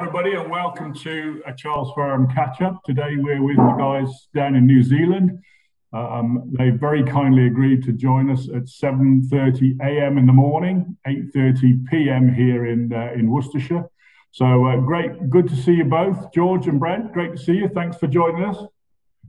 everybody, 0.00 0.32
and 0.32 0.50
welcome 0.50 0.94
to 0.94 1.42
a 1.46 1.52
Charles 1.54 1.92
Faram 1.92 2.34
catch 2.34 2.62
up. 2.62 2.82
Today 2.84 3.16
we're 3.18 3.42
with 3.42 3.58
the 3.58 3.76
guys 3.78 4.28
down 4.34 4.54
in 4.54 4.66
New 4.66 4.82
Zealand. 4.82 5.42
Um, 5.92 6.50
they 6.58 6.70
very 6.70 7.04
kindly 7.04 7.46
agreed 7.46 7.84
to 7.84 7.92
join 7.92 8.30
us 8.30 8.48
at 8.48 8.62
7:30 8.62 9.78
a.m. 9.82 10.16
in 10.16 10.24
the 10.24 10.32
morning, 10.32 10.96
8:30 11.06 11.86
p.m. 11.90 12.32
here 12.32 12.64
in 12.64 12.90
uh, 12.90 13.12
in 13.14 13.30
Worcestershire. 13.30 13.90
So 14.30 14.64
uh, 14.64 14.76
great, 14.78 15.28
good 15.28 15.46
to 15.48 15.54
see 15.54 15.74
you 15.74 15.84
both, 15.84 16.32
George 16.32 16.66
and 16.66 16.80
Brent. 16.80 17.12
Great 17.12 17.32
to 17.32 17.38
see 17.38 17.56
you. 17.56 17.68
Thanks 17.68 17.98
for 17.98 18.06
joining 18.06 18.42
us. 18.42 18.56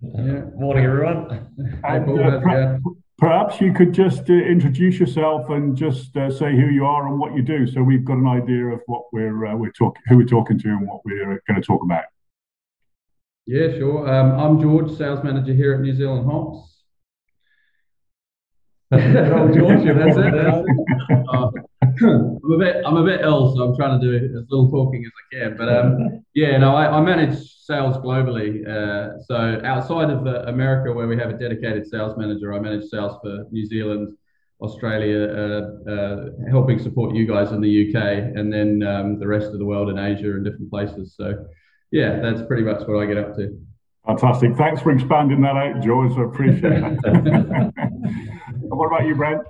Yeah. 0.02 0.46
Morning, 0.56 0.86
everyone. 0.86 1.50
And, 1.84 2.18
uh, 2.18 2.80
Perhaps 3.22 3.62
you 3.62 3.72
could 3.72 3.94
just 3.94 4.28
uh, 4.32 4.34
introduce 4.34 5.00
yourself 5.00 5.52
and 5.52 5.78
just 5.78 6.18
uh, 6.18 6.32
say 6.32 6.56
who 6.56 6.66
you 6.70 6.88
are 6.88 7.08
and 7.08 7.20
what 7.20 7.36
you 7.36 7.44
do, 7.44 7.68
so 7.68 7.84
we've 7.84 8.04
got 8.04 8.18
an 8.18 8.28
idea 8.28 8.66
of 8.66 8.82
what 8.88 9.04
we're 9.14 9.46
uh, 9.46 9.56
we're 9.56 9.72
talking, 9.72 10.02
who 10.08 10.18
we're 10.18 10.26
talking 10.26 10.58
to, 10.58 10.68
and 10.70 10.88
what 10.88 11.06
we're 11.06 11.40
going 11.48 11.62
to 11.62 11.62
talk 11.62 11.84
about. 11.84 12.06
Yeah, 13.46 13.78
sure. 13.78 14.12
Um, 14.12 14.40
I'm 14.40 14.60
George, 14.60 14.98
sales 14.98 15.24
manager 15.24 15.54
here 15.54 15.76
at 15.76 15.82
New 15.82 15.94
Zealand 15.94 16.26
Hops. 16.26 16.71
George, 18.92 19.86
that's 19.86 20.18
it. 20.18 20.34
Uh, 21.30 21.50
I'm 22.04 22.52
a 22.52 22.58
bit 22.58 22.84
I'm 22.86 22.98
a 22.98 23.04
bit 23.04 23.22
ill, 23.22 23.56
so 23.56 23.64
I'm 23.64 23.76
trying 23.76 24.00
to 24.00 24.06
do 24.06 24.38
as 24.38 24.46
little 24.50 24.70
talking 24.70 25.06
as 25.06 25.12
I 25.16 25.36
can. 25.36 25.58
But 25.58 25.70
um, 25.70 26.26
yeah, 26.34 26.58
no, 26.58 26.76
I, 26.76 26.98
I 26.98 27.02
manage 27.02 27.38
sales 27.64 27.96
globally. 27.98 28.68
Uh, 28.68 29.22
so 29.24 29.62
outside 29.64 30.10
of 30.10 30.28
uh, 30.28 30.44
America, 30.48 30.92
where 30.92 31.08
we 31.08 31.18
have 31.18 31.30
a 31.30 31.38
dedicated 31.38 31.88
sales 31.88 32.18
manager, 32.18 32.54
I 32.54 32.60
manage 32.60 32.90
sales 32.90 33.18
for 33.24 33.46
New 33.52 33.66
Zealand, 33.66 34.18
Australia, 34.60 35.28
uh, 35.30 35.90
uh 35.90 36.30
helping 36.50 36.78
support 36.78 37.16
you 37.16 37.26
guys 37.26 37.54
in 37.54 37.62
the 37.62 37.88
UK, 37.88 37.96
and 38.36 38.52
then 38.52 38.84
um, 38.84 39.20
the 39.20 39.28
rest 39.28 39.48
of 39.48 39.60
the 39.60 39.66
world 39.66 39.90
in 39.90 39.98
Asia 39.98 40.32
and 40.32 40.44
different 40.44 40.70
places. 40.70 41.16
So 41.16 41.46
yeah, 41.92 42.20
that's 42.20 42.42
pretty 42.42 42.64
much 42.64 42.86
what 42.88 43.02
I 43.02 43.06
get 43.06 43.18
up 43.18 43.36
to. 43.38 43.58
Fantastic. 44.06 44.56
Thanks 44.58 44.82
for 44.82 44.92
expanding 44.92 45.42
that 45.42 45.56
out, 45.56 45.82
George. 45.82 46.12
I 46.18 46.24
appreciate 46.24 46.84
it. 46.84 48.28
what 48.78 48.88
about 48.88 49.06
you, 49.06 49.16
Brent? 49.16 49.42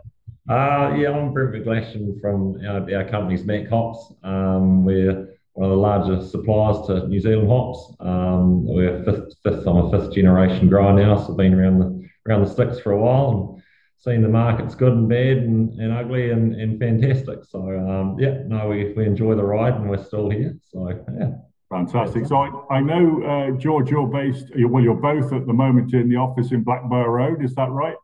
Uh, 0.49 0.95
yeah, 0.97 1.11
I'm 1.11 1.33
Brent 1.33 1.53
McGlashen 1.53 2.19
from 2.19 2.59
our, 2.65 2.95
our 2.95 3.07
company's 3.09 3.45
Mac 3.45 3.69
Hops. 3.69 4.13
Um, 4.23 4.83
we're 4.83 5.37
one 5.53 5.69
of 5.69 5.75
the 5.75 5.81
largest 5.81 6.31
suppliers 6.31 6.87
to 6.87 7.07
New 7.07 7.19
Zealand 7.19 7.47
hops. 7.47 7.93
Um, 7.99 8.65
we're 8.65 9.03
fifth, 9.03 9.35
fifth, 9.43 9.67
I'm 9.67 9.77
a 9.77 9.91
fifth 9.91 10.13
generation 10.13 10.67
grower 10.67 10.93
now, 10.93 11.17
so 11.17 11.31
I've 11.31 11.37
been 11.37 11.53
around 11.53 11.79
the 11.79 12.01
around 12.27 12.43
the 12.43 12.49
sticks 12.49 12.79
for 12.79 12.91
a 12.91 12.99
while 12.99 13.55
and 13.55 13.63
seen 13.97 14.21
the 14.21 14.29
markets 14.29 14.75
good 14.75 14.93
and 14.93 15.09
bad 15.09 15.37
and, 15.37 15.71
and 15.79 15.91
ugly 15.91 16.31
and, 16.31 16.55
and 16.55 16.79
fantastic. 16.79 17.39
So 17.45 17.59
um, 17.59 18.17
yeah, 18.19 18.43
no, 18.47 18.67
we, 18.67 18.93
we 18.93 19.05
enjoy 19.05 19.35
the 19.35 19.43
ride 19.43 19.73
and 19.73 19.89
we're 19.89 20.03
still 20.03 20.29
here. 20.29 20.55
So 20.71 20.89
yeah. 21.19 21.31
Fantastic. 21.69 22.25
So 22.25 22.35
I, 22.35 22.75
I 22.75 22.79
know, 22.81 23.23
uh, 23.23 23.57
George, 23.57 23.89
you're 23.89 24.05
based, 24.05 24.47
well, 24.57 24.83
you're 24.83 24.93
both 24.93 25.31
at 25.31 25.47
the 25.47 25.53
moment 25.53 25.93
in 25.93 26.09
the 26.09 26.17
office 26.17 26.51
in 26.51 26.65
Blackbyre 26.65 27.07
Road. 27.07 27.43
Is 27.45 27.55
that 27.55 27.69
right? 27.69 27.95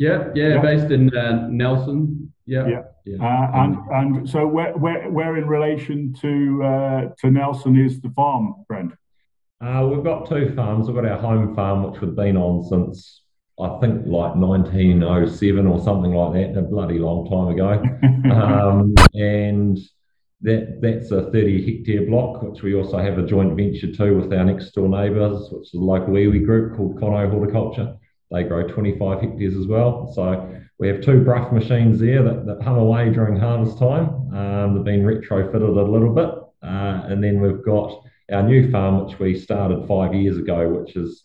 Yeah, 0.00 0.30
yeah, 0.34 0.54
yeah. 0.54 0.62
based 0.62 0.90
in 0.90 1.14
uh, 1.14 1.46
Nelson. 1.50 2.32
Yeah. 2.46 2.66
Yeah. 2.66 2.82
yeah. 3.04 3.18
Uh, 3.22 3.50
and 3.62 3.76
and 3.90 4.28
so 4.28 4.46
where, 4.46 4.72
where 4.72 5.10
where 5.10 5.36
in 5.36 5.46
relation 5.46 6.14
to 6.22 6.64
uh, 6.64 7.00
to 7.18 7.30
Nelson 7.30 7.78
is 7.78 8.00
the 8.00 8.08
farm, 8.16 8.64
Brent? 8.66 8.92
Uh, 9.60 9.86
we've 9.92 10.02
got 10.02 10.26
two 10.26 10.54
farms. 10.56 10.86
We've 10.86 10.96
got 10.96 11.04
our 11.04 11.18
home 11.18 11.54
farm, 11.54 11.82
which 11.82 12.00
we've 12.00 12.16
been 12.16 12.38
on 12.38 12.64
since 12.64 13.24
I 13.60 13.78
think 13.80 14.06
like 14.06 14.36
1907 14.36 15.66
or 15.66 15.78
something 15.84 16.12
like 16.12 16.32
that, 16.32 16.58
a 16.58 16.62
bloody 16.62 16.98
long 16.98 17.28
time 17.28 17.48
ago. 17.48 17.82
um, 18.34 18.94
and 19.12 19.78
that 20.40 20.80
that's 20.80 21.10
a 21.10 21.30
30 21.30 21.76
hectare 21.84 22.06
block, 22.06 22.42
which 22.42 22.62
we 22.62 22.74
also 22.74 22.96
have 22.96 23.18
a 23.18 23.26
joint 23.26 23.54
venture 23.54 23.92
to 23.92 24.16
with 24.16 24.32
our 24.32 24.46
next 24.46 24.70
door 24.70 24.88
neighbours, 24.88 25.50
which 25.50 25.68
is 25.68 25.74
a 25.74 25.78
local 25.78 26.14
iwi 26.14 26.42
group 26.42 26.74
called 26.74 26.98
Kono 26.98 27.30
Horticulture. 27.30 27.96
They 28.30 28.44
grow 28.44 28.66
25 28.66 29.20
hectares 29.20 29.56
as 29.56 29.66
well. 29.66 30.12
So 30.14 30.60
we 30.78 30.88
have 30.88 31.00
two 31.00 31.22
bruff 31.22 31.52
machines 31.52 32.00
there 32.00 32.22
that, 32.22 32.46
that 32.46 32.62
hum 32.62 32.78
away 32.78 33.10
during 33.10 33.38
harvest 33.38 33.78
time. 33.78 34.34
Um, 34.34 34.74
they've 34.74 34.84
been 34.84 35.02
retrofitted 35.02 35.54
a 35.54 35.90
little 35.90 36.14
bit. 36.14 36.30
Uh, 36.62 37.02
and 37.06 37.22
then 37.22 37.40
we've 37.40 37.64
got 37.64 38.02
our 38.32 38.42
new 38.42 38.70
farm, 38.70 39.04
which 39.04 39.18
we 39.18 39.38
started 39.38 39.86
five 39.88 40.14
years 40.14 40.38
ago, 40.38 40.68
which 40.68 40.96
is 40.96 41.24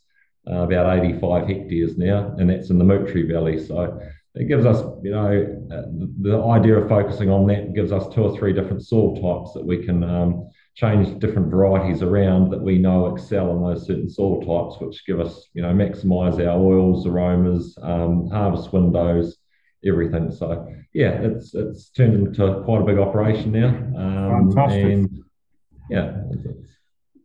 uh, 0.50 0.62
about 0.62 0.98
85 1.04 1.48
hectares 1.48 1.98
now, 1.98 2.36
and 2.38 2.50
that's 2.50 2.70
in 2.70 2.78
the 2.78 2.86
Moutere 2.86 3.32
Valley. 3.32 3.60
So 3.64 4.00
it 4.36 4.48
gives 4.48 4.66
us, 4.66 4.84
you 5.04 5.12
know, 5.12 5.68
uh, 5.72 5.82
the, 5.98 6.14
the, 6.22 6.44
idea 6.44 6.78
of 6.78 6.90
focusing 6.90 7.30
on 7.30 7.48
that 7.48 7.74
gives 7.74 7.92
us 7.92 8.14
two 8.14 8.24
or 8.24 8.38
three 8.38 8.54
different 8.54 8.86
soil 8.86 9.16
types 9.16 9.54
that 9.54 9.66
we 9.66 9.86
can 9.86 10.04
um, 10.04 10.50
change 10.75 11.19
different 11.19 11.50
varieties 11.50 12.02
around 12.02 12.52
that 12.52 12.62
we 12.62 12.78
know 12.78 13.13
excel 13.13 13.52
in 13.52 13.63
those 13.63 13.88
certain 13.88 14.09
soil 14.09 14.41
types, 14.41 14.81
which 14.81 15.06
give 15.06 15.22
us, 15.22 15.47
you 15.53 15.62
know, 15.62 15.74
maximize 15.74 16.46
our 16.46 16.59
oils, 16.59 17.08
aromas, 17.08 17.78
um, 17.81 18.30
harvest 18.30 18.74
windows, 18.74 19.38
everything. 19.85 20.31
So 20.31 20.68
yeah, 20.94 21.12
it's 21.12 21.56
it's 21.56 21.90
turned 21.90 22.14
into 22.14 22.62
quite 22.66 22.81
a 22.81 22.85
big 22.85 22.97
operation 22.97 23.52
now. 23.53 23.69
Um, 23.97 24.52
Fantastic. 24.52 24.84
And 24.84 25.24
yeah. 25.90 26.22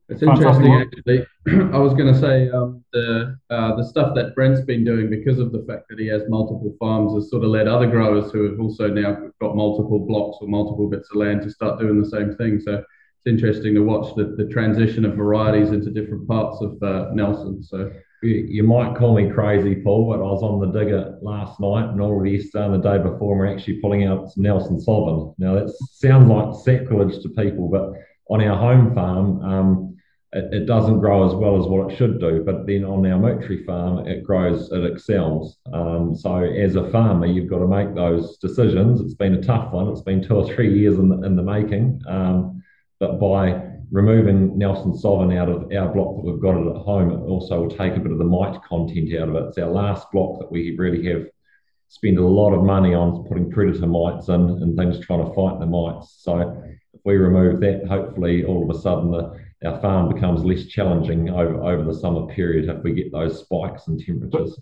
It's 0.09 0.23
interesting, 0.23 0.75
actually. 0.75 1.25
I 1.73 1.79
was 1.79 1.95
going 1.95 2.13
to 2.13 2.19
say 2.19 2.51
um, 2.51 2.85
the 2.93 3.39
uh, 3.49 3.77
the 3.77 3.85
stuff 3.85 4.13
that 4.17 4.35
Brent's 4.35 4.61
been 4.61 4.85
doing 4.85 5.09
because 5.09 5.39
of 5.39 5.53
the 5.53 5.65
fact 5.69 5.85
that 5.89 6.01
he 6.01 6.09
has 6.09 6.23
multiple 6.29 6.75
farms 6.81 7.15
has 7.15 7.31
sort 7.31 7.45
of 7.45 7.51
led 7.51 7.69
other 7.69 7.87
growers 7.87 8.33
who 8.33 8.51
have 8.51 8.59
also 8.59 8.89
now 8.89 9.31
got 9.41 9.55
multiple 9.55 10.01
blocks 10.01 10.39
or 10.41 10.49
multiple 10.49 10.89
bits 10.89 11.09
of 11.11 11.17
land 11.17 11.43
to 11.43 11.51
start 11.51 11.79
doing 11.79 12.01
the 12.01 12.09
same 12.09 12.35
thing. 12.35 12.59
So 12.59 12.83
it's 13.21 13.31
interesting 13.31 13.75
to 13.75 13.81
watch 13.81 14.15
the, 14.17 14.35
the 14.39 14.47
transition 14.47 15.05
of 15.05 15.15
varieties 15.15 15.71
into 15.71 15.91
different 15.91 16.27
parts 16.27 16.63
of 16.63 16.83
uh, 16.83 17.11
Nelson. 17.13 17.63
So 17.63 17.91
you, 18.23 18.47
you, 18.49 18.63
might 18.63 18.97
call 18.97 19.15
me 19.15 19.31
crazy, 19.31 19.75
Paul, 19.75 20.09
but 20.09 20.21
I 20.21 20.27
was 20.27 20.43
on 20.43 20.61
the 20.61 20.79
digger 20.79 21.19
last 21.21 21.61
night 21.61 21.91
and 21.91 22.01
all 22.01 22.19
of 22.19 22.27
yesterday 22.27 22.65
and 22.65 22.75
the 22.75 22.79
day 22.79 22.97
before, 22.97 23.33
and 23.33 23.41
we're 23.41 23.55
actually 23.55 23.81
pulling 23.81 24.05
out 24.05 24.31
some 24.31 24.43
Nelson 24.43 24.79
Sauvin. 24.79 25.35
Now 25.37 25.55
that 25.55 25.71
sounds 25.93 26.31
like 26.31 26.65
sacrilege 26.65 27.23
to 27.23 27.29
people, 27.29 27.69
but 27.69 27.93
on 28.35 28.43
our 28.43 28.57
home 28.57 28.95
farm, 28.95 29.43
um, 29.43 29.97
it, 30.33 30.55
it, 30.55 30.67
doesn't 30.67 31.01
grow 31.01 31.29
as 31.29 31.35
well 31.35 31.61
as 31.61 31.67
what 31.67 31.91
it 31.91 31.99
should 31.99 32.21
do. 32.21 32.43
But 32.43 32.67
then 32.67 32.85
on 32.85 33.05
our 33.05 33.19
Moutere 33.19 33.67
farm, 33.67 34.07
it 34.07 34.25
grows, 34.25 34.71
it 34.73 34.85
excels. 34.85 35.59
Um, 35.75 36.15
so 36.15 36.37
as 36.37 36.77
a 36.77 36.89
farmer, 36.91 37.27
you've 37.27 37.51
got 37.51 37.59
to 37.59 37.67
make 37.67 37.95
those 37.95 38.39
decisions. 38.39 39.01
It's 39.01 39.15
been 39.15 39.35
a 39.35 39.43
tough 39.43 39.73
one. 39.73 39.89
It's 39.89 40.03
been 40.03 40.23
two 40.23 40.37
or 40.37 40.55
three 40.55 40.79
years 40.79 40.99
in 40.99 41.09
the, 41.09 41.21
in 41.27 41.37
the 41.37 41.43
making. 41.43 42.01
Um, 42.07 42.60
but 43.01 43.19
by 43.19 43.61
removing 43.91 44.57
Nelson 44.57 44.93
Sauvin 44.93 45.37
out 45.37 45.49
of 45.49 45.73
our 45.73 45.93
block 45.93 46.17
that 46.17 46.23
we've 46.25 46.41
got 46.41 46.61
it 46.61 46.69
at 46.69 46.83
home, 46.83 47.11
it 47.11 47.27
also 47.27 47.63
will 47.63 47.71
take 47.71 47.97
a 47.97 48.01
bit 48.01 48.13
of 48.13 48.19
the 48.19 48.25
mite 48.25 48.63
content 48.63 49.13
out 49.17 49.31
of 49.31 49.35
it. 49.35 49.49
It's 49.49 49.59
our 49.59 49.71
last 49.71 50.13
block 50.13 50.39
that 50.39 50.53
we 50.53 50.77
really 50.77 51.05
have 51.07 51.27
spent 51.89 52.19
a 52.19 52.25
lot 52.25 52.55
of 52.55 52.63
money 52.63 52.95
on 52.95 53.25
putting 53.27 53.51
predator 53.51 53.87
mites 53.87 54.29
in 54.29 54.35
and 54.35 54.77
things 54.77 55.05
trying 55.05 55.27
to 55.27 55.35
fight 55.35 55.59
the 55.59 55.67
mites. 55.67 56.19
So 56.21 56.63
if 56.93 57.01
we 57.05 57.17
remove 57.17 57.61
that, 57.61 57.89
hopefully 57.89 58.45
all 58.45 58.63
of 58.63 58.77
a 58.77 58.81
sudden 58.81 59.11
the, 59.11 59.35
our 59.69 59.81
farm 59.81 60.13
becomes 60.13 60.45
less 60.45 60.67
challenging 60.67 61.31
over, 61.31 61.65
over 61.65 61.83
the 61.83 61.99
summer 61.99 62.27
period 62.27 62.69
if 62.69 62.85
we 62.85 62.93
get 62.93 63.11
those 63.11 63.41
spikes 63.41 63.89
in 63.89 63.99
temperatures. 63.99 64.57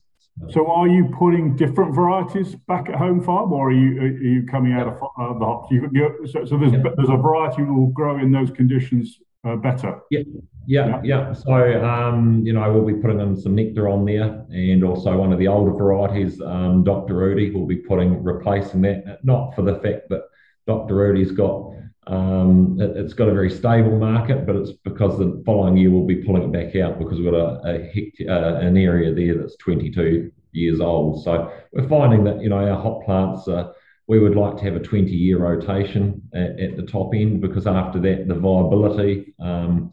So 0.50 0.70
are 0.70 0.88
you 0.88 1.06
putting 1.18 1.56
different 1.56 1.94
varieties 1.94 2.54
back 2.66 2.88
at 2.88 2.94
home 2.94 3.22
farm, 3.22 3.52
or 3.52 3.68
are 3.68 3.72
you 3.72 4.00
are 4.00 4.06
you 4.06 4.46
coming 4.46 4.72
out 4.72 4.86
of 4.86 4.94
uh, 4.94 5.38
the 5.38 5.44
hops? 5.44 5.70
You, 5.70 6.26
so, 6.26 6.44
so 6.44 6.56
there's 6.56 6.72
yeah. 6.72 6.82
there's 6.96 7.10
a 7.10 7.16
variety 7.16 7.64
that 7.64 7.72
will 7.72 7.88
grow 7.88 8.18
in 8.18 8.32
those 8.32 8.50
conditions 8.50 9.18
uh, 9.44 9.56
better. 9.56 10.00
Yeah, 10.10 10.20
yeah, 10.66 10.86
yeah. 10.86 11.00
yeah. 11.04 11.32
So 11.32 11.84
um, 11.84 12.42
you 12.46 12.52
know 12.52 12.72
we'll 12.72 12.86
be 12.86 13.00
putting 13.00 13.20
in 13.20 13.36
some 13.36 13.54
nectar 13.54 13.88
on 13.88 14.04
there, 14.04 14.44
and 14.50 14.84
also 14.84 15.16
one 15.16 15.32
of 15.32 15.38
the 15.38 15.48
older 15.48 15.72
varieties, 15.72 16.40
um, 16.40 16.84
Dr. 16.84 17.14
Rudi, 17.14 17.50
will 17.50 17.66
be 17.66 17.76
putting 17.76 18.22
replacing 18.22 18.80
that. 18.82 19.24
Not 19.24 19.54
for 19.54 19.62
the 19.62 19.80
fact 19.80 20.08
that 20.10 20.22
Dr. 20.66 20.94
Rudi's 20.94 21.32
got 21.32 21.72
um, 22.08 22.78
it, 22.80 22.96
has 22.96 23.14
got 23.14 23.28
a 23.28 23.34
very 23.34 23.50
stable 23.50 23.98
market, 23.98 24.46
but 24.46 24.56
it's 24.56 24.72
because 24.72 25.18
the 25.18 25.42
following 25.44 25.76
year 25.76 25.90
we'll 25.90 26.06
be 26.06 26.24
pulling 26.24 26.42
it 26.42 26.52
back 26.52 26.74
out 26.76 26.98
because 26.98 27.18
we've 27.18 27.30
got 27.30 27.38
a, 27.38 27.60
a 27.66 28.28
uh, 28.28 28.58
an 28.60 28.76
area 28.76 29.14
there 29.14 29.38
that's 29.38 29.56
22 29.56 30.32
years 30.52 30.80
old. 30.80 31.22
So 31.22 31.52
we're 31.72 31.88
finding 31.88 32.24
that 32.24 32.42
you 32.42 32.48
know 32.48 32.66
our 32.66 32.80
hot 32.80 33.04
plants 33.04 33.46
are, 33.48 33.74
we 34.06 34.18
would 34.18 34.36
like 34.36 34.56
to 34.56 34.64
have 34.64 34.74
a 34.74 34.80
20 34.80 35.10
year 35.10 35.38
rotation 35.38 36.22
at, 36.32 36.58
at 36.58 36.76
the 36.76 36.82
top 36.82 37.14
end 37.14 37.42
because 37.42 37.66
after 37.66 38.00
that 38.00 38.26
the 38.26 38.34
viability 38.34 39.34
um, 39.38 39.92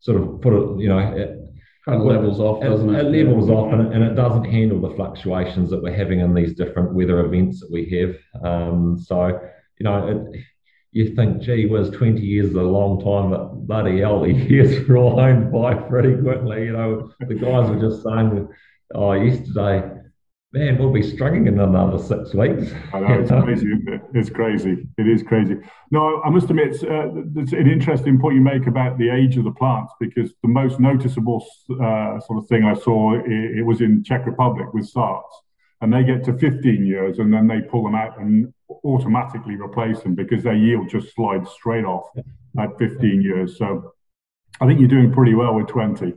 sort 0.00 0.20
of 0.20 0.42
put 0.42 0.52
it 0.52 0.80
you 0.80 0.88
know 0.88 0.98
it, 0.98 1.40
kind 1.86 2.00
of 2.00 2.06
levels 2.06 2.40
off, 2.40 2.62
doesn't 2.62 2.94
it? 2.94 3.06
It 3.06 3.24
levels 3.24 3.48
yeah. 3.48 3.54
off, 3.54 3.72
and 3.72 3.86
it, 3.86 3.92
and 3.94 4.04
it, 4.04 4.14
doesn't 4.14 4.44
handle 4.44 4.80
the 4.80 4.94
fluctuations 4.96 5.70
that 5.70 5.82
we're 5.82 5.94
having 5.94 6.20
in 6.20 6.34
these 6.34 6.54
different 6.54 6.94
weather 6.94 7.20
events 7.20 7.60
that 7.60 7.70
we 7.70 7.88
have. 7.90 8.42
Um, 8.42 8.98
so 8.98 9.40
you 9.78 9.84
know, 9.84 10.08
it, 10.08 10.40
you 10.94 11.14
think, 11.14 11.42
gee 11.42 11.66
whiz, 11.66 11.90
20 11.90 12.22
years 12.22 12.50
is 12.50 12.54
a 12.54 12.62
long 12.62 12.98
time, 13.04 13.30
but 13.30 13.66
bloody 13.66 14.00
hell, 14.00 14.22
the 14.22 14.32
years 14.50 14.88
rolled 14.88 15.16
by 15.52 15.74
pretty 15.74 16.16
quickly. 16.22 16.64
You 16.64 16.72
know, 16.72 17.12
the 17.20 17.34
guys 17.34 17.68
were 17.68 17.80
just 17.80 18.02
saying, 18.02 18.48
oh, 18.94 19.12
yesterday 19.12 19.90
man, 20.54 20.78
we'll 20.78 20.92
be 20.92 21.02
struggling 21.02 21.48
in 21.48 21.58
another 21.58 21.98
six 21.98 22.32
weeks. 22.32 22.72
I 22.92 23.00
know, 23.00 23.20
it's 23.20 23.30
crazy, 23.42 23.66
it? 23.88 24.00
It's 24.14 24.30
crazy. 24.30 24.86
It 24.96 25.08
is 25.08 25.24
crazy. 25.24 25.56
No, 25.90 26.22
I 26.22 26.30
must 26.30 26.48
admit, 26.48 26.68
it's, 26.68 26.84
uh, 26.84 27.10
it's, 27.34 27.52
an 27.52 27.68
interesting 27.68 28.20
point 28.20 28.36
you 28.36 28.40
make 28.40 28.68
about 28.68 28.96
the 28.96 29.10
age 29.10 29.36
of 29.36 29.44
the 29.44 29.50
plants 29.50 29.92
because 29.98 30.32
the 30.42 30.48
most 30.48 30.78
noticeable 30.78 31.44
uh, 31.72 32.20
sort 32.20 32.38
of 32.38 32.46
thing 32.46 32.64
I 32.64 32.74
saw, 32.74 33.14
it, 33.14 33.26
it, 33.26 33.66
was 33.66 33.80
in 33.80 34.04
Czech 34.04 34.26
Republic 34.26 34.72
with 34.72 34.90
Saaz. 34.90 35.22
And 35.80 35.92
they 35.92 36.04
get 36.04 36.24
to 36.24 36.38
15 36.38 36.86
years 36.86 37.18
and 37.18 37.34
then 37.34 37.48
they 37.48 37.60
pull 37.60 37.82
them 37.82 37.96
out 37.96 38.18
and 38.20 38.53
automatically 38.84 39.56
replace 39.56 40.00
them 40.00 40.14
because 40.14 40.42
their 40.42 40.54
yield 40.54 40.88
just 40.88 41.14
slides 41.14 41.50
straight 41.50 41.84
off 41.84 42.06
at 42.58 42.78
15 42.78 43.22
years. 43.22 43.58
So 43.58 43.92
I 44.60 44.66
think 44.66 44.80
you're 44.80 44.88
doing 44.88 45.12
pretty 45.12 45.34
well 45.34 45.54
with 45.54 45.68
20. 45.68 46.14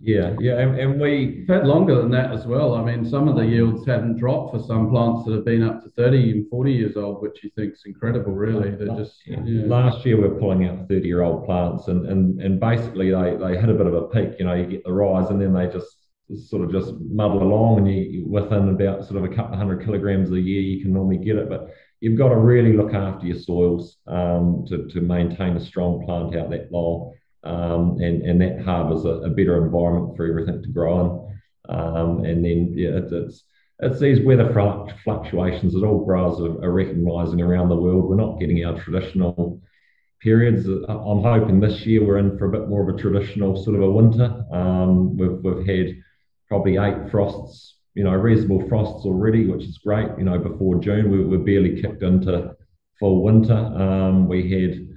Yeah, 0.00 0.36
yeah, 0.38 0.60
and, 0.60 0.78
and 0.78 1.00
we 1.00 1.44
have 1.48 1.58
had 1.58 1.66
longer 1.66 1.96
than 1.96 2.10
that 2.12 2.32
as 2.32 2.46
well. 2.46 2.74
I 2.74 2.84
mean, 2.84 3.04
some 3.04 3.26
of 3.26 3.34
the 3.34 3.44
yields 3.44 3.84
haven't 3.86 4.16
dropped 4.16 4.54
for 4.54 4.62
some 4.62 4.90
plants 4.90 5.26
that 5.26 5.34
have 5.34 5.44
been 5.44 5.62
up 5.62 5.82
to 5.82 5.90
30 5.90 6.30
and 6.30 6.48
40 6.48 6.72
years 6.72 6.96
old, 6.96 7.20
which 7.20 7.42
you 7.42 7.50
think 7.56 7.72
is 7.72 7.82
incredible, 7.84 8.32
really. 8.32 8.70
They're 8.70 8.96
just 8.96 9.26
yeah. 9.26 9.40
Yeah. 9.44 9.66
last 9.66 10.06
year 10.06 10.16
we 10.16 10.28
are 10.28 10.38
pulling 10.38 10.66
out 10.66 10.88
30 10.88 11.06
year 11.06 11.22
old 11.22 11.44
plants, 11.44 11.88
and, 11.88 12.06
and 12.06 12.40
and 12.40 12.60
basically 12.60 13.10
they 13.10 13.36
they 13.36 13.58
hit 13.58 13.68
a 13.68 13.74
bit 13.74 13.86
of 13.86 13.94
a 13.94 14.02
peak. 14.02 14.38
You 14.38 14.44
know, 14.44 14.54
you 14.54 14.66
get 14.66 14.84
the 14.84 14.92
rise, 14.92 15.30
and 15.30 15.40
then 15.40 15.52
they 15.52 15.66
just 15.66 15.97
sort 16.36 16.64
of 16.64 16.72
just 16.72 16.92
muddle 17.00 17.42
along, 17.42 17.78
and 17.78 17.90
you 17.90 18.26
within 18.26 18.68
about 18.68 19.04
sort 19.04 19.16
of 19.16 19.24
a 19.24 19.34
couple 19.34 19.54
of 19.54 19.58
hundred 19.58 19.84
kilograms 19.84 20.30
a 20.30 20.40
year, 20.40 20.60
you 20.60 20.82
can 20.82 20.92
normally 20.92 21.16
get 21.16 21.36
it, 21.36 21.48
but 21.48 21.70
you've 22.00 22.18
got 22.18 22.28
to 22.28 22.36
really 22.36 22.74
look 22.74 22.94
after 22.94 23.26
your 23.26 23.38
soils 23.38 23.96
um, 24.06 24.64
to, 24.68 24.86
to 24.88 25.00
maintain 25.00 25.56
a 25.56 25.60
strong 25.60 26.04
plant 26.04 26.36
out 26.36 26.50
that 26.50 26.70
long 26.70 27.12
um, 27.44 27.98
and, 28.00 28.22
and 28.22 28.40
that 28.40 28.62
harbours 28.62 29.04
a, 29.04 29.08
a, 29.08 29.30
better 29.30 29.64
environment 29.64 30.16
for 30.16 30.26
everything 30.26 30.62
to 30.62 30.68
grow 30.68 31.00
in. 31.68 31.74
Um, 31.74 32.24
and 32.24 32.44
then 32.44 32.72
yeah, 32.74 32.90
it, 32.90 33.12
it's 33.12 33.44
it's 33.80 34.00
these 34.00 34.20
weather 34.20 34.52
fluctuations 35.04 35.72
that 35.72 35.84
all 35.84 36.04
growers 36.04 36.40
are, 36.40 36.64
are 36.64 36.72
recognising 36.72 37.40
around 37.40 37.68
the 37.68 37.76
world. 37.76 38.08
We're 38.08 38.16
not 38.16 38.40
getting 38.40 38.64
our 38.64 38.78
traditional 38.80 39.62
periods. 40.20 40.66
I'm 40.66 41.22
hoping 41.22 41.60
this 41.60 41.86
year 41.86 42.04
we're 42.04 42.18
in 42.18 42.36
for 42.38 42.46
a 42.46 42.58
bit 42.58 42.68
more 42.68 42.88
of 42.88 42.94
a 42.94 43.00
traditional 43.00 43.62
sort 43.62 43.76
of 43.76 43.82
a 43.82 43.90
winter. 43.90 44.44
Um, 44.52 45.16
we've 45.16 45.38
we've 45.42 45.66
had 45.66 45.96
probably 46.48 46.76
eight 46.76 47.10
frosts, 47.10 47.76
you 47.94 48.04
know, 48.04 48.12
reasonable 48.12 48.66
frosts 48.68 49.04
already, 49.06 49.46
which 49.46 49.64
is 49.64 49.78
great. 49.78 50.08
You 50.18 50.24
know, 50.24 50.38
before 50.38 50.80
June 50.80 51.10
we 51.10 51.24
were 51.24 51.38
barely 51.38 51.80
kicked 51.80 52.02
into 52.02 52.54
full 52.98 53.22
winter. 53.22 53.54
Um, 53.54 54.28
we 54.28 54.50
had 54.50 54.88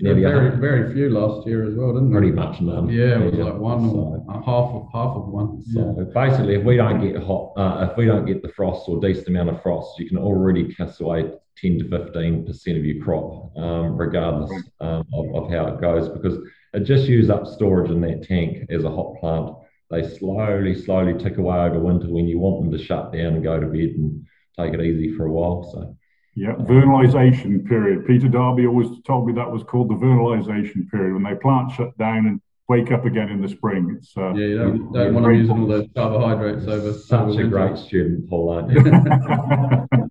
Nearly 0.00 0.22
very, 0.22 0.56
very 0.56 0.94
few 0.94 1.10
last 1.10 1.44
year 1.44 1.66
as 1.66 1.74
well, 1.74 1.92
didn't 1.92 2.10
we? 2.10 2.18
Pretty 2.18 2.32
much 2.32 2.60
none. 2.60 2.88
Yeah, 2.88 3.20
it 3.20 3.24
was 3.24 3.34
yeah. 3.34 3.44
like 3.44 3.58
one 3.58 3.90
so, 3.90 4.24
or 4.28 4.42
half 4.44 4.70
of 4.72 4.88
half 4.92 5.16
of 5.16 5.26
one. 5.26 5.60
So 5.72 5.96
yeah. 5.98 6.04
basically, 6.14 6.54
if 6.54 6.64
we 6.64 6.76
don't 6.76 7.00
get 7.00 7.20
hot, 7.20 7.52
uh, 7.56 7.88
if 7.90 7.96
we 7.96 8.06
don't 8.06 8.24
get 8.24 8.40
the 8.40 8.52
frost 8.52 8.88
or 8.88 9.00
decent 9.00 9.26
amount 9.26 9.48
of 9.48 9.60
frost, 9.60 9.98
you 9.98 10.08
can 10.08 10.18
already 10.18 10.72
kiss 10.72 11.00
away 11.00 11.32
ten 11.56 11.80
to 11.80 11.88
fifteen 11.88 12.46
percent 12.46 12.78
of 12.78 12.84
your 12.84 13.04
crop, 13.04 13.56
um, 13.56 13.96
regardless 13.96 14.52
um, 14.80 15.04
of, 15.12 15.34
of 15.34 15.50
how 15.50 15.66
it 15.66 15.80
goes, 15.80 16.08
because 16.08 16.38
it 16.74 16.84
just 16.84 17.08
uses 17.08 17.30
up 17.30 17.44
storage 17.48 17.90
in 17.90 18.00
that 18.02 18.22
tank 18.22 18.66
as 18.70 18.84
a 18.84 18.90
hot 18.90 19.16
plant. 19.18 19.56
They 19.90 20.06
slowly, 20.06 20.74
slowly 20.74 21.14
tick 21.18 21.38
away 21.38 21.58
over 21.58 21.78
winter 21.78 22.08
when 22.08 22.26
you 22.26 22.38
want 22.38 22.62
them 22.62 22.76
to 22.76 22.84
shut 22.84 23.12
down 23.12 23.34
and 23.34 23.42
go 23.42 23.58
to 23.58 23.66
bed 23.66 23.94
and 23.96 24.26
take 24.58 24.74
it 24.74 24.80
easy 24.82 25.14
for 25.16 25.26
a 25.26 25.32
while. 25.32 25.70
So 25.72 25.96
yeah, 26.34 26.54
vernalization 26.60 27.66
period. 27.66 28.06
Peter 28.06 28.28
Darby 28.28 28.66
always 28.66 28.88
told 29.06 29.26
me 29.26 29.32
that 29.34 29.50
was 29.50 29.62
called 29.62 29.88
the 29.88 29.94
vernalization 29.94 30.88
period 30.90 31.14
when 31.14 31.22
they 31.22 31.34
plant 31.34 31.72
shut 31.72 31.96
down 31.98 32.26
and 32.26 32.40
wake 32.68 32.92
up 32.92 33.06
again 33.06 33.30
in 33.30 33.40
the 33.40 33.48
spring. 33.48 33.96
It's 33.96 34.14
uh, 34.16 34.34
yeah, 34.34 34.46
you 34.46 34.58
don't, 34.58 34.92
don't 34.92 35.14
want 35.14 35.26
to 35.26 35.32
use 35.32 35.48
all 35.50 35.66
those 35.66 35.88
carbohydrates 35.96 36.66
over. 36.66 36.92
Such 36.92 37.28
over 37.28 37.42
a 37.42 37.48
great 37.48 37.78
student, 37.78 38.28
Paul, 38.28 38.50
aren't 38.52 38.70
you? 38.70 38.80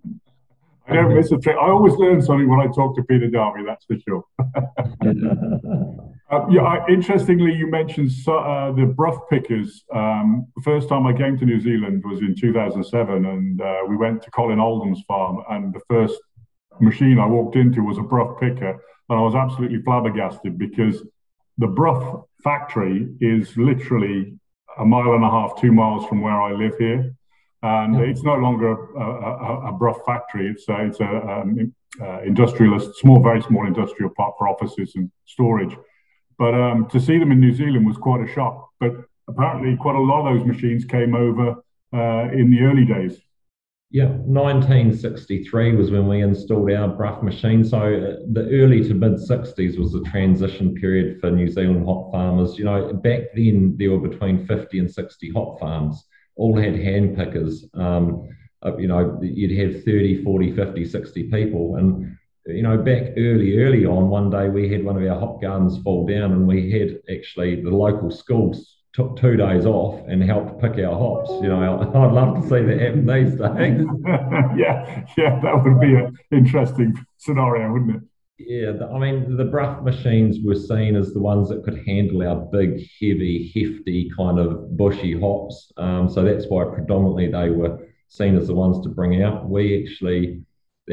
I 0.88 0.94
don't 0.94 1.14
miss 1.14 1.30
a 1.30 1.38
trick. 1.38 1.56
I 1.56 1.68
always 1.68 1.94
learn 1.94 2.20
something 2.20 2.48
when 2.48 2.60
I 2.60 2.66
talk 2.72 2.96
to 2.96 3.02
Peter 3.04 3.28
Darby. 3.28 3.62
That's 3.64 3.84
for 3.84 3.96
sure. 4.06 4.24
uh, 6.30 6.46
yeah, 6.50 6.62
I, 6.62 6.86
interestingly, 6.88 7.54
you 7.54 7.70
mentioned 7.70 8.10
uh, 8.26 8.72
the 8.72 8.84
bruff 8.84 9.28
pickers. 9.30 9.84
Um, 9.94 10.46
the 10.56 10.62
first 10.62 10.88
time 10.88 11.06
I 11.06 11.12
came 11.12 11.38
to 11.38 11.46
New 11.46 11.60
Zealand 11.60 12.02
was 12.04 12.20
in 12.20 12.34
2007, 12.34 13.24
and 13.24 13.60
uh, 13.60 13.80
we 13.88 13.96
went 13.96 14.22
to 14.22 14.30
Colin 14.30 14.60
Oldham's 14.60 15.02
farm, 15.08 15.42
and 15.50 15.72
the 15.72 15.80
first 15.88 16.20
machine 16.80 17.18
I 17.18 17.26
walked 17.26 17.56
into 17.56 17.82
was 17.82 17.98
a 17.98 18.02
bruff 18.02 18.38
picker, 18.38 18.70
and 18.70 19.18
I 19.18 19.22
was 19.22 19.34
absolutely 19.34 19.82
flabbergasted 19.82 20.58
because 20.58 21.02
the 21.56 21.66
bruff 21.66 22.24
factory 22.44 23.08
is 23.20 23.56
literally 23.56 24.34
a 24.78 24.84
mile 24.84 25.14
and 25.14 25.24
a 25.24 25.30
half, 25.30 25.60
two 25.60 25.72
miles 25.72 26.06
from 26.06 26.20
where 26.20 26.40
I 26.40 26.52
live 26.52 26.76
here 26.78 27.14
and 27.62 27.94
yeah. 27.94 28.02
it's 28.02 28.22
no 28.22 28.34
longer 28.34 28.72
a, 28.72 29.00
a, 29.00 29.68
a 29.68 29.72
bruff 29.72 29.98
factory. 30.06 30.48
It's 30.48 30.68
a, 30.68 30.86
it's 30.86 31.00
a 31.00 31.06
um, 31.06 31.74
uh, 32.00 32.22
industrialist, 32.22 32.96
small, 32.96 33.22
very 33.22 33.42
small 33.42 33.66
industrial 33.66 34.10
part 34.10 34.34
for 34.38 34.48
offices 34.48 34.92
and 34.94 35.10
storage. 35.26 35.76
But 36.38 36.54
um, 36.54 36.88
to 36.90 37.00
see 37.00 37.18
them 37.18 37.32
in 37.32 37.40
New 37.40 37.52
Zealand 37.52 37.86
was 37.86 37.96
quite 37.96 38.28
a 38.28 38.32
shock. 38.32 38.70
But 38.78 38.92
apparently, 39.28 39.76
quite 39.76 39.96
a 39.96 40.00
lot 40.00 40.26
of 40.26 40.38
those 40.38 40.46
machines 40.46 40.84
came 40.84 41.14
over 41.14 41.56
uh, 41.92 42.30
in 42.32 42.50
the 42.50 42.60
early 42.62 42.84
days. 42.84 43.20
Yeah, 43.90 44.08
1963 44.08 45.74
was 45.74 45.90
when 45.90 46.06
we 46.06 46.20
installed 46.20 46.70
our 46.72 46.88
Bruff 46.88 47.22
machine. 47.22 47.64
So 47.64 47.78
uh, 47.78 48.16
the 48.32 48.46
early 48.52 48.86
to 48.86 48.94
mid 48.94 49.14
60s 49.14 49.78
was 49.78 49.92
the 49.92 50.02
transition 50.02 50.74
period 50.74 51.20
for 51.20 51.30
New 51.30 51.48
Zealand 51.48 51.86
hop 51.86 52.12
farmers. 52.12 52.58
You 52.58 52.66
know, 52.66 52.92
back 52.92 53.20
then 53.34 53.76
there 53.78 53.90
were 53.90 54.06
between 54.06 54.46
50 54.46 54.78
and 54.78 54.90
60 54.90 55.30
hop 55.30 55.58
farms 55.58 56.04
all 56.36 56.56
had 56.56 56.76
hand 56.76 57.16
pickers. 57.16 57.64
Um, 57.74 58.28
uh, 58.64 58.76
you 58.76 58.88
know, 58.88 59.18
you'd 59.22 59.58
have 59.58 59.84
30, 59.84 60.22
40, 60.22 60.52
50, 60.52 60.84
60 60.84 61.22
people. 61.30 61.76
And, 61.76 62.17
you 62.52 62.62
know, 62.62 62.78
back 62.78 63.12
early, 63.16 63.58
early 63.58 63.86
on, 63.86 64.08
one 64.08 64.30
day 64.30 64.48
we 64.48 64.70
had 64.70 64.84
one 64.84 64.96
of 64.96 65.08
our 65.08 65.18
hop 65.18 65.40
gardens 65.40 65.78
fall 65.82 66.06
down 66.06 66.32
and 66.32 66.46
we 66.46 66.70
had 66.70 66.98
actually 67.14 67.62
the 67.62 67.70
local 67.70 68.10
schools 68.10 68.76
took 68.94 69.16
two 69.16 69.36
days 69.36 69.64
off 69.64 70.02
and 70.08 70.22
helped 70.22 70.60
pick 70.60 70.84
our 70.84 70.98
hops. 70.98 71.30
You 71.42 71.48
know, 71.48 71.80
I'd 71.94 72.12
love 72.12 72.34
to 72.36 72.42
see 72.42 72.62
that 72.64 72.80
happen 72.80 73.06
these 73.06 73.34
days. 73.34 73.86
yeah, 74.56 75.04
yeah, 75.16 75.40
that 75.40 75.62
would 75.62 75.80
be 75.80 75.94
an 75.94 76.16
interesting 76.32 76.94
scenario, 77.18 77.72
wouldn't 77.72 77.96
it? 77.96 78.02
Yeah, 78.38 78.72
the, 78.72 78.86
I 78.86 78.98
mean, 78.98 79.36
the 79.36 79.44
Bruff 79.44 79.82
machines 79.82 80.38
were 80.44 80.54
seen 80.54 80.94
as 80.94 81.12
the 81.12 81.20
ones 81.20 81.48
that 81.48 81.64
could 81.64 81.84
handle 81.86 82.26
our 82.26 82.36
big, 82.36 82.78
heavy, 83.00 83.52
hefty 83.54 84.10
kind 84.16 84.38
of 84.38 84.76
bushy 84.76 85.18
hops. 85.18 85.72
Um, 85.76 86.08
so 86.08 86.22
that's 86.22 86.46
why 86.48 86.64
predominantly 86.64 87.30
they 87.30 87.50
were 87.50 87.78
seen 88.08 88.36
as 88.36 88.46
the 88.46 88.54
ones 88.54 88.80
to 88.84 88.90
bring 88.90 89.22
out. 89.22 89.48
We 89.48 89.84
actually, 89.84 90.42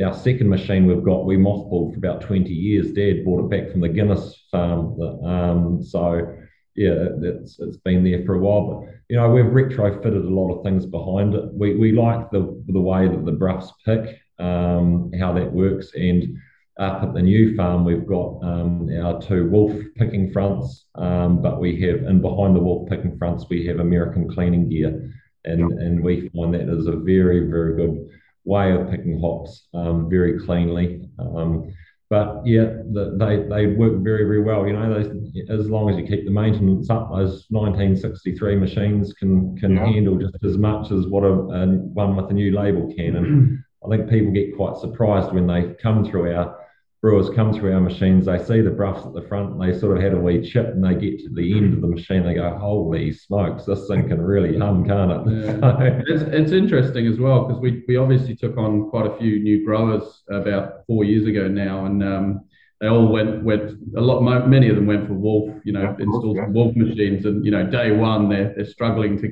our 0.04 0.14
second 0.14 0.50
machine 0.50 0.86
we've 0.86 1.04
got, 1.04 1.26
we 1.26 1.38
mothballed 1.38 1.94
for 1.94 1.98
about 1.98 2.22
20 2.22 2.52
years. 2.52 2.92
Dad 2.92 3.24
bought 3.24 3.46
it 3.46 3.50
back 3.50 3.72
from 3.72 3.82
the 3.82 3.90
Guinness 3.90 4.46
farm. 4.52 5.00
Um, 5.02 5.84
so 5.84 6.36
yeah, 6.76 7.08
it's 7.22 7.58
it's 7.60 7.78
been 7.78 8.04
there 8.04 8.24
for 8.26 8.36
a 8.36 8.40
while. 8.40 8.68
But 8.68 8.94
you 9.10 9.16
know, 9.16 9.30
we've 9.30 9.46
retrofitted 9.46 10.26
a 10.26 10.30
lot 10.30 10.54
of 10.54 10.64
things 10.64 10.86
behind 10.86 11.34
it. 11.34 11.54
We 11.54 11.76
we 11.76 11.92
like 11.94 12.30
the 12.32 12.62
the 12.68 12.82
way 12.82 13.08
that 13.08 13.26
the 13.26 13.32
Bruffs 13.32 13.72
pick, 13.86 14.20
um, 14.40 15.12
how 15.18 15.34
that 15.34 15.52
works, 15.52 15.92
and 15.96 16.38
up 16.78 17.04
at 17.04 17.14
the 17.14 17.22
new 17.22 17.56
farm, 17.56 17.86
we've 17.86 18.06
got 18.06 18.44
um, 18.44 18.90
our 19.02 19.22
two 19.22 19.50
wolf 19.50 19.72
picking 19.96 20.32
fronts, 20.32 20.86
um, 20.96 21.42
but 21.42 21.60
we 21.60 21.80
have, 21.82 22.04
and 22.04 22.22
behind 22.22 22.54
the 22.54 22.60
wolf 22.60 22.90
picking 22.90 23.18
fronts, 23.18 23.46
we 23.50 23.66
have 23.66 23.80
American 23.80 24.30
cleaning 24.30 24.68
gear. 24.70 25.14
And, 25.46 25.72
and 25.74 26.04
we 26.04 26.30
find 26.30 26.54
that 26.56 26.68
is 26.68 26.88
a 26.88 26.96
very, 26.96 27.48
very 27.48 27.76
good 27.76 28.10
way 28.46 28.72
of 28.72 28.90
picking 28.90 29.20
hops 29.20 29.68
um, 29.74 30.10
very 30.10 30.40
cleanly. 30.40 31.10
Um, 31.20 31.74
but 32.10 32.46
yeah, 32.46 32.66
the, 32.94 33.16
they, 33.18 33.50
they 33.50 33.74
work 33.74 34.04
very, 34.04 34.24
very 34.26 34.44
well. 34.44 34.68
You 34.68 34.74
know, 34.74 34.94
they, 34.94 35.54
as 35.54 35.70
long 35.70 35.90
as 35.90 35.98
you 35.98 36.06
keep 36.06 36.24
the 36.24 36.32
maintenance 36.32 36.90
up, 36.90 37.10
those 37.10 37.46
1963 37.50 38.56
machines 38.58 39.14
can 39.14 39.58
can 39.58 39.76
yeah. 39.76 39.86
handle 39.88 40.18
just 40.18 40.36
as 40.44 40.58
much 40.58 40.92
as 40.92 41.08
what 41.08 41.24
a, 41.24 41.32
a 41.32 41.66
one 41.66 42.16
with 42.16 42.30
a 42.30 42.34
new 42.34 42.56
label 42.56 42.94
can. 42.96 43.16
And 43.16 43.64
I 43.86 43.90
think 43.90 44.10
people 44.10 44.32
get 44.32 44.56
quite 44.56 44.78
surprised 44.78 45.34
when 45.34 45.48
they 45.48 45.74
come 45.82 46.06
through 46.06 46.36
our 46.36 46.65
brewers 47.06 47.30
come 47.36 47.54
through 47.54 47.72
our 47.72 47.80
machines, 47.80 48.26
they 48.26 48.44
see 48.44 48.62
the 48.62 48.72
bruffs 48.72 49.06
at 49.06 49.14
the 49.14 49.22
front, 49.28 49.52
and 49.52 49.62
they 49.62 49.78
sort 49.78 49.96
of 49.96 50.02
had 50.02 50.14
a 50.14 50.20
wee 50.20 50.42
chip, 50.42 50.70
and 50.70 50.84
they 50.84 50.96
get 50.96 51.20
to 51.20 51.30
the 51.30 51.56
end 51.56 51.76
of 51.76 51.82
the 51.82 51.88
machine, 51.88 52.24
they 52.24 52.34
go, 52.34 52.58
"Holy 52.58 53.14
smokes, 53.14 53.64
this 53.64 53.88
thing 53.88 54.08
can 54.08 54.20
really 54.20 54.58
hum, 54.58 54.84
can't 54.84 55.12
it?" 55.12 55.46
Yeah. 55.46 56.02
it's, 56.08 56.24
it's 56.24 56.52
interesting 56.52 57.06
as 57.06 57.20
well 57.20 57.46
because 57.46 57.62
we 57.62 57.84
we 57.88 57.96
obviously 57.98 58.36
took 58.36 58.58
on 58.58 58.90
quite 58.90 59.06
a 59.06 59.16
few 59.20 59.40
new 59.40 59.64
growers 59.64 60.24
about 60.32 60.84
four 60.88 61.04
years 61.04 61.28
ago 61.28 61.48
now, 61.48 61.86
and 61.86 62.04
um, 62.04 62.46
they 62.82 62.88
all 62.88 63.08
went 63.08 63.44
went 63.44 63.74
a 63.96 64.02
lot. 64.02 64.22
Many 64.48 64.70
of 64.70 64.76
them 64.76 64.88
went 64.88 65.06
for 65.06 65.14
Wolf, 65.14 65.62
you 65.64 65.74
know, 65.74 65.84
yeah, 65.84 65.96
installed 66.00 66.38
yeah. 66.38 66.48
Wolf 66.48 66.76
machines, 66.76 67.28
and 67.28 67.46
you 67.46 67.52
know, 67.52 67.68
day 67.68 67.92
one 67.92 68.30
they're 68.30 68.52
they're 68.56 68.66
struggling 68.66 69.16
to 69.22 69.32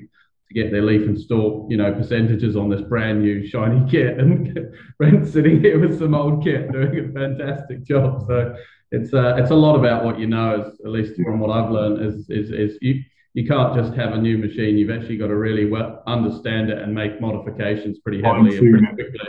get 0.53 0.71
their 0.71 0.81
leaf 0.81 1.01
and 1.01 1.19
stalk, 1.19 1.69
you 1.69 1.77
know, 1.77 1.93
percentages 1.93 2.55
on 2.55 2.69
this 2.69 2.81
brand 2.81 3.21
new 3.21 3.45
shiny 3.45 3.83
kit. 3.91 4.19
And 4.19 4.73
Brent's 4.97 5.31
sitting 5.31 5.61
here 5.61 5.79
with 5.79 5.97
some 5.99 6.13
old 6.13 6.43
kit 6.43 6.71
doing 6.71 7.09
a 7.09 7.13
fantastic 7.13 7.83
job. 7.83 8.25
So 8.27 8.55
it's 8.91 9.13
uh, 9.13 9.35
it's 9.37 9.51
a 9.51 9.55
lot 9.55 9.75
about 9.75 10.05
what 10.05 10.19
you 10.19 10.27
know, 10.27 10.61
as, 10.61 10.79
at 10.81 10.91
least 10.91 11.15
from 11.15 11.39
what 11.39 11.49
I've 11.49 11.71
learned, 11.71 12.05
is 12.05 12.29
is, 12.29 12.51
is 12.51 12.77
you 12.81 13.01
you 13.33 13.47
can't 13.47 13.75
just 13.75 13.93
have 13.95 14.13
a 14.13 14.17
new 14.17 14.37
machine. 14.37 14.77
You've 14.77 14.91
actually 14.91 15.17
got 15.17 15.27
to 15.27 15.35
really 15.35 15.65
well 15.65 16.03
understand 16.05 16.69
it 16.69 16.77
and 16.77 16.93
make 16.93 17.19
modifications 17.19 17.99
pretty 17.99 18.21
heavily 18.21 18.57
and 18.57 18.71
pretty 18.71 18.87
quickly. 18.93 19.19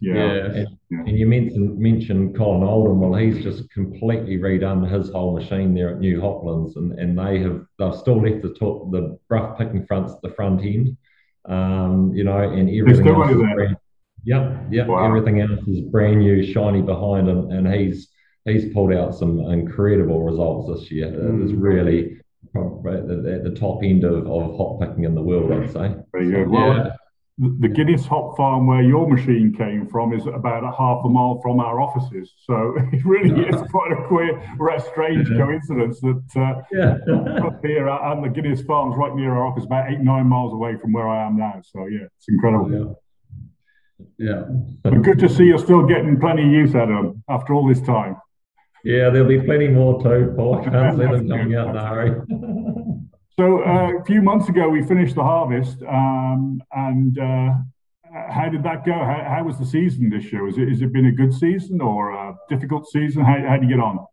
Yeah. 0.00 0.14
Yeah. 0.14 0.64
And, 0.90 1.08
and 1.08 1.18
you 1.18 1.26
mentioned 1.26 1.78
mentioned 1.78 2.36
Colin 2.36 2.62
Oldham. 2.62 3.00
Well, 3.00 3.14
he's 3.18 3.42
just 3.42 3.70
completely 3.70 4.38
redone 4.38 4.90
his 4.90 5.10
whole 5.10 5.34
machine 5.38 5.74
there 5.74 5.90
at 5.90 5.98
New 6.00 6.20
Hoplands, 6.20 6.76
and, 6.76 6.98
and 6.98 7.18
they 7.18 7.40
have 7.40 7.64
they've 7.78 7.94
still 7.94 8.20
left 8.22 8.42
the 8.42 8.54
top 8.54 8.90
the 8.90 9.18
Bruff 9.28 9.58
picking 9.58 9.86
fronts 9.86 10.14
the 10.22 10.30
front 10.30 10.62
end. 10.64 10.96
Um, 11.46 12.12
you 12.14 12.24
know, 12.24 12.38
and 12.38 12.70
everything 12.70 13.06
else 13.08 13.30
is 13.30 13.36
brand, 13.36 13.76
yep, 14.24 14.62
yep, 14.70 14.86
Wow. 14.86 15.04
everything 15.06 15.40
else 15.42 15.60
is 15.68 15.80
brand 15.82 16.20
new, 16.20 16.42
shiny 16.42 16.80
behind 16.80 17.28
him, 17.28 17.50
and 17.50 17.68
he's 17.72 18.08
he's 18.46 18.72
pulled 18.72 18.92
out 18.94 19.14
some 19.14 19.40
incredible 19.52 20.22
results 20.22 20.80
this 20.80 20.90
year. 20.90 21.08
It 21.08 21.44
is 21.44 21.52
Mm. 21.52 21.62
really 21.62 22.16
at 22.54 23.42
the, 23.44 23.54
top 23.58 23.82
end 23.82 24.04
of, 24.04 24.26
of 24.26 24.56
hop 24.56 24.80
picking 24.80 25.04
in 25.04 25.14
the 25.14 25.22
world, 25.22 25.50
I'd 25.50 25.70
say. 25.72 25.94
Very 26.12 26.30
good. 26.30 26.48
Well, 26.48 26.76
Yeah. 26.76 26.90
The 27.38 27.68
Guinness 27.68 28.06
Hop 28.06 28.36
Farm 28.36 28.66
where 28.68 28.82
your 28.82 29.08
machine 29.08 29.52
came 29.56 29.88
from 29.88 30.12
is 30.12 30.24
about 30.26 30.62
a 30.62 30.70
half 30.70 31.04
a 31.04 31.08
mile 31.08 31.40
from 31.42 31.58
our 31.58 31.80
offices. 31.80 32.32
So 32.44 32.74
it 32.92 33.04
really 33.04 33.48
is 33.48 33.60
quite 33.72 33.90
a 33.90 34.06
queer, 34.06 34.40
strange 34.92 35.28
coincidence 35.28 36.00
that 36.00 36.22
uh, 36.36 36.62
Yeah. 36.70 37.44
up 37.44 37.64
here 37.64 37.88
and 37.88 38.22
the 38.24 38.28
Guinness 38.28 38.62
Farm's 38.62 38.96
right 38.96 39.14
near 39.16 39.32
our 39.34 39.46
office, 39.46 39.64
about 39.64 39.90
eight, 39.90 39.98
nine 40.00 40.28
miles 40.28 40.52
away 40.52 40.76
from 40.76 40.92
where 40.92 41.08
I 41.08 41.26
am 41.26 41.36
now. 41.36 41.60
So 41.64 41.86
yeah, 41.86 42.06
it's 42.16 42.28
incredible. 42.28 43.00
Yeah. 44.16 44.44
But 44.84 45.02
good 45.02 45.18
to 45.18 45.28
see 45.28 45.44
you're 45.44 45.58
still 45.58 45.84
getting 45.84 46.20
plenty 46.20 46.44
of 46.44 46.52
use 46.52 46.74
out 46.76 46.88
of 46.90 47.02
them 47.04 47.24
after 47.28 47.52
all 47.52 47.66
this 47.66 47.80
time. 47.80 48.16
Yeah, 48.84 49.10
there'll 49.10 49.26
be 49.28 49.40
plenty 49.40 49.68
more 49.68 50.00
too, 50.00 50.32
Paul. 50.36 50.60
I 50.60 50.64
can't 50.70 50.96
see 50.98 51.02
them 51.02 51.28
coming 51.28 51.54
out 51.56 51.74
hurry. 51.74 52.12
So 53.38 53.64
uh, 53.64 53.98
a 54.00 54.04
few 54.04 54.22
months 54.22 54.48
ago, 54.48 54.68
we 54.68 54.82
finished 54.84 55.16
the 55.16 55.22
harvest, 55.22 55.82
um, 55.82 56.62
and 56.70 57.18
uh, 57.18 57.54
how 58.30 58.48
did 58.48 58.62
that 58.62 58.84
go? 58.84 58.92
How, 58.92 59.24
how 59.28 59.44
was 59.44 59.58
the 59.58 59.66
season 59.66 60.08
this 60.08 60.32
year? 60.32 60.46
Is 60.46 60.56
it 60.56 60.68
has 60.68 60.82
it 60.82 60.92
been 60.92 61.06
a 61.06 61.12
good 61.12 61.34
season 61.34 61.80
or 61.80 62.12
a 62.12 62.36
difficult 62.48 62.86
season? 62.86 63.24
How 63.24 63.36
how 63.48 63.56
do 63.56 63.66
you 63.66 63.74
get 63.74 63.82
on? 63.82 64.06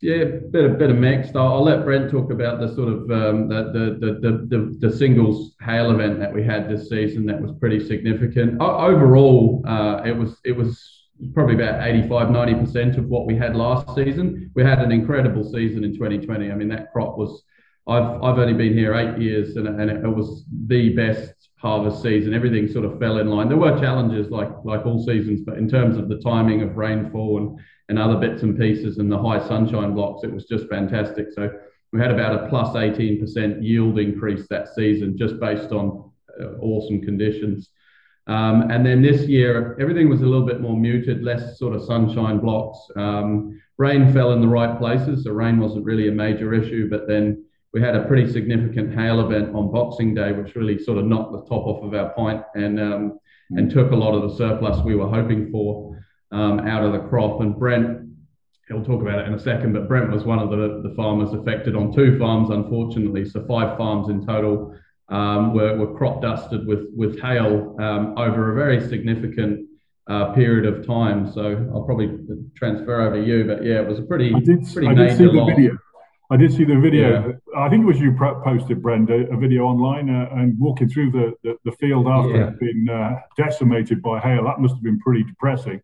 Yeah, 0.00 0.24
bit 0.52 0.64
of 0.64 0.78
bit 0.78 0.90
of 0.90 0.96
mixed. 0.96 1.34
I'll, 1.34 1.54
I'll 1.54 1.64
let 1.64 1.84
Brent 1.84 2.08
talk 2.08 2.30
about 2.30 2.60
the 2.60 2.72
sort 2.72 2.88
of 2.88 3.10
um, 3.10 3.48
the, 3.48 3.72
the, 3.72 4.10
the 4.20 4.46
the 4.46 4.88
the 4.88 4.96
singles 4.96 5.56
hail 5.60 5.90
event 5.90 6.20
that 6.20 6.32
we 6.32 6.44
had 6.44 6.68
this 6.68 6.88
season. 6.88 7.26
That 7.26 7.42
was 7.42 7.50
pretty 7.58 7.84
significant. 7.84 8.60
O- 8.60 8.86
overall, 8.86 9.64
uh, 9.66 10.02
it 10.04 10.16
was 10.16 10.38
it 10.44 10.52
was 10.52 11.08
probably 11.32 11.56
about 11.56 11.84
85 11.84 12.30
90 12.30 12.54
percent 12.54 12.96
of 12.96 13.06
what 13.06 13.26
we 13.26 13.34
had 13.34 13.56
last 13.56 13.92
season. 13.96 14.52
We 14.54 14.62
had 14.62 14.78
an 14.78 14.92
incredible 14.92 15.42
season 15.42 15.82
in 15.82 15.94
2020. 15.94 16.52
I 16.52 16.54
mean, 16.54 16.68
that 16.68 16.92
crop 16.92 17.18
was. 17.18 17.42
I've 17.86 18.22
I've 18.22 18.38
only 18.38 18.54
been 18.54 18.72
here 18.72 18.94
eight 18.94 19.20
years, 19.20 19.56
and, 19.56 19.68
and 19.68 19.90
it 19.90 20.08
was 20.08 20.44
the 20.66 20.90
best 20.90 21.34
harvest 21.56 22.02
season. 22.02 22.34
Everything 22.34 22.68
sort 22.68 22.84
of 22.84 22.98
fell 22.98 23.18
in 23.18 23.28
line. 23.28 23.48
There 23.48 23.58
were 23.58 23.78
challenges 23.78 24.30
like 24.30 24.50
like 24.64 24.86
all 24.86 25.04
seasons, 25.04 25.40
but 25.40 25.58
in 25.58 25.68
terms 25.68 25.96
of 25.96 26.08
the 26.08 26.20
timing 26.20 26.62
of 26.62 26.76
rainfall 26.76 27.38
and 27.38 27.58
and 27.88 27.98
other 27.98 28.16
bits 28.16 28.42
and 28.42 28.58
pieces 28.58 28.98
and 28.98 29.12
the 29.12 29.18
high 29.18 29.46
sunshine 29.46 29.94
blocks, 29.94 30.24
it 30.24 30.32
was 30.32 30.46
just 30.46 30.68
fantastic. 30.68 31.28
So 31.32 31.50
we 31.92 32.00
had 32.00 32.10
about 32.10 32.44
a 32.44 32.48
plus 32.48 32.74
18% 32.74 33.62
yield 33.62 33.98
increase 33.98 34.48
that 34.48 34.68
season 34.74 35.16
just 35.18 35.38
based 35.38 35.70
on 35.70 36.10
uh, 36.40 36.56
awesome 36.60 37.02
conditions. 37.02 37.70
Um, 38.26 38.70
and 38.70 38.84
then 38.86 39.02
this 39.02 39.28
year, 39.28 39.76
everything 39.78 40.08
was 40.08 40.22
a 40.22 40.26
little 40.26 40.46
bit 40.46 40.60
more 40.60 40.76
muted, 40.76 41.22
less 41.22 41.58
sort 41.58 41.74
of 41.74 41.84
sunshine 41.84 42.38
blocks. 42.38 42.78
Um, 42.96 43.60
rain 43.76 44.12
fell 44.12 44.32
in 44.32 44.40
the 44.40 44.48
right 44.48 44.78
places, 44.78 45.24
so 45.24 45.32
rain 45.32 45.58
wasn't 45.58 45.84
really 45.84 46.08
a 46.08 46.12
major 46.12 46.54
issue. 46.54 46.88
But 46.88 47.06
then 47.06 47.44
we 47.74 47.80
had 47.80 47.96
a 47.96 48.06
pretty 48.06 48.32
significant 48.32 48.94
hail 48.94 49.20
event 49.20 49.54
on 49.54 49.70
Boxing 49.72 50.14
Day, 50.14 50.30
which 50.30 50.54
really 50.54 50.78
sort 50.78 50.96
of 50.96 51.04
knocked 51.06 51.32
the 51.32 51.40
top 51.40 51.66
off 51.66 51.82
of 51.82 51.92
our 51.92 52.10
pint 52.10 52.42
and 52.54 52.80
um, 52.80 53.18
and 53.50 53.70
took 53.70 53.90
a 53.90 53.96
lot 53.96 54.14
of 54.14 54.30
the 54.30 54.36
surplus 54.36 54.82
we 54.84 54.94
were 54.94 55.08
hoping 55.08 55.50
for 55.50 56.00
um, 56.32 56.60
out 56.60 56.84
of 56.84 56.92
the 56.92 57.00
crop. 57.08 57.40
And 57.40 57.58
Brent, 57.58 58.08
he'll 58.68 58.84
talk 58.84 59.02
about 59.02 59.18
it 59.18 59.26
in 59.26 59.34
a 59.34 59.38
second, 59.38 59.72
but 59.74 59.88
Brent 59.88 60.10
was 60.10 60.24
one 60.24 60.38
of 60.38 60.50
the, 60.50 60.88
the 60.88 60.94
farmers 60.94 61.34
affected 61.34 61.76
on 61.76 61.92
two 61.92 62.18
farms, 62.18 62.50
unfortunately. 62.50 63.24
So 63.28 63.44
five 63.46 63.76
farms 63.76 64.08
in 64.08 64.24
total 64.24 64.74
um, 65.08 65.52
were, 65.52 65.76
were 65.76 65.94
crop 65.98 66.22
dusted 66.22 66.66
with, 66.66 66.86
with 66.96 67.20
hail 67.20 67.76
um, 67.78 68.16
over 68.16 68.52
a 68.52 68.54
very 68.54 68.80
significant 68.88 69.68
uh, 70.08 70.32
period 70.32 70.64
of 70.64 70.86
time. 70.86 71.30
So 71.30 71.68
I'll 71.74 71.82
probably 71.82 72.18
transfer 72.56 73.02
over 73.02 73.16
to 73.16 73.26
you, 73.26 73.44
but 73.44 73.64
yeah, 73.64 73.80
it 73.80 73.86
was 73.86 73.98
a 73.98 74.02
pretty, 74.02 74.32
I 74.34 74.40
did, 74.40 74.64
pretty 74.72 74.88
I 74.88 74.94
did 74.94 75.18
see 75.18 75.24
major 75.24 75.32
the 75.32 75.38
loss. 75.38 75.50
video. 75.50 75.78
I 76.30 76.36
did 76.36 76.52
see 76.52 76.64
the 76.64 76.78
video. 76.78 77.38
I 77.56 77.68
think 77.68 77.82
it 77.82 77.86
was 77.86 78.00
you 78.00 78.16
posted, 78.16 78.82
Brenda, 78.82 79.30
a 79.30 79.36
video 79.36 79.64
online 79.64 80.08
uh, 80.08 80.28
and 80.32 80.58
walking 80.58 80.88
through 80.88 81.10
the, 81.10 81.34
the, 81.42 81.56
the 81.64 81.72
field 81.72 82.06
after 82.06 82.36
Yeah. 82.36 82.50
been 82.58 82.88
uh, 82.88 83.20
decimated 83.36 84.00
by 84.02 84.20
hail. 84.20 84.44
That 84.44 84.58
must 84.58 84.74
have 84.74 84.82
been 84.82 84.98
pretty 85.00 85.22
depressing. 85.24 85.80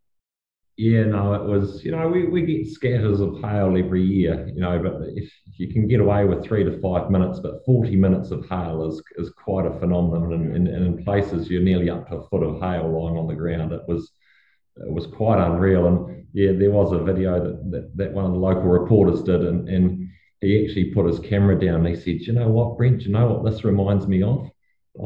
Yeah, 0.76 1.04
no, 1.04 1.34
it 1.34 1.44
was, 1.44 1.84
you 1.84 1.90
know, 1.90 2.08
we, 2.08 2.24
we 2.24 2.40
get 2.40 2.66
scatters 2.66 3.20
of 3.20 3.38
hail 3.42 3.76
every 3.76 4.02
year, 4.02 4.50
you 4.54 4.62
know, 4.62 4.78
but 4.78 5.02
if, 5.14 5.30
if 5.46 5.58
you 5.58 5.70
can 5.70 5.86
get 5.86 6.00
away 6.00 6.24
with 6.24 6.42
three 6.42 6.64
to 6.64 6.80
five 6.80 7.10
minutes, 7.10 7.38
but 7.38 7.62
40 7.66 7.96
minutes 7.96 8.30
of 8.30 8.48
hail 8.48 8.88
is, 8.88 9.02
is 9.18 9.30
quite 9.36 9.66
a 9.66 9.78
phenomenon. 9.78 10.32
And, 10.32 10.56
and, 10.56 10.68
and 10.68 10.86
in 10.86 11.04
places 11.04 11.50
you're 11.50 11.60
nearly 11.60 11.90
up 11.90 12.08
to 12.08 12.16
a 12.16 12.28
foot 12.28 12.42
of 12.42 12.60
hail 12.62 12.88
lying 12.88 13.18
on 13.18 13.26
the 13.26 13.34
ground. 13.34 13.72
It 13.72 13.82
was 13.86 14.10
it 14.76 14.90
was 14.90 15.06
quite 15.06 15.38
unreal. 15.38 15.86
And 15.86 16.26
yeah, 16.32 16.52
there 16.52 16.70
was 16.70 16.92
a 16.92 17.04
video 17.04 17.42
that, 17.44 17.70
that, 17.70 17.96
that 17.96 18.12
one 18.12 18.24
of 18.24 18.32
the 18.32 18.38
local 18.38 18.62
reporters 18.62 19.22
did, 19.22 19.44
and, 19.44 19.68
and 19.68 20.08
he 20.40 20.64
actually 20.64 20.86
put 20.86 21.06
his 21.06 21.20
camera 21.20 21.58
down 21.58 21.86
and 21.86 21.88
he 21.88 21.96
said, 21.96 22.26
You 22.26 22.32
know 22.32 22.48
what, 22.48 22.76
Brent, 22.76 23.02
you 23.02 23.12
know 23.12 23.26
what 23.28 23.50
this 23.50 23.64
reminds 23.64 24.06
me 24.06 24.22
of? 24.22 24.50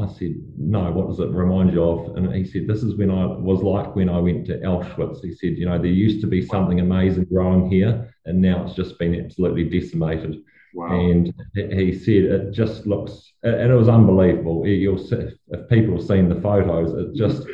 I 0.00 0.06
said, 0.06 0.34
No, 0.56 0.90
what 0.92 1.08
does 1.08 1.20
it 1.20 1.30
remind 1.30 1.72
you 1.72 1.82
of? 1.82 2.16
And 2.16 2.32
he 2.32 2.44
said, 2.44 2.66
This 2.66 2.82
is 2.82 2.96
when 2.96 3.10
I 3.10 3.26
was 3.26 3.62
like 3.62 3.94
when 3.94 4.08
I 4.08 4.18
went 4.18 4.46
to 4.46 4.58
Auschwitz. 4.58 5.20
He 5.22 5.34
said, 5.34 5.58
You 5.58 5.66
know, 5.66 5.78
there 5.78 5.86
used 5.86 6.20
to 6.22 6.26
be 6.26 6.44
something 6.44 6.80
amazing 6.80 7.24
growing 7.24 7.70
here, 7.70 8.14
and 8.24 8.40
now 8.40 8.64
it's 8.64 8.74
just 8.74 8.98
been 8.98 9.14
absolutely 9.14 9.64
decimated. 9.64 10.42
Wow. 10.74 10.88
And 10.88 11.32
he 11.54 11.96
said 11.96 12.24
it 12.24 12.52
just 12.52 12.86
looks, 12.86 13.32
and 13.42 13.70
it 13.70 13.74
was 13.74 13.88
unbelievable. 13.88 14.66
You'll 14.66 14.98
see, 14.98 15.28
if 15.48 15.68
people 15.68 15.96
have 15.96 16.06
seen 16.06 16.28
the 16.28 16.40
photos, 16.40 16.92
it 16.92 17.08
mm-hmm. 17.08 17.16
just 17.16 17.46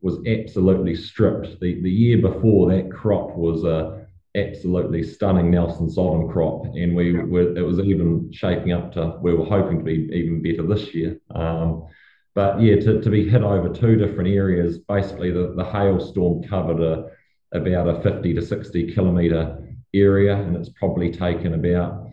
was 0.00 0.18
absolutely 0.26 0.94
stripped. 0.94 1.60
The 1.60 1.80
the 1.82 1.90
year 1.90 2.18
before 2.18 2.70
that 2.70 2.90
crop 2.92 3.36
was 3.36 3.64
a 3.64 4.05
absolutely 4.36 5.02
stunning 5.02 5.50
Nelson 5.50 5.88
Sauvin 5.88 6.30
crop, 6.30 6.66
and 6.74 6.94
we 6.94 7.14
Yeah. 7.14 7.22
were 7.24 7.56
it 7.56 7.62
was 7.62 7.80
even 7.80 8.30
shaping 8.32 8.72
up 8.72 8.92
to 8.92 9.18
we 9.22 9.34
were 9.34 9.44
hoping 9.46 9.78
to 9.78 9.84
be 9.84 10.08
even 10.12 10.42
better 10.42 10.62
this 10.66 10.94
year. 10.94 11.18
Um, 11.34 11.86
but 12.34 12.60
yeah, 12.60 12.76
to, 12.76 13.00
to 13.00 13.10
be 13.10 13.28
hit 13.28 13.42
over 13.42 13.70
two 13.70 13.96
different 13.96 14.28
areas, 14.28 14.78
basically 14.78 15.30
the, 15.30 15.54
the 15.56 15.64
hailstorm 15.64 16.42
covered 16.42 16.80
a 16.82 17.10
about 17.56 17.88
a 17.88 18.02
50 18.02 18.34
to 18.34 18.42
60 18.42 18.92
kilometre 18.92 19.58
area, 19.94 20.36
and 20.36 20.54
it's 20.56 20.68
probably 20.68 21.10
taken 21.10 21.54
about 21.54 22.06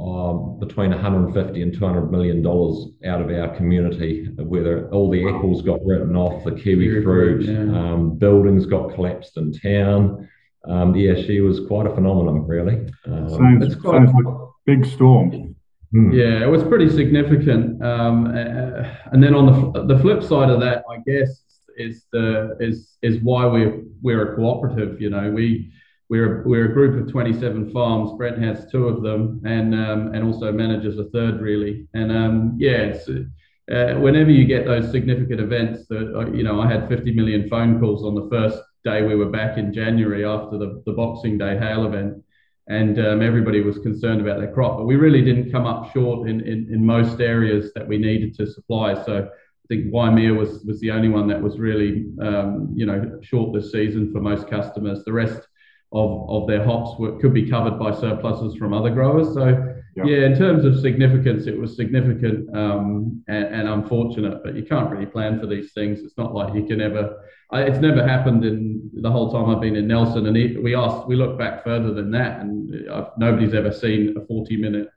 um, 0.00 0.58
between 0.58 0.90
150 0.90 1.60
and 1.60 1.74
200 1.74 2.10
million 2.10 2.40
dollars 2.40 2.86
out 3.04 3.20
of 3.20 3.30
our 3.30 3.54
community. 3.54 4.26
Whether 4.36 4.88
all 4.90 5.10
the 5.10 5.28
apples 5.28 5.60
got 5.60 5.84
written 5.84 6.16
off, 6.16 6.44
the 6.44 6.52
kiwi 6.52 7.02
fruit, 7.02 7.42
yeah. 7.44 7.78
um, 7.78 8.16
buildings 8.16 8.64
got 8.64 8.94
collapsed 8.94 9.36
in 9.36 9.52
town. 9.52 10.28
Um, 10.68 10.94
yeah, 10.94 11.14
she 11.14 11.40
was 11.40 11.60
quite 11.66 11.86
a 11.86 11.94
phenomenon, 11.94 12.46
really. 12.46 12.86
Um, 13.06 13.28
sounds, 13.28 13.66
it's 13.66 13.74
quite- 13.74 14.06
sounds 14.06 14.14
like 14.14 14.26
a 14.26 14.46
big 14.66 14.84
storm. 14.84 15.54
hmm. 15.92 16.12
Yeah, 16.12 16.42
it 16.42 16.48
was 16.48 16.62
pretty 16.62 16.88
significant. 16.88 17.82
Um, 17.84 18.26
uh, 18.26 18.84
and 19.12 19.22
then 19.22 19.34
on 19.34 19.72
the 19.72 19.84
the 19.84 19.98
flip 20.00 20.22
side 20.22 20.50
of 20.50 20.60
that, 20.60 20.84
I 20.90 20.98
guess, 21.06 21.42
is 21.76 22.06
the 22.12 22.56
is 22.60 22.96
is 23.02 23.20
why 23.20 23.46
we're 23.46 23.82
we're 24.02 24.32
a 24.32 24.36
cooperative. 24.36 25.00
You 25.00 25.10
know, 25.10 25.30
we 25.30 25.72
we're 26.08 26.42
we're 26.46 26.70
a 26.70 26.72
group 26.72 27.00
of 27.00 27.10
27 27.10 27.72
farms. 27.72 28.12
Brent 28.16 28.38
has 28.38 28.70
two 28.70 28.88
of 28.88 29.02
them, 29.02 29.42
and 29.44 29.74
um, 29.74 30.14
and 30.14 30.24
also 30.24 30.52
manages 30.52 30.98
a 30.98 31.04
third, 31.10 31.40
really. 31.40 31.86
And 31.94 32.10
um, 32.12 32.56
yeah, 32.58 32.92
it's. 32.92 33.08
Uh, 33.66 33.94
whenever 33.98 34.30
you 34.30 34.44
get 34.44 34.66
those 34.66 34.90
significant 34.90 35.40
events, 35.40 35.86
that 35.88 36.14
uh, 36.14 36.30
you 36.32 36.42
know, 36.42 36.60
I 36.60 36.70
had 36.70 36.86
50 36.86 37.14
million 37.14 37.48
phone 37.48 37.80
calls 37.80 38.04
on 38.04 38.14
the 38.14 38.28
first 38.28 38.58
day 38.84 39.02
we 39.02 39.14
were 39.14 39.30
back 39.30 39.58
in 39.58 39.72
January 39.72 40.24
after 40.24 40.58
the, 40.58 40.82
the 40.86 40.92
Boxing 40.92 41.38
Day 41.38 41.58
hail 41.58 41.86
event, 41.86 42.22
and 42.68 42.98
um, 42.98 43.22
everybody 43.22 43.60
was 43.60 43.78
concerned 43.78 44.20
about 44.20 44.38
their 44.38 44.52
crop. 44.52 44.78
But 44.78 44.84
we 44.84 44.96
really 44.96 45.22
didn't 45.22 45.50
come 45.50 45.66
up 45.66 45.92
short 45.92 46.28
in, 46.28 46.40
in, 46.40 46.68
in 46.72 46.84
most 46.84 47.20
areas 47.20 47.72
that 47.74 47.86
we 47.86 47.98
needed 47.98 48.34
to 48.36 48.46
supply. 48.46 48.94
So 49.04 49.28
I 49.28 49.66
think 49.68 49.92
Waimea 49.92 50.32
was 50.32 50.62
was 50.64 50.80
the 50.80 50.90
only 50.90 51.08
one 51.08 51.26
that 51.28 51.40
was 51.40 51.58
really 51.58 52.06
um, 52.20 52.72
you 52.74 52.86
know 52.86 53.18
short 53.22 53.54
this 53.54 53.72
season 53.72 54.12
for 54.12 54.20
most 54.20 54.48
customers. 54.48 55.04
The 55.04 55.12
rest 55.12 55.40
of, 55.92 56.28
of 56.28 56.46
their 56.46 56.64
hops 56.64 56.98
were, 56.98 57.18
could 57.18 57.32
be 57.32 57.48
covered 57.48 57.78
by 57.78 57.94
surpluses 57.94 58.56
from 58.56 58.74
other 58.74 58.90
growers. 58.90 59.32
So 59.32 59.73
Yeah. 59.96 60.04
yeah, 60.04 60.26
in 60.26 60.36
terms 60.36 60.64
of 60.64 60.80
significance, 60.80 61.46
it 61.46 61.56
was 61.56 61.76
significant 61.76 62.54
um, 62.56 63.22
and, 63.28 63.44
and 63.44 63.68
unfortunate. 63.68 64.42
But 64.42 64.56
you 64.56 64.64
can't 64.64 64.90
really 64.90 65.06
plan 65.06 65.38
for 65.38 65.46
these 65.46 65.72
things. 65.72 66.00
It's 66.00 66.18
not 66.18 66.34
like 66.34 66.54
you 66.54 66.64
can 66.64 66.80
ever. 66.80 67.24
I, 67.52 67.62
it's 67.62 67.78
never 67.78 68.06
happened 68.06 68.44
in 68.44 68.90
the 68.94 69.10
whole 69.10 69.30
time 69.30 69.48
I've 69.48 69.60
been 69.60 69.76
in 69.76 69.86
Nelson. 69.86 70.26
And 70.26 70.36
it, 70.36 70.62
we 70.62 70.74
asked, 70.74 71.06
we 71.06 71.14
look 71.14 71.38
back 71.38 71.62
further 71.62 71.94
than 71.94 72.10
that, 72.10 72.40
and 72.40 72.90
I've, 72.90 73.08
nobody's 73.18 73.54
ever 73.54 73.72
seen 73.72 74.16
a 74.16 74.26
40 74.26 74.56
minute 74.56 74.88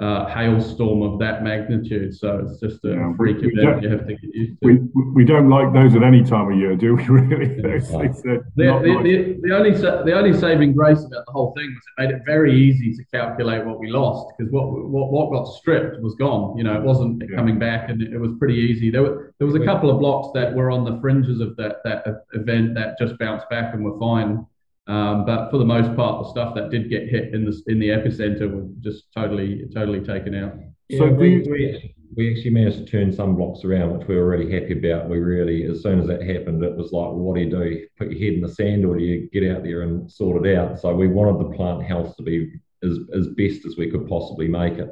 uh, 0.00 0.26
hailstorm 0.26 1.02
of 1.02 1.18
that 1.20 1.44
magnitude. 1.44 2.14
So 2.16 2.44
it's 2.44 2.58
just 2.58 2.84
a 2.84 2.90
yeah, 2.90 3.12
freak 3.16 3.36
event 3.38 3.82
you 3.82 3.90
have 3.90 4.06
to 4.06 4.14
get 4.14 4.34
used 4.34 4.60
to. 4.60 4.66
We, 4.66 4.78
we 5.14 5.24
don't 5.24 5.48
like 5.48 5.72
those 5.72 5.94
at 5.94 6.02
any 6.02 6.24
time 6.24 6.50
of 6.50 6.58
year, 6.58 6.74
do 6.74 6.96
we? 6.96 7.02
Really? 7.04 7.60
the, 7.60 8.20
the, 8.22 8.44
the, 8.56 9.38
the, 9.42 9.54
only 9.54 9.70
the 9.72 10.12
only 10.12 10.38
saving 10.38 10.72
grace 10.72 11.04
about 11.04 11.26
the 11.26 11.32
whole 11.32 11.52
thing 11.52 11.66
was 11.66 11.82
it 11.86 12.02
made 12.02 12.10
it 12.16 12.22
very 12.26 12.58
easy 12.58 12.94
to 12.94 13.04
calculate 13.12 13.64
what 13.64 13.78
we 13.78 13.90
lost 13.90 14.32
because 14.36 14.52
what, 14.52 14.72
what 14.72 15.12
what 15.12 15.30
got 15.30 15.44
stripped 15.44 16.00
was 16.00 16.14
gone. 16.16 16.56
You 16.56 16.64
know, 16.64 16.74
it 16.74 16.82
wasn't 16.82 17.22
yeah. 17.22 17.36
coming 17.36 17.58
back, 17.58 17.90
and 17.90 18.02
it, 18.02 18.12
it 18.12 18.18
was 18.18 18.32
pretty 18.38 18.54
easy. 18.54 18.90
There 18.90 19.02
were 19.02 19.34
there 19.38 19.46
was 19.46 19.56
a 19.56 19.64
couple 19.64 19.90
of 19.90 19.98
blocks 20.00 20.28
that 20.34 20.54
were 20.54 20.70
on 20.70 20.84
the 20.84 21.00
fringes 21.00 21.40
of 21.40 21.54
that 21.56 21.76
that 21.84 22.24
event 22.32 22.74
that 22.74 22.98
just 22.98 23.18
bounced 23.18 23.48
back 23.50 23.74
and 23.74 23.84
were 23.84 23.98
fine. 23.98 24.46
Um, 24.88 25.24
but 25.24 25.50
for 25.50 25.58
the 25.58 25.64
most 25.64 25.94
part, 25.94 26.24
the 26.24 26.30
stuff 26.30 26.54
that 26.56 26.70
did 26.70 26.90
get 26.90 27.08
hit 27.08 27.34
in 27.34 27.44
the 27.44 27.62
in 27.66 27.78
the 27.78 27.88
epicenter 27.88 28.50
was 28.52 28.68
just 28.80 29.12
totally 29.14 29.64
totally 29.72 30.00
taken 30.00 30.34
out. 30.34 30.54
Yeah, 30.88 30.98
so 30.98 31.06
we, 31.06 31.38
we, 31.42 31.94
we 32.16 32.34
actually 32.34 32.50
managed 32.50 32.78
to 32.78 32.84
turn 32.84 33.12
some 33.12 33.36
blocks 33.36 33.64
around, 33.64 33.96
which 33.96 34.08
we 34.08 34.16
were 34.16 34.28
really 34.28 34.52
happy 34.52 34.76
about. 34.76 35.08
We 35.08 35.18
really, 35.18 35.64
as 35.66 35.82
soon 35.82 36.00
as 36.00 36.08
that 36.08 36.22
happened, 36.22 36.62
it 36.64 36.76
was 36.76 36.92
like, 36.92 37.06
well, 37.06 37.14
what 37.14 37.36
do 37.36 37.42
you 37.42 37.50
do? 37.50 37.86
Put 37.96 38.10
your 38.10 38.20
head 38.20 38.34
in 38.34 38.40
the 38.42 38.48
sand, 38.48 38.84
or 38.84 38.98
do 38.98 39.04
you 39.04 39.30
get 39.32 39.48
out 39.50 39.62
there 39.62 39.82
and 39.82 40.10
sort 40.10 40.44
it 40.44 40.56
out? 40.56 40.80
So 40.80 40.94
we 40.94 41.06
wanted 41.06 41.38
the 41.38 41.56
plant 41.56 41.84
health 41.84 42.16
to 42.16 42.22
be 42.24 42.52
as 42.82 42.98
as 43.14 43.28
best 43.28 43.64
as 43.64 43.76
we 43.76 43.88
could 43.88 44.08
possibly 44.08 44.48
make 44.48 44.74
it, 44.74 44.90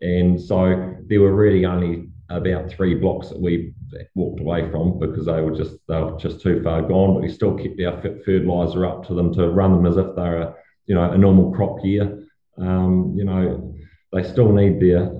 and 0.00 0.40
so 0.40 0.94
there 1.06 1.20
were 1.20 1.34
really 1.34 1.66
only 1.66 2.10
about 2.28 2.70
three 2.70 2.94
blocks 2.94 3.28
that 3.28 3.40
we 3.40 3.72
walked 4.14 4.40
away 4.40 4.68
from 4.70 4.98
because 4.98 5.26
they 5.26 5.40
were 5.40 5.56
just 5.56 5.76
they 5.88 6.00
were 6.00 6.18
just 6.18 6.40
too 6.40 6.62
far 6.62 6.82
gone. 6.82 7.14
But 7.14 7.22
we 7.22 7.28
still 7.28 7.56
kept 7.56 7.80
our 7.80 8.00
fertilizer 8.24 8.84
up 8.86 9.06
to 9.06 9.14
them 9.14 9.32
to 9.34 9.48
run 9.50 9.72
them 9.72 9.86
as 9.86 9.96
if 9.96 10.14
they're 10.16 10.42
a 10.42 10.54
you 10.86 10.94
know 10.94 11.10
a 11.10 11.18
normal 11.18 11.52
crop 11.52 11.84
year. 11.84 12.26
Um, 12.58 13.14
you 13.16 13.24
know 13.24 13.74
they 14.12 14.22
still 14.22 14.52
need 14.52 14.80
their 14.80 15.12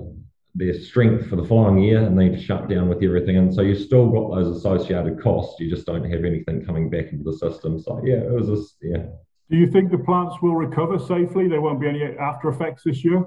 their 0.55 0.73
strength 0.73 1.29
for 1.29 1.35
the 1.35 1.45
following 1.45 1.77
year 1.77 2.01
and 2.01 2.17
they 2.17 2.29
need 2.29 2.37
to 2.37 2.43
shut 2.43 2.67
down 2.67 2.89
with 2.89 3.03
everything. 3.03 3.37
And 3.37 3.53
so 3.53 3.61
you've 3.61 3.79
still 3.79 4.09
got 4.09 4.35
those 4.35 4.57
associated 4.57 5.21
costs. 5.21 5.59
You 5.59 5.69
just 5.69 5.85
don't 5.85 6.09
have 6.09 6.25
anything 6.25 6.65
coming 6.65 6.89
back 6.89 7.11
into 7.11 7.23
the 7.23 7.37
system. 7.37 7.79
So 7.79 8.01
yeah, 8.03 8.15
it 8.15 8.31
was 8.31 8.47
just 8.47 8.75
yeah. 8.81 9.05
Do 9.49 9.55
you 9.55 9.71
think 9.71 9.91
the 9.91 9.99
plants 9.99 10.35
will 10.41 10.55
recover 10.55 10.99
safely? 10.99 11.47
There 11.47 11.61
won't 11.61 11.79
be 11.79 11.87
any 11.87 12.03
after 12.03 12.49
effects 12.49 12.83
this 12.83 13.05
year? 13.05 13.25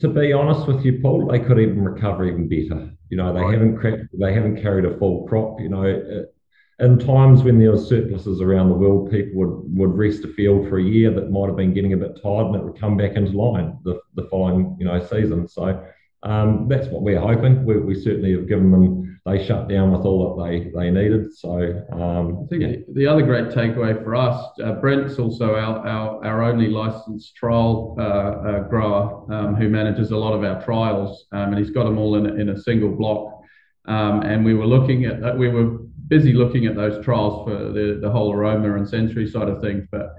To 0.00 0.08
be 0.08 0.32
honest 0.32 0.66
with 0.66 0.84
you, 0.84 1.00
Paul, 1.00 1.28
they 1.28 1.40
could 1.40 1.58
even 1.58 1.82
recover 1.82 2.24
even 2.24 2.48
better. 2.48 2.90
You 3.08 3.16
know, 3.16 3.32
they 3.32 3.40
right. 3.40 3.52
haven't 3.52 3.78
cracked, 3.78 4.06
they 4.18 4.34
haven't 4.34 4.60
carried 4.60 4.84
a 4.84 4.98
full 4.98 5.26
crop. 5.26 5.60
You 5.60 5.68
know, 5.68 5.84
uh, 5.84 6.84
in 6.84 6.98
times 6.98 7.42
when 7.42 7.58
there 7.58 7.70
was 7.70 7.88
surpluses 7.88 8.40
around 8.40 8.68
the 8.68 8.74
world, 8.74 9.10
people 9.10 9.34
would 9.36 9.78
would 9.78 9.96
rest 9.96 10.24
a 10.24 10.28
field 10.28 10.68
for 10.68 10.78
a 10.78 10.82
year 10.82 11.10
that 11.12 11.30
might 11.30 11.46
have 11.46 11.56
been 11.56 11.72
getting 11.72 11.94
a 11.94 11.96
bit 11.96 12.20
tired, 12.22 12.46
and 12.46 12.56
it 12.56 12.64
would 12.64 12.78
come 12.78 12.96
back 12.96 13.12
into 13.12 13.32
line 13.32 13.78
the, 13.84 13.98
the 14.14 14.28
following 14.30 14.76
you 14.78 14.84
know 14.84 15.04
season. 15.06 15.48
So 15.48 15.82
um, 16.22 16.66
that's 16.68 16.88
what 16.88 17.02
we're 17.02 17.20
hoping. 17.20 17.64
We, 17.64 17.78
we 17.78 17.94
certainly 17.94 18.32
have 18.32 18.48
given 18.48 18.70
them 18.70 19.15
they 19.26 19.44
shut 19.44 19.68
down 19.68 19.90
with 19.90 20.02
all 20.02 20.36
that 20.36 20.44
they 20.44 20.70
they 20.70 20.90
needed. 20.90 21.36
So 21.36 21.84
um, 21.92 22.44
I 22.44 22.46
think 22.48 22.62
yeah. 22.62 22.76
the 22.92 23.06
other 23.08 23.22
great 23.22 23.46
takeaway 23.46 24.02
for 24.02 24.14
us, 24.14 24.38
uh, 24.62 24.74
Brent's 24.74 25.18
also 25.18 25.56
our, 25.56 25.86
our, 25.86 26.24
our 26.24 26.42
only 26.44 26.68
licensed 26.68 27.34
trial 27.34 27.96
uh, 27.98 28.02
uh, 28.02 28.60
grower 28.68 29.32
um, 29.32 29.56
who 29.56 29.68
manages 29.68 30.12
a 30.12 30.16
lot 30.16 30.32
of 30.32 30.44
our 30.44 30.62
trials, 30.64 31.26
um, 31.32 31.52
and 31.52 31.58
he's 31.58 31.70
got 31.70 31.84
them 31.84 31.98
all 31.98 32.14
in 32.14 32.26
a, 32.26 32.34
in 32.34 32.50
a 32.50 32.60
single 32.60 32.90
block. 32.90 33.42
Um, 33.86 34.22
and 34.22 34.44
we 34.44 34.54
were 34.54 34.66
looking 34.66 35.04
at 35.06 35.22
uh, 35.22 35.34
we 35.36 35.48
were 35.48 35.78
busy 36.06 36.32
looking 36.32 36.66
at 36.66 36.76
those 36.76 37.04
trials 37.04 37.48
for 37.48 37.72
the 37.72 37.98
the 38.00 38.10
whole 38.10 38.32
aroma 38.32 38.76
and 38.76 38.88
sensory 38.88 39.28
side 39.28 39.48
of 39.48 39.60
things, 39.60 39.86
but 39.90 40.14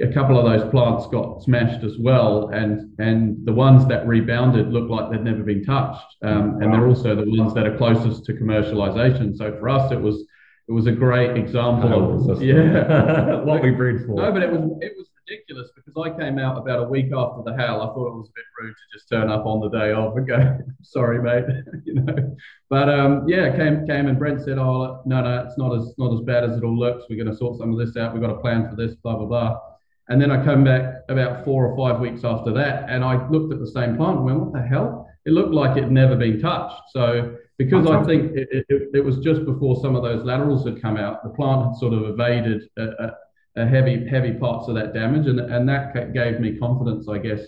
a 0.00 0.12
couple 0.12 0.38
of 0.38 0.44
those 0.44 0.70
plants 0.70 1.06
got 1.08 1.42
smashed 1.42 1.84
as 1.84 1.98
well, 1.98 2.48
and 2.48 2.98
and 2.98 3.44
the 3.44 3.52
ones 3.52 3.86
that 3.88 4.06
rebounded 4.06 4.72
looked 4.72 4.90
like 4.90 5.10
they'd 5.10 5.22
never 5.22 5.42
been 5.42 5.62
touched, 5.64 6.16
um, 6.22 6.62
and 6.62 6.72
they're 6.72 6.88
also 6.88 7.14
the 7.14 7.30
ones 7.30 7.52
that 7.54 7.66
are 7.66 7.76
closest 7.76 8.24
to 8.24 8.32
commercialization. 8.32 9.36
So 9.36 9.56
for 9.58 9.68
us, 9.68 9.92
it 9.92 10.00
was 10.00 10.24
it 10.68 10.72
was 10.72 10.86
a 10.86 10.92
great 10.92 11.36
example 11.36 12.30
of 12.30 12.42
yeah 12.42 13.42
what 13.44 13.62
we 13.62 13.70
bred 13.70 14.06
for. 14.06 14.14
No, 14.14 14.32
but 14.32 14.42
it 14.42 14.50
was 14.50 14.62
it 14.80 14.92
was 14.96 15.08
ridiculous 15.28 15.70
because 15.76 15.94
I 15.96 16.18
came 16.18 16.38
out 16.38 16.56
about 16.56 16.84
a 16.84 16.88
week 16.88 17.12
after 17.14 17.42
the 17.44 17.54
hail. 17.54 17.82
I 17.82 17.86
thought 17.92 18.08
it 18.08 18.16
was 18.16 18.30
a 18.30 18.34
bit 18.34 18.44
rude 18.62 18.74
to 18.74 18.98
just 18.98 19.10
turn 19.10 19.30
up 19.30 19.44
on 19.44 19.60
the 19.60 19.68
day 19.68 19.92
off 19.92 20.16
and 20.16 20.26
go, 20.26 20.58
"Sorry, 20.82 21.20
mate," 21.22 21.44
you 21.84 21.94
know. 21.94 22.36
But 22.70 22.88
um, 22.88 23.28
yeah, 23.28 23.54
came 23.54 23.86
came 23.86 24.08
and 24.08 24.18
Brent 24.18 24.40
said, 24.40 24.56
"Oh 24.56 25.02
no, 25.04 25.22
no, 25.22 25.44
it's 25.44 25.58
not 25.58 25.76
as 25.76 25.92
not 25.98 26.14
as 26.14 26.20
bad 26.24 26.44
as 26.44 26.56
it 26.56 26.64
all 26.64 26.78
looks. 26.78 27.04
We're 27.10 27.22
going 27.22 27.30
to 27.30 27.36
sort 27.36 27.58
some 27.58 27.72
of 27.72 27.78
this 27.78 27.96
out. 27.98 28.14
We've 28.14 28.22
got 28.22 28.30
a 28.30 28.40
plan 28.40 28.70
for 28.70 28.76
this, 28.76 28.94
blah 28.94 29.16
blah 29.16 29.26
blah." 29.26 29.71
And 30.08 30.20
then 30.20 30.30
I 30.30 30.44
come 30.44 30.64
back 30.64 31.02
about 31.08 31.44
four 31.44 31.66
or 31.66 31.76
five 31.76 32.00
weeks 32.00 32.24
after 32.24 32.52
that, 32.54 32.90
and 32.90 33.04
I 33.04 33.28
looked 33.28 33.52
at 33.52 33.60
the 33.60 33.70
same 33.70 33.96
plant 33.96 34.18
and 34.18 34.24
went, 34.24 34.40
"What 34.40 34.52
the 34.52 34.62
hell?" 34.62 35.08
It 35.24 35.32
looked 35.32 35.54
like 35.54 35.76
it 35.76 35.90
never 35.90 36.16
been 36.16 36.40
touched. 36.40 36.82
So 36.90 37.36
because 37.58 37.86
I 37.86 38.02
think 38.04 38.32
it, 38.36 38.66
it, 38.68 38.88
it, 38.94 39.04
was 39.04 39.18
just 39.18 39.44
before 39.44 39.80
some 39.80 39.94
of 39.94 40.02
those 40.02 40.24
laterals 40.24 40.64
had 40.64 40.82
come 40.82 40.96
out, 40.96 41.22
the 41.22 41.30
plant 41.30 41.66
had 41.66 41.76
sort 41.76 41.92
of 41.92 42.04
evaded 42.04 42.62
a, 42.76 42.82
a, 42.82 43.62
a 43.62 43.66
heavy 43.66 44.06
heavy 44.08 44.32
parts 44.32 44.68
of 44.68 44.74
that 44.74 44.92
damage, 44.92 45.26
and 45.26 45.38
and 45.38 45.68
that 45.68 46.12
gave 46.12 46.40
me 46.40 46.58
confidence, 46.58 47.08
I 47.08 47.18
guess, 47.18 47.40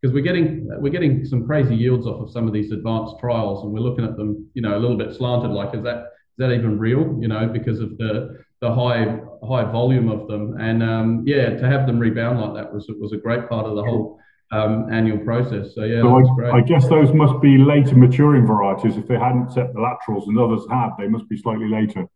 because 0.00 0.12
we're 0.12 0.22
getting 0.22 0.68
we're 0.80 0.92
getting 0.92 1.24
some 1.24 1.46
crazy 1.46 1.74
yields 1.74 2.06
off 2.06 2.20
of 2.20 2.30
some 2.30 2.46
of 2.46 2.52
these 2.52 2.72
advanced 2.72 3.18
trials, 3.20 3.64
and 3.64 3.72
we're 3.72 3.80
looking 3.80 4.04
at 4.04 4.16
them, 4.16 4.46
you 4.54 4.62
know, 4.62 4.76
a 4.76 4.80
little 4.80 4.98
bit 4.98 5.14
slanted. 5.14 5.50
Like, 5.50 5.74
is 5.74 5.82
that 5.84 5.98
is 5.98 6.38
that 6.38 6.52
even 6.52 6.78
real? 6.78 7.16
You 7.20 7.28
know, 7.28 7.48
because 7.48 7.80
of 7.80 7.96
the 7.98 8.42
the 8.62 8.72
high 8.72 9.18
high 9.46 9.70
volume 9.70 10.08
of 10.08 10.28
them. 10.28 10.56
And 10.58 10.82
um, 10.82 11.24
yeah, 11.26 11.50
to 11.50 11.68
have 11.68 11.86
them 11.86 11.98
rebound 11.98 12.40
like 12.40 12.54
that 12.54 12.72
was 12.72 12.86
was 12.98 13.12
a 13.12 13.18
great 13.18 13.48
part 13.48 13.66
of 13.66 13.74
the 13.74 13.82
whole 13.82 14.18
um, 14.52 14.88
annual 14.90 15.18
process. 15.18 15.74
So 15.74 15.84
yeah, 15.84 16.00
so 16.00 16.46
I, 16.46 16.58
I, 16.58 16.60
guess 16.60 16.88
those 16.88 17.12
must 17.12 17.42
be 17.42 17.58
later 17.58 17.96
maturing 17.96 18.46
varieties. 18.46 18.96
If 18.96 19.08
they 19.08 19.18
hadn't 19.18 19.52
set 19.52 19.74
the 19.74 19.80
laterals 19.80 20.28
and 20.28 20.38
others 20.38 20.62
have, 20.70 20.92
they 20.98 21.08
must 21.08 21.28
be 21.28 21.36
slightly 21.36 21.68
later. 21.68 22.06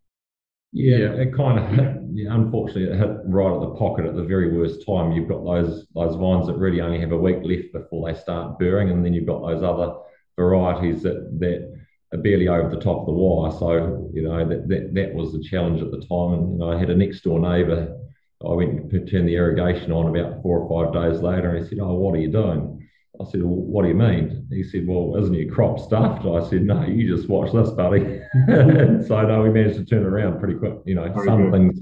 Yeah, 0.71 1.13
it 1.13 1.35
kind 1.35 1.59
of 1.59 2.03
yeah, 2.13 2.33
unfortunately 2.33 2.85
it 2.85 2.97
hit 2.97 3.17
right 3.25 3.53
at 3.53 3.61
the 3.61 3.75
pocket 3.75 4.05
at 4.05 4.15
the 4.15 4.23
very 4.23 4.57
worst 4.57 4.85
time. 4.85 5.11
You've 5.11 5.29
got 5.29 5.43
those 5.43 5.85
those 5.93 6.15
vines 6.15 6.47
that 6.47 6.57
really 6.57 6.79
only 6.79 6.99
have 7.01 7.11
a 7.11 7.17
week 7.17 7.39
left 7.43 7.73
before 7.73 8.09
they 8.09 8.17
start 8.17 8.57
burring, 8.57 8.89
and 8.89 9.03
then 9.03 9.13
you've 9.13 9.27
got 9.27 9.41
those 9.41 9.63
other 9.63 9.95
varieties 10.37 11.03
that 11.03 11.39
that 11.39 11.77
barely 12.15 12.47
over 12.47 12.69
the 12.69 12.81
top 12.81 13.01
of 13.01 13.05
the 13.07 13.11
wire. 13.11 13.51
So, 13.51 14.09
you 14.13 14.23
know, 14.23 14.47
that, 14.47 14.67
that, 14.69 14.93
that 14.93 15.13
was 15.13 15.33
the 15.33 15.43
challenge 15.43 15.81
at 15.81 15.91
the 15.91 15.99
time. 15.99 16.33
And, 16.33 16.53
you 16.53 16.59
know, 16.59 16.71
I 16.71 16.79
had 16.79 16.89
a 16.89 16.95
next 16.95 17.21
door 17.21 17.39
neighbour. 17.39 17.97
I 18.45 18.53
went 18.53 18.89
to 18.91 19.05
turn 19.05 19.25
the 19.25 19.35
irrigation 19.35 19.91
on 19.91 20.15
about 20.15 20.41
four 20.41 20.59
or 20.59 20.85
five 20.85 20.93
days 20.93 21.21
later 21.21 21.55
and 21.55 21.63
he 21.63 21.69
said, 21.69 21.79
Oh, 21.81 21.95
what 21.95 22.15
are 22.15 22.21
you 22.21 22.31
doing? 22.31 22.87
I 23.19 23.25
said, 23.25 23.41
well, 23.41 23.55
What 23.55 23.81
do 23.81 23.89
you 23.89 23.95
mean? 23.95 24.47
He 24.51 24.63
said, 24.63 24.87
Well, 24.87 25.21
isn't 25.21 25.33
your 25.33 25.53
crop 25.53 25.79
stuffed? 25.79 26.25
I 26.25 26.47
said, 26.49 26.63
No, 26.63 26.85
you 26.85 27.13
just 27.13 27.27
watch 27.27 27.51
this, 27.51 27.71
buddy. 27.71 28.21
so, 28.47 29.21
no, 29.27 29.41
we 29.41 29.49
managed 29.49 29.77
to 29.77 29.85
turn 29.85 30.03
it 30.03 30.07
around 30.07 30.39
pretty 30.39 30.57
quick. 30.57 30.75
You 30.85 30.95
know, 30.95 31.11
Very 31.11 31.25
some 31.25 31.49
good. 31.49 31.51
things 31.51 31.79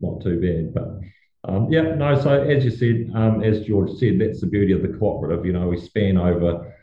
not 0.00 0.22
too 0.22 0.40
bad. 0.40 0.74
But 0.74 1.52
um, 1.52 1.70
yeah, 1.70 1.94
no, 1.94 2.20
so 2.20 2.42
as 2.42 2.64
you 2.64 2.70
said, 2.70 3.10
um, 3.14 3.42
as 3.42 3.64
George 3.64 3.92
said, 3.98 4.18
that's 4.18 4.40
the 4.40 4.46
beauty 4.46 4.72
of 4.72 4.82
the 4.82 4.88
cooperative. 4.88 5.44
You 5.46 5.52
know, 5.52 5.68
we 5.68 5.78
span 5.78 6.16
over 6.16 6.74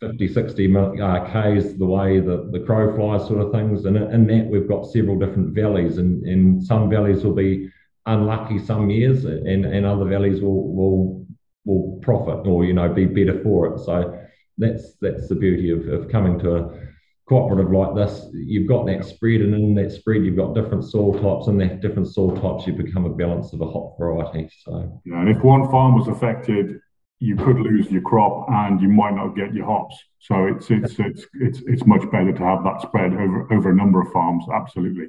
50, 0.00 0.28
60 0.28 0.76
uh, 0.76 1.24
Ks 1.24 1.72
the 1.72 1.86
way 1.86 2.20
the, 2.20 2.48
the 2.52 2.60
crow 2.60 2.94
flies 2.94 3.26
sort 3.26 3.40
of 3.40 3.52
things. 3.52 3.84
And 3.84 3.96
in 3.96 4.26
that, 4.28 4.46
we've 4.46 4.68
got 4.68 4.86
several 4.86 5.18
different 5.18 5.54
valleys, 5.54 5.98
and, 5.98 6.24
and 6.24 6.62
some 6.62 6.88
valleys 6.88 7.24
will 7.24 7.34
be 7.34 7.70
unlucky 8.06 8.58
some 8.58 8.90
years, 8.90 9.24
and, 9.24 9.64
and 9.64 9.84
other 9.84 10.04
valleys 10.04 10.40
will, 10.40 10.72
will 10.74 11.26
will 11.64 11.98
profit 12.00 12.46
or 12.46 12.64
you 12.64 12.72
know 12.72 12.88
be 12.88 13.04
better 13.04 13.40
for 13.42 13.66
it. 13.66 13.78
So 13.80 14.18
that's 14.56 14.94
that's 15.00 15.28
the 15.28 15.34
beauty 15.34 15.70
of, 15.70 15.86
of 15.88 16.08
coming 16.08 16.38
to 16.40 16.56
a 16.56 16.88
cooperative 17.28 17.70
like 17.70 17.94
this. 17.94 18.26
You've 18.32 18.68
got 18.68 18.86
that 18.86 19.04
spread, 19.04 19.42
and 19.42 19.54
in 19.54 19.74
that 19.74 19.92
spread, 19.92 20.24
you've 20.24 20.36
got 20.36 20.54
different 20.54 20.84
soil 20.84 21.12
types, 21.12 21.48
and 21.48 21.60
that 21.60 21.80
different 21.80 22.08
soil 22.08 22.36
types, 22.36 22.66
you 22.66 22.72
become 22.72 23.04
a 23.04 23.14
balance 23.14 23.52
of 23.52 23.60
a 23.60 23.66
hop 23.66 23.98
variety. 23.98 24.48
So 24.64 25.00
yeah, 25.04 25.20
and 25.20 25.28
if 25.28 25.42
one 25.42 25.70
farm 25.70 25.96
was 25.96 26.08
affected 26.08 26.80
you 27.20 27.36
could 27.36 27.58
lose 27.58 27.90
your 27.90 28.02
crop 28.02 28.46
and 28.48 28.80
you 28.80 28.88
might 28.88 29.14
not 29.14 29.34
get 29.34 29.52
your 29.52 29.66
hops. 29.66 29.96
So 30.20 30.46
it's 30.46 30.70
it's 30.70 30.98
it's 30.98 31.26
it's 31.34 31.60
it's 31.66 31.86
much 31.86 32.08
better 32.10 32.32
to 32.32 32.44
have 32.44 32.64
that 32.64 32.80
spread 32.82 33.12
over 33.12 33.52
over 33.52 33.70
a 33.70 33.74
number 33.74 34.00
of 34.00 34.12
farms. 34.12 34.44
Absolutely. 34.52 35.08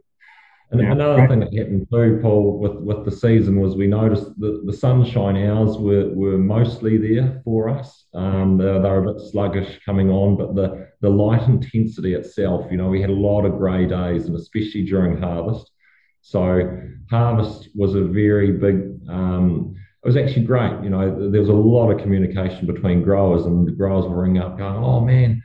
And 0.72 0.82
yeah. 0.82 0.91
another 0.91 1.28
thing 1.28 1.39
that 1.39 1.54
happened 1.54 1.88
too, 1.91 2.19
Paul, 2.22 2.60
with, 2.60 2.76
with 2.76 3.04
the 3.04 3.12
season 3.12 3.60
was 3.60 3.76
we 3.76 3.88
noticed 3.88 4.39
that 4.39 4.63
the 4.67 4.74
sunshine 4.74 5.36
hours 5.36 5.78
were, 5.78 6.10
were 6.13 6.38
mostly 6.38 6.98
there 6.98 7.41
for 7.43 7.69
us. 7.69 8.06
Um, 8.13 8.60
they, 8.60 8.65
they 8.65 8.80
were 8.80 9.10
a 9.10 9.13
bit 9.13 9.22
sluggish 9.32 9.80
coming 9.84 10.12
on, 10.12 10.38
but 10.38 10.54
the, 10.54 10.89
the 11.02 11.10
light 11.10 11.41
intensity 11.48 12.13
itself, 12.13 12.67
you 12.69 12.78
know, 12.78 12.88
we 12.88 13.02
had 13.02 13.10
a 13.10 13.13
lot 13.13 13.45
of 13.45 13.58
grey 13.58 13.88
days, 13.88 14.28
and 14.28 14.36
especially 14.36 14.84
during 14.84 15.19
harvest. 15.19 15.72
So 16.22 16.69
harvest 17.10 17.69
was 17.74 17.95
a 17.95 18.04
very 18.04 18.52
big 18.52 19.00
um, 19.10 19.76
it 20.03 20.07
was 20.07 20.15
actually 20.15 20.45
great. 20.45 20.81
You 20.81 20.89
know, 20.89 21.29
there 21.29 21.41
was 21.41 21.49
a 21.49 21.53
lot 21.53 21.91
of 21.91 22.01
communication 22.01 22.65
between 22.65 23.03
growers, 23.03 23.45
and 23.45 23.67
the 23.67 23.71
growers 23.71 24.05
were 24.05 24.21
ringing 24.21 24.41
up 24.41 24.57
going, 24.57 24.83
"Oh 24.83 25.01
man, 25.01 25.43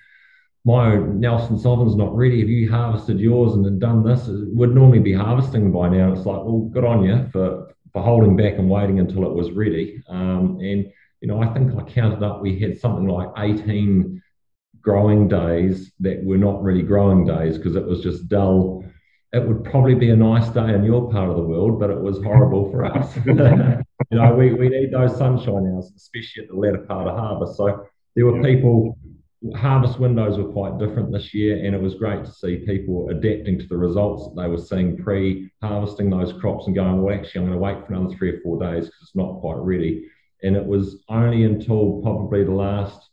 my 0.64 0.96
Nelson 0.96 1.58
Sauvin's 1.58 1.96
not 1.96 2.16
ready. 2.16 2.40
Have 2.40 2.48
you 2.48 2.70
harvested 2.70 3.18
yours 3.18 3.54
and 3.54 3.80
done 3.80 4.04
this? 4.04 4.28
It 4.28 4.54
would 4.54 4.74
normally 4.74 5.00
be 5.00 5.12
harvesting 5.12 5.72
by 5.72 5.88
now." 5.88 6.12
It's 6.12 6.26
like, 6.26 6.44
well, 6.44 6.70
good 6.72 6.84
on 6.84 7.04
you 7.04 7.28
for 7.32 7.74
for 7.92 8.02
holding 8.02 8.36
back 8.36 8.54
and 8.58 8.68
waiting 8.70 9.00
until 9.00 9.24
it 9.24 9.34
was 9.34 9.50
ready. 9.52 10.02
Um, 10.08 10.58
and 10.60 10.86
you 11.20 11.28
know, 11.28 11.40
I 11.42 11.52
think 11.54 11.72
I 11.74 11.82
counted 11.82 12.22
up, 12.22 12.42
we 12.42 12.58
had 12.60 12.78
something 12.78 13.08
like 13.08 13.28
18 13.38 14.22
growing 14.82 15.26
days 15.26 15.90
that 16.00 16.22
were 16.22 16.36
not 16.36 16.62
really 16.62 16.82
growing 16.82 17.24
days 17.24 17.56
because 17.56 17.76
it 17.76 17.86
was 17.86 18.02
just 18.02 18.28
dull. 18.28 18.84
It 19.32 19.46
would 19.48 19.64
probably 19.64 19.94
be 19.94 20.10
a 20.10 20.16
nice 20.16 20.48
day 20.50 20.74
in 20.74 20.84
your 20.84 21.10
part 21.10 21.30
of 21.30 21.36
the 21.36 21.42
world, 21.42 21.80
but 21.80 21.90
it 21.90 21.98
was 21.98 22.22
horrible 22.22 22.70
for 22.70 22.84
us. 22.84 23.18
you 24.14 24.20
know, 24.20 24.34
we, 24.34 24.52
we 24.52 24.68
need 24.68 24.92
those 24.92 25.16
sunshine 25.16 25.72
hours, 25.74 25.92
especially 25.96 26.44
at 26.44 26.48
the 26.48 26.56
latter 26.56 26.78
part 26.78 27.08
of 27.08 27.18
harvest. 27.18 27.56
So 27.56 27.86
there 28.14 28.26
were 28.26 28.40
people 28.42 28.96
harvest 29.56 29.98
windows 29.98 30.38
were 30.38 30.52
quite 30.52 30.78
different 30.78 31.12
this 31.12 31.34
year, 31.34 31.64
and 31.64 31.74
it 31.74 31.80
was 31.80 31.96
great 31.96 32.24
to 32.24 32.32
see 32.32 32.58
people 32.58 33.10
adapting 33.10 33.58
to 33.58 33.66
the 33.66 33.76
results 33.76 34.24
that 34.24 34.40
they 34.40 34.48
were 34.48 34.58
seeing 34.58 34.96
pre 34.96 35.50
harvesting 35.60 36.10
those 36.10 36.32
crops 36.40 36.66
and 36.66 36.76
going, 36.76 37.02
well, 37.02 37.14
actually, 37.14 37.40
I'm 37.40 37.48
going 37.48 37.58
to 37.58 37.62
wait 37.62 37.86
for 37.86 37.92
another 37.92 38.14
three 38.14 38.30
or 38.30 38.40
four 38.40 38.58
days 38.58 38.86
because 38.86 39.02
it's 39.02 39.16
not 39.16 39.40
quite 39.40 39.58
ready. 39.58 40.08
And 40.42 40.56
it 40.56 40.64
was 40.64 41.02
only 41.08 41.44
until 41.44 42.00
probably 42.02 42.44
the 42.44 42.52
last 42.52 43.10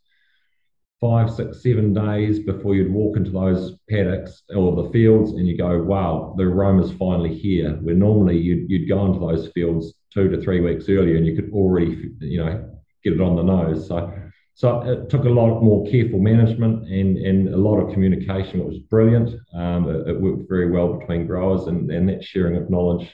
five, 0.99 1.31
six, 1.31 1.63
seven 1.63 1.93
days 1.93 2.39
before 2.39 2.75
you'd 2.75 2.93
walk 2.93 3.17
into 3.17 3.31
those 3.31 3.75
paddocks 3.89 4.43
or 4.55 4.83
the 4.83 4.89
fields 4.91 5.31
and 5.31 5.47
you 5.47 5.57
go, 5.57 5.81
wow, 5.81 6.35
the 6.37 6.43
aroma's 6.43 6.91
finally 6.93 7.33
here. 7.33 7.71
Where 7.81 7.95
normally 7.95 8.37
you'd, 8.37 8.69
you'd 8.69 8.87
go 8.87 9.05
into 9.07 9.19
those 9.19 9.51
fields 9.53 9.95
two 10.13 10.29
to 10.29 10.41
three 10.41 10.61
weeks 10.61 10.89
earlier 10.89 11.15
and 11.17 11.25
you 11.25 11.35
could 11.35 11.51
already, 11.53 12.11
you 12.19 12.43
know, 12.43 12.69
get 13.03 13.13
it 13.13 13.21
on 13.21 13.35
the 13.35 13.43
nose. 13.43 13.87
So 13.87 14.13
so 14.53 14.81
it 14.81 15.09
took 15.09 15.25
a 15.25 15.29
lot 15.29 15.61
more 15.61 15.85
careful 15.89 16.19
management 16.19 16.87
and, 16.87 17.17
and 17.17 17.53
a 17.53 17.57
lot 17.57 17.79
of 17.79 17.93
communication, 17.93 18.59
It 18.59 18.67
was 18.67 18.77
brilliant. 18.77 19.29
Um, 19.55 19.89
it, 19.89 20.09
it, 20.09 20.21
worked 20.21 20.47
very 20.49 20.69
well 20.69 20.99
between 20.99 21.25
growers, 21.25 21.67
and, 21.67 21.89
and 21.89 22.07
that 22.09 22.23
sharing 22.23 22.57
of 22.57 22.69
knowledge 22.69 23.11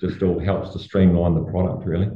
just 0.00 0.22
all 0.22 0.38
helps 0.38 0.74
to 0.74 0.78
streamline 0.78 1.34
the 1.34 1.50
product, 1.50 1.86
really. 1.86 2.10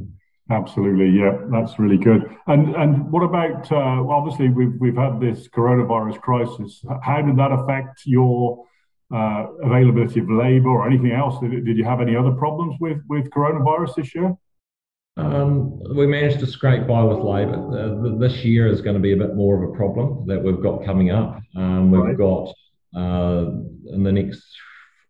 Absolutely, 0.51 1.09
yeah, 1.09 1.37
that's 1.51 1.79
really 1.79 1.97
good. 1.97 2.29
And 2.45 2.75
and 2.75 3.11
what 3.11 3.23
about 3.23 3.71
uh, 3.71 4.07
obviously 4.07 4.49
we've 4.49 4.79
we've 4.79 4.95
had 4.95 5.19
this 5.19 5.47
coronavirus 5.47 6.21
crisis. 6.21 6.85
How 7.01 7.23
did 7.23 7.37
that 7.37 7.51
affect 7.51 8.01
your 8.05 8.63
uh, 9.13 9.47
availability 9.63 10.19
of 10.19 10.29
labour 10.29 10.69
or 10.69 10.87
anything 10.87 11.11
else? 11.11 11.39
Did, 11.39 11.65
did 11.65 11.77
you 11.77 11.83
have 11.83 12.01
any 12.01 12.15
other 12.15 12.31
problems 12.31 12.75
with 12.79 12.97
with 13.07 13.29
coronavirus 13.29 13.95
this 13.95 14.15
year? 14.15 14.35
Um, 15.17 15.79
we 15.95 16.07
managed 16.07 16.39
to 16.39 16.47
scrape 16.47 16.87
by 16.87 17.01
with 17.03 17.19
labour. 17.19 17.59
Uh, 17.71 18.17
this 18.17 18.43
year 18.43 18.67
is 18.67 18.81
going 18.81 18.95
to 18.95 19.01
be 19.01 19.13
a 19.13 19.17
bit 19.17 19.35
more 19.35 19.63
of 19.63 19.69
a 19.69 19.73
problem 19.73 20.25
that 20.27 20.43
we've 20.43 20.61
got 20.61 20.83
coming 20.83 21.11
up. 21.11 21.39
Um, 21.55 21.89
we've 21.89 22.01
right. 22.01 22.17
got 22.17 22.53
uh, 22.95 23.51
in 23.93 24.03
the 24.03 24.11
next, 24.11 24.43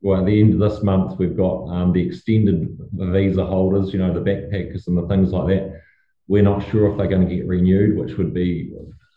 well, 0.01 0.19
at 0.19 0.25
the 0.27 0.39
end 0.39 0.53
of 0.53 0.59
this 0.59 0.83
month, 0.83 1.17
we've 1.17 1.35
got 1.35 1.65
um, 1.69 1.91
the 1.91 2.05
extended 2.05 2.77
visa 2.93 3.43
holders, 3.45 3.93
you 3.93 3.99
know, 3.99 4.13
the 4.13 4.19
backpackers 4.19 4.87
and 4.87 4.97
the 4.97 5.07
things 5.07 5.31
like 5.31 5.47
that. 5.47 5.81
We're 6.27 6.43
not 6.43 6.69
sure 6.69 6.91
if 6.91 6.97
they're 6.97 7.07
going 7.07 7.27
to 7.27 7.35
get 7.35 7.47
renewed, 7.47 7.97
which 7.97 8.17
would 8.17 8.33
be 8.33 8.73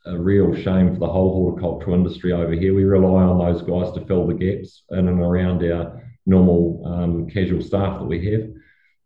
a 0.09 0.19
real 0.19 0.55
shame 0.55 0.95
for 0.95 1.01
the 1.01 1.09
whole 1.09 1.33
horticultural 1.33 1.95
industry 1.95 2.33
over 2.33 2.53
here. 2.53 2.75
We 2.75 2.85
rely 2.85 3.23
on 3.23 3.39
those 3.39 3.63
guys 3.63 3.93
to 3.93 4.05
fill 4.07 4.27
the 4.27 4.35
gaps 4.35 4.83
in 4.91 5.09
and 5.09 5.21
around 5.21 5.63
our 5.65 6.03
normal 6.27 6.83
um, 6.87 7.29
casual 7.29 7.63
staff 7.63 7.99
that 7.99 8.07
we 8.07 8.25
have. 8.31 8.51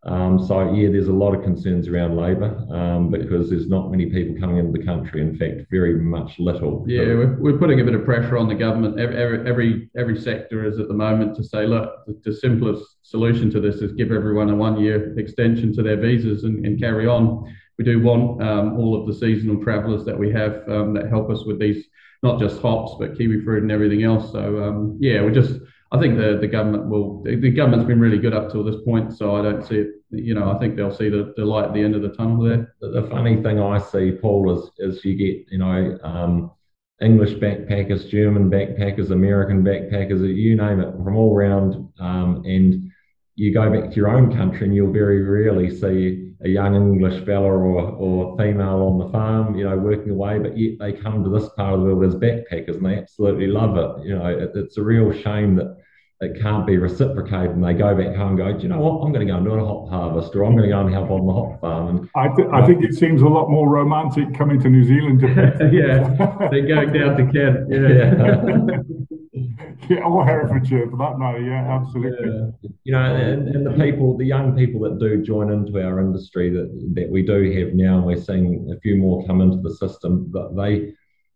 Um, 0.05 0.45
so 0.45 0.73
yeah, 0.73 0.89
there's 0.89 1.07
a 1.07 1.13
lot 1.13 1.33
of 1.33 1.43
concerns 1.43 1.87
around 1.87 2.17
labour 2.17 2.67
um, 2.73 3.09
because 3.09 3.49
there's 3.49 3.69
not 3.69 3.89
many 3.89 4.07
people 4.07 4.35
coming 4.37 4.57
into 4.57 4.77
the 4.77 4.85
country. 4.85 5.21
In 5.21 5.37
fact, 5.37 5.61
very 5.71 5.95
much 5.95 6.39
little. 6.39 6.83
Yeah, 6.87 7.05
we're, 7.05 7.37
we're 7.39 7.57
putting 7.57 7.79
a 7.79 7.85
bit 7.85 7.95
of 7.95 8.03
pressure 8.03 8.37
on 8.37 8.49
the 8.49 8.55
government. 8.55 8.99
Every, 8.99 9.47
every 9.47 9.89
every 9.95 10.19
sector 10.19 10.65
is 10.65 10.77
at 10.77 10.89
the 10.89 10.93
moment 10.93 11.37
to 11.37 11.43
say, 11.43 11.65
look, 11.65 12.05
the, 12.23 12.33
simplest 12.33 12.83
solution 13.03 13.49
to 13.51 13.61
this 13.61 13.75
is 13.75 13.93
give 13.93 14.11
everyone 14.11 14.49
a 14.49 14.55
one-year 14.55 15.17
extension 15.17 15.71
to 15.73 15.83
their 15.83 15.95
visas 15.95 16.43
and, 16.43 16.65
and 16.65 16.79
carry 16.79 17.07
on. 17.07 17.49
We 17.77 17.85
do 17.85 18.01
want 18.01 18.41
um, 18.41 18.77
all 18.77 18.99
of 18.99 19.07
the 19.07 19.13
seasonal 19.13 19.63
travellers 19.63 20.05
that 20.05 20.17
we 20.17 20.31
have 20.31 20.67
um, 20.69 20.93
that 20.93 21.09
help 21.09 21.29
us 21.29 21.43
with 21.45 21.59
these, 21.59 21.85
not 22.21 22.39
just 22.39 22.61
hops 22.61 22.95
but 22.99 23.17
kiwi 23.17 23.43
fruit 23.43 23.63
and 23.63 23.71
everything 23.71 24.03
else. 24.03 24.31
So 24.31 24.63
um, 24.63 24.97
yeah, 24.99 25.21
we're 25.21 25.33
just 25.33 25.59
I 25.93 25.99
think 25.99 26.17
the, 26.17 26.39
the 26.41 26.47
government 26.47 26.87
will 26.87 27.21
the 27.23 27.51
government's 27.51 27.85
been 27.85 27.99
really 27.99 28.17
good 28.17 28.33
up 28.33 28.51
till 28.51 28.63
this 28.63 28.81
point, 28.83 29.15
so 29.15 29.35
I 29.35 29.43
don't 29.43 29.65
see 29.65 29.75
it. 29.75 29.87
You 30.09 30.33
know, 30.33 30.51
I 30.51 30.57
think 30.57 30.75
they'll 30.75 30.93
see 30.93 31.09
the, 31.09 31.33
the 31.37 31.45
light 31.45 31.65
at 31.65 31.73
the 31.73 31.81
end 31.81 31.95
of 31.95 32.01
the 32.01 32.09
tunnel 32.09 32.43
there. 32.43 32.75
The, 32.81 33.01
the 33.01 33.07
funny 33.09 33.41
thing 33.41 33.59
I 33.59 33.77
see, 33.77 34.11
Paul, 34.11 34.57
is 34.57 34.71
is 34.79 35.05
you 35.05 35.15
get 35.15 35.45
you 35.51 35.59
know 35.59 35.99
um, 36.03 36.51
English 36.99 37.33
backpackers, 37.33 38.09
German 38.09 38.49
backpackers, 38.49 39.11
American 39.11 39.63
backpackers, 39.63 40.21
you 40.35 40.55
name 40.55 40.79
it, 40.79 40.91
from 41.03 41.15
all 41.15 41.35
around, 41.35 41.89
um, 41.99 42.43
and 42.45 42.91
you 43.35 43.53
go 43.53 43.69
back 43.69 43.89
to 43.89 43.95
your 43.95 44.09
own 44.09 44.35
country 44.35 44.65
and 44.65 44.75
you'll 44.75 44.91
very 44.91 45.21
rarely 45.21 45.69
see 45.69 46.22
a 46.43 46.49
young 46.49 46.75
English 46.75 47.25
fella 47.25 47.45
or, 47.45 47.79
or 47.79 48.37
female 48.37 48.87
on 48.87 48.99
the 48.99 49.09
farm, 49.09 49.55
you 49.55 49.63
know, 49.63 49.77
working 49.77 50.11
away, 50.11 50.39
but 50.39 50.57
yet 50.57 50.77
they 50.79 50.91
come 50.91 51.23
to 51.23 51.29
this 51.29 51.49
part 51.55 51.73
of 51.73 51.79
the 51.79 51.85
world 51.85 52.03
as 52.03 52.15
backpackers 52.15 52.75
and 52.75 52.85
they 52.85 52.97
absolutely 52.97 53.47
love 53.47 53.77
it. 53.77 54.05
You 54.05 54.15
know, 54.17 54.27
it, 54.27 54.51
it's 54.55 54.77
a 54.77 54.83
real 54.83 55.13
shame 55.13 55.55
that 55.55 55.77
it 56.19 56.41
can't 56.41 56.67
be 56.67 56.77
reciprocated 56.77 57.51
and 57.51 57.63
they 57.63 57.73
go 57.73 57.95
back 57.95 58.15
home 58.15 58.29
and 58.29 58.37
go, 58.37 58.53
do 58.53 58.63
you 58.63 58.69
know 58.69 58.79
what, 58.79 59.05
I'm 59.05 59.13
going 59.13 59.25
to 59.25 59.31
go 59.31 59.37
and 59.37 59.45
do 59.45 59.53
a 59.53 59.65
hop 59.65 59.89
harvest 59.89 60.35
or 60.35 60.43
I'm 60.43 60.51
going 60.51 60.69
to 60.69 60.75
go 60.75 60.81
and 60.81 60.93
help 60.93 61.11
on 61.11 61.25
the 61.25 61.33
hop 61.33 61.61
farm. 61.61 61.87
And 61.89 62.09
I, 62.15 62.27
th- 62.35 62.47
I 62.51 62.65
think 62.65 62.83
it 62.83 62.93
seems 62.93 63.21
a 63.21 63.27
lot 63.27 63.49
more 63.49 63.69
romantic 63.69 64.33
coming 64.37 64.59
to 64.61 64.69
New 64.69 64.83
Zealand. 64.83 65.21
To 65.21 65.27
yeah, 65.71 66.49
they're 66.49 66.67
going 66.67 66.91
down 66.91 67.17
to 67.17 67.31
Kent. 67.31 67.69
Yeah. 67.69 69.07
yeah, 69.89 70.03
or 70.03 70.25
Herefordshire 70.25 70.89
for 70.89 70.97
that 70.97 71.17
matter. 71.17 71.41
Yeah, 71.41 71.79
absolutely. 71.79 72.29
Yeah. 72.29 72.69
You 72.83 72.91
know, 72.93 73.15
and, 73.15 73.47
and 73.49 73.65
the 73.65 73.71
people, 73.71 74.17
the 74.17 74.25
young 74.25 74.55
people 74.55 74.81
that 74.81 74.99
do 74.99 75.21
join 75.23 75.51
into 75.51 75.81
our 75.81 75.99
industry 75.99 76.49
that, 76.49 76.91
that 76.95 77.09
we 77.09 77.23
do 77.23 77.51
have 77.59 77.73
now, 77.73 77.97
and 77.97 78.05
we're 78.05 78.21
seeing 78.21 78.71
a 78.75 78.79
few 78.79 78.97
more 78.97 79.25
come 79.25 79.41
into 79.41 79.57
the 79.57 79.75
system, 79.75 80.29
that 80.31 80.55
they 80.55 80.93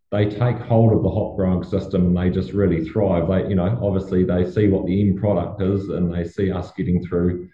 they 0.09 0.29
take 0.29 0.57
hold 0.59 0.93
of 0.93 1.03
the 1.03 1.09
hop 1.09 1.35
growing 1.35 1.63
system 1.63 2.05
and 2.05 2.17
they 2.17 2.29
just 2.29 2.53
really 2.53 2.87
thrive. 2.89 3.27
They, 3.27 3.49
you 3.49 3.55
know, 3.55 3.77
obviously 3.83 4.23
they 4.23 4.49
see 4.49 4.69
what 4.69 4.85
the 4.85 5.01
end 5.01 5.19
product 5.19 5.61
is 5.61 5.89
and 5.89 6.13
they 6.13 6.23
see 6.23 6.49
us 6.49 6.71
getting 6.71 7.05
through 7.05 7.49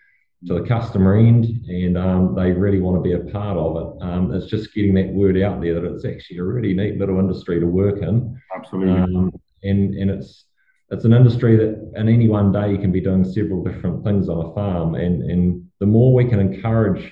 to 0.45 0.53
the 0.53 0.67
customer 0.67 1.17
end 1.17 1.45
and 1.67 1.97
um, 1.97 2.35
they 2.35 2.51
really 2.51 2.79
want 2.79 2.97
to 2.97 3.01
be 3.01 3.13
a 3.13 3.31
part 3.31 3.57
of 3.57 3.75
it. 3.77 4.03
Um, 4.03 4.31
it's 4.33 4.45
just 4.45 4.73
getting 4.73 4.93
that 4.95 5.07
word 5.07 5.41
out 5.41 5.61
there 5.61 5.73
that 5.73 5.85
it's 5.85 6.05
actually 6.05 6.37
a 6.37 6.43
really 6.43 6.73
neat 6.75 6.99
little 6.99 7.17
industry 7.17 7.59
to 7.59 7.65
work 7.65 8.03
in. 8.03 8.39
Absolutely. 8.55 8.99
Um, 8.99 9.31
and 9.63 9.95
and 9.95 10.11
it's 10.11 10.45
it's 10.93 11.05
an 11.05 11.13
industry 11.13 11.55
that 11.57 11.91
in 11.95 12.07
any 12.07 12.29
one 12.29 12.51
day 12.51 12.71
you 12.71 12.77
can 12.77 12.91
be 12.91 13.01
doing 13.01 13.25
several 13.25 13.63
different 13.63 14.03
things 14.03 14.29
on 14.29 14.45
a 14.45 14.53
farm 14.53 14.95
and 14.95 15.23
and 15.23 15.65
the 15.79 15.85
more 15.85 16.13
we 16.13 16.25
can 16.25 16.39
encourage 16.39 17.11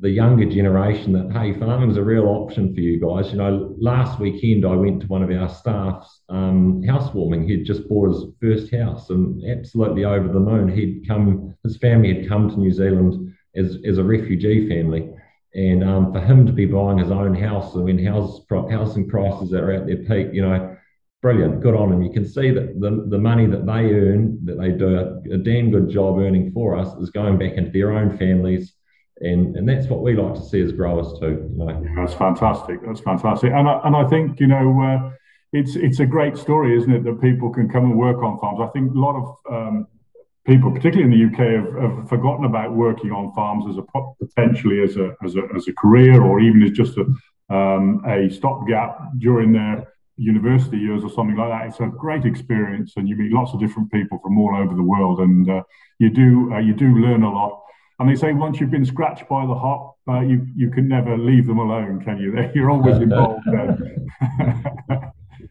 the 0.00 0.08
younger 0.08 0.48
generation 0.48 1.12
that 1.12 1.30
hey 1.32 1.52
farming's 1.58 1.98
a 1.98 2.02
real 2.02 2.26
option 2.26 2.74
for 2.74 2.80
you 2.80 2.98
guys. 2.98 3.30
You 3.30 3.38
know 3.38 3.76
last 3.78 4.18
weekend 4.18 4.64
i 4.64 4.74
went 4.74 5.02
to 5.02 5.06
one 5.06 5.22
of 5.22 5.30
our 5.30 5.48
staff's 5.48 6.22
um, 6.28 6.82
housewarming. 6.82 7.46
He'd 7.46 7.66
just 7.66 7.88
bought 7.88 8.08
his 8.08 8.24
first 8.40 8.72
house 8.72 9.10
and 9.10 9.42
absolutely 9.44 10.04
over 10.04 10.28
the 10.28 10.40
moon. 10.40 10.68
He'd 10.68 11.06
come 11.06 11.54
his 11.64 11.76
family 11.76 12.14
had 12.14 12.28
come 12.28 12.48
to 12.48 12.56
new 12.56 12.72
zealand 12.72 13.34
as, 13.54 13.76
as 13.84 13.98
a 13.98 14.04
refugee 14.04 14.68
family. 14.68 15.10
And 15.54 15.82
um, 15.82 16.12
for 16.12 16.20
him 16.20 16.46
to 16.46 16.52
be 16.52 16.66
buying 16.66 16.98
his 16.98 17.10
own 17.10 17.34
house 17.34 17.74
and 17.74 17.84
when 17.84 18.04
house, 18.04 18.40
housing 18.50 19.08
prices 19.08 19.52
are 19.52 19.72
at 19.72 19.86
their 19.86 19.96
peak 19.96 20.28
you 20.32 20.42
know 20.42 20.76
brilliant 21.20 21.60
good 21.60 21.74
on 21.74 21.92
him 21.92 22.02
you 22.02 22.12
can 22.12 22.24
see 22.24 22.50
that 22.50 22.78
the, 22.80 23.04
the 23.08 23.18
money 23.18 23.46
that 23.46 23.66
they 23.66 23.92
earn 23.92 24.38
that 24.44 24.58
they 24.58 24.70
do 24.70 24.96
a, 24.96 25.34
a 25.34 25.38
damn 25.38 25.70
good 25.70 25.88
job 25.88 26.18
earning 26.18 26.52
for 26.52 26.76
us 26.76 26.94
is 26.98 27.10
going 27.10 27.36
back 27.36 27.54
into 27.54 27.70
their 27.72 27.92
own 27.92 28.16
families 28.16 28.74
and 29.20 29.56
and 29.56 29.68
that's 29.68 29.86
what 29.88 30.02
we 30.02 30.14
like 30.14 30.34
to 30.34 30.42
see 30.42 30.60
as 30.60 30.72
growers 30.72 31.18
too. 31.18 31.48
You 31.50 31.64
know? 31.64 31.70
yeah, 31.70 31.94
that's 31.96 32.14
fantastic. 32.14 32.80
That's 32.86 33.00
fantastic, 33.00 33.52
and 33.52 33.68
I, 33.68 33.80
and 33.84 33.96
I 33.96 34.06
think 34.08 34.40
you 34.40 34.46
know 34.46 34.80
uh, 34.80 35.10
it's 35.52 35.76
it's 35.76 36.00
a 36.00 36.06
great 36.06 36.36
story, 36.36 36.76
isn't 36.76 36.92
it, 36.92 37.04
that 37.04 37.20
people 37.20 37.50
can 37.50 37.68
come 37.68 37.84
and 37.84 37.98
work 37.98 38.22
on 38.22 38.38
farms. 38.38 38.60
I 38.60 38.68
think 38.68 38.94
a 38.94 38.98
lot 38.98 39.16
of 39.16 39.52
um, 39.52 39.86
people, 40.46 40.70
particularly 40.70 41.12
in 41.12 41.18
the 41.18 41.26
UK, 41.26 41.64
have, 41.64 41.98
have, 41.98 42.08
forgotten 42.08 42.44
about 42.44 42.74
working 42.74 43.10
on 43.10 43.32
farms 43.34 43.64
as 43.68 43.78
a 43.78 44.24
potentially 44.24 44.82
as 44.82 44.96
a 44.96 45.14
as 45.24 45.36
a 45.36 45.42
as 45.56 45.68
a 45.68 45.72
career 45.72 46.22
or 46.22 46.40
even 46.40 46.62
as 46.62 46.70
just 46.70 46.96
a 46.96 47.06
um, 47.54 48.02
a 48.06 48.28
stopgap 48.30 48.98
during 49.18 49.52
their 49.52 49.92
university 50.18 50.76
years 50.76 51.04
or 51.04 51.10
something 51.10 51.36
like 51.36 51.48
that. 51.48 51.68
It's 51.68 51.80
a 51.80 51.86
great 51.86 52.24
experience, 52.24 52.94
and 52.96 53.08
you 53.08 53.16
meet 53.16 53.32
lots 53.32 53.52
of 53.54 53.60
different 53.60 53.90
people 53.90 54.18
from 54.22 54.38
all 54.38 54.56
over 54.56 54.74
the 54.74 54.82
world, 54.82 55.20
and 55.20 55.48
uh, 55.48 55.62
you 55.98 56.10
do 56.10 56.52
uh, 56.52 56.58
you 56.58 56.74
do 56.74 56.86
learn 56.86 57.22
a 57.22 57.32
lot. 57.32 57.62
And 58.00 58.08
they 58.08 58.14
say 58.14 58.32
once 58.32 58.60
you've 58.60 58.70
been 58.70 58.84
scratched 58.84 59.28
by 59.28 59.46
the 59.46 59.54
hop, 59.54 59.96
uh, 60.08 60.20
you 60.20 60.46
you 60.54 60.70
can 60.70 60.88
never 60.88 61.16
leave 61.16 61.46
them 61.46 61.58
alone, 61.58 62.00
can 62.04 62.18
you? 62.18 62.36
You're 62.54 62.70
always 62.70 62.96
involved. 63.02 63.44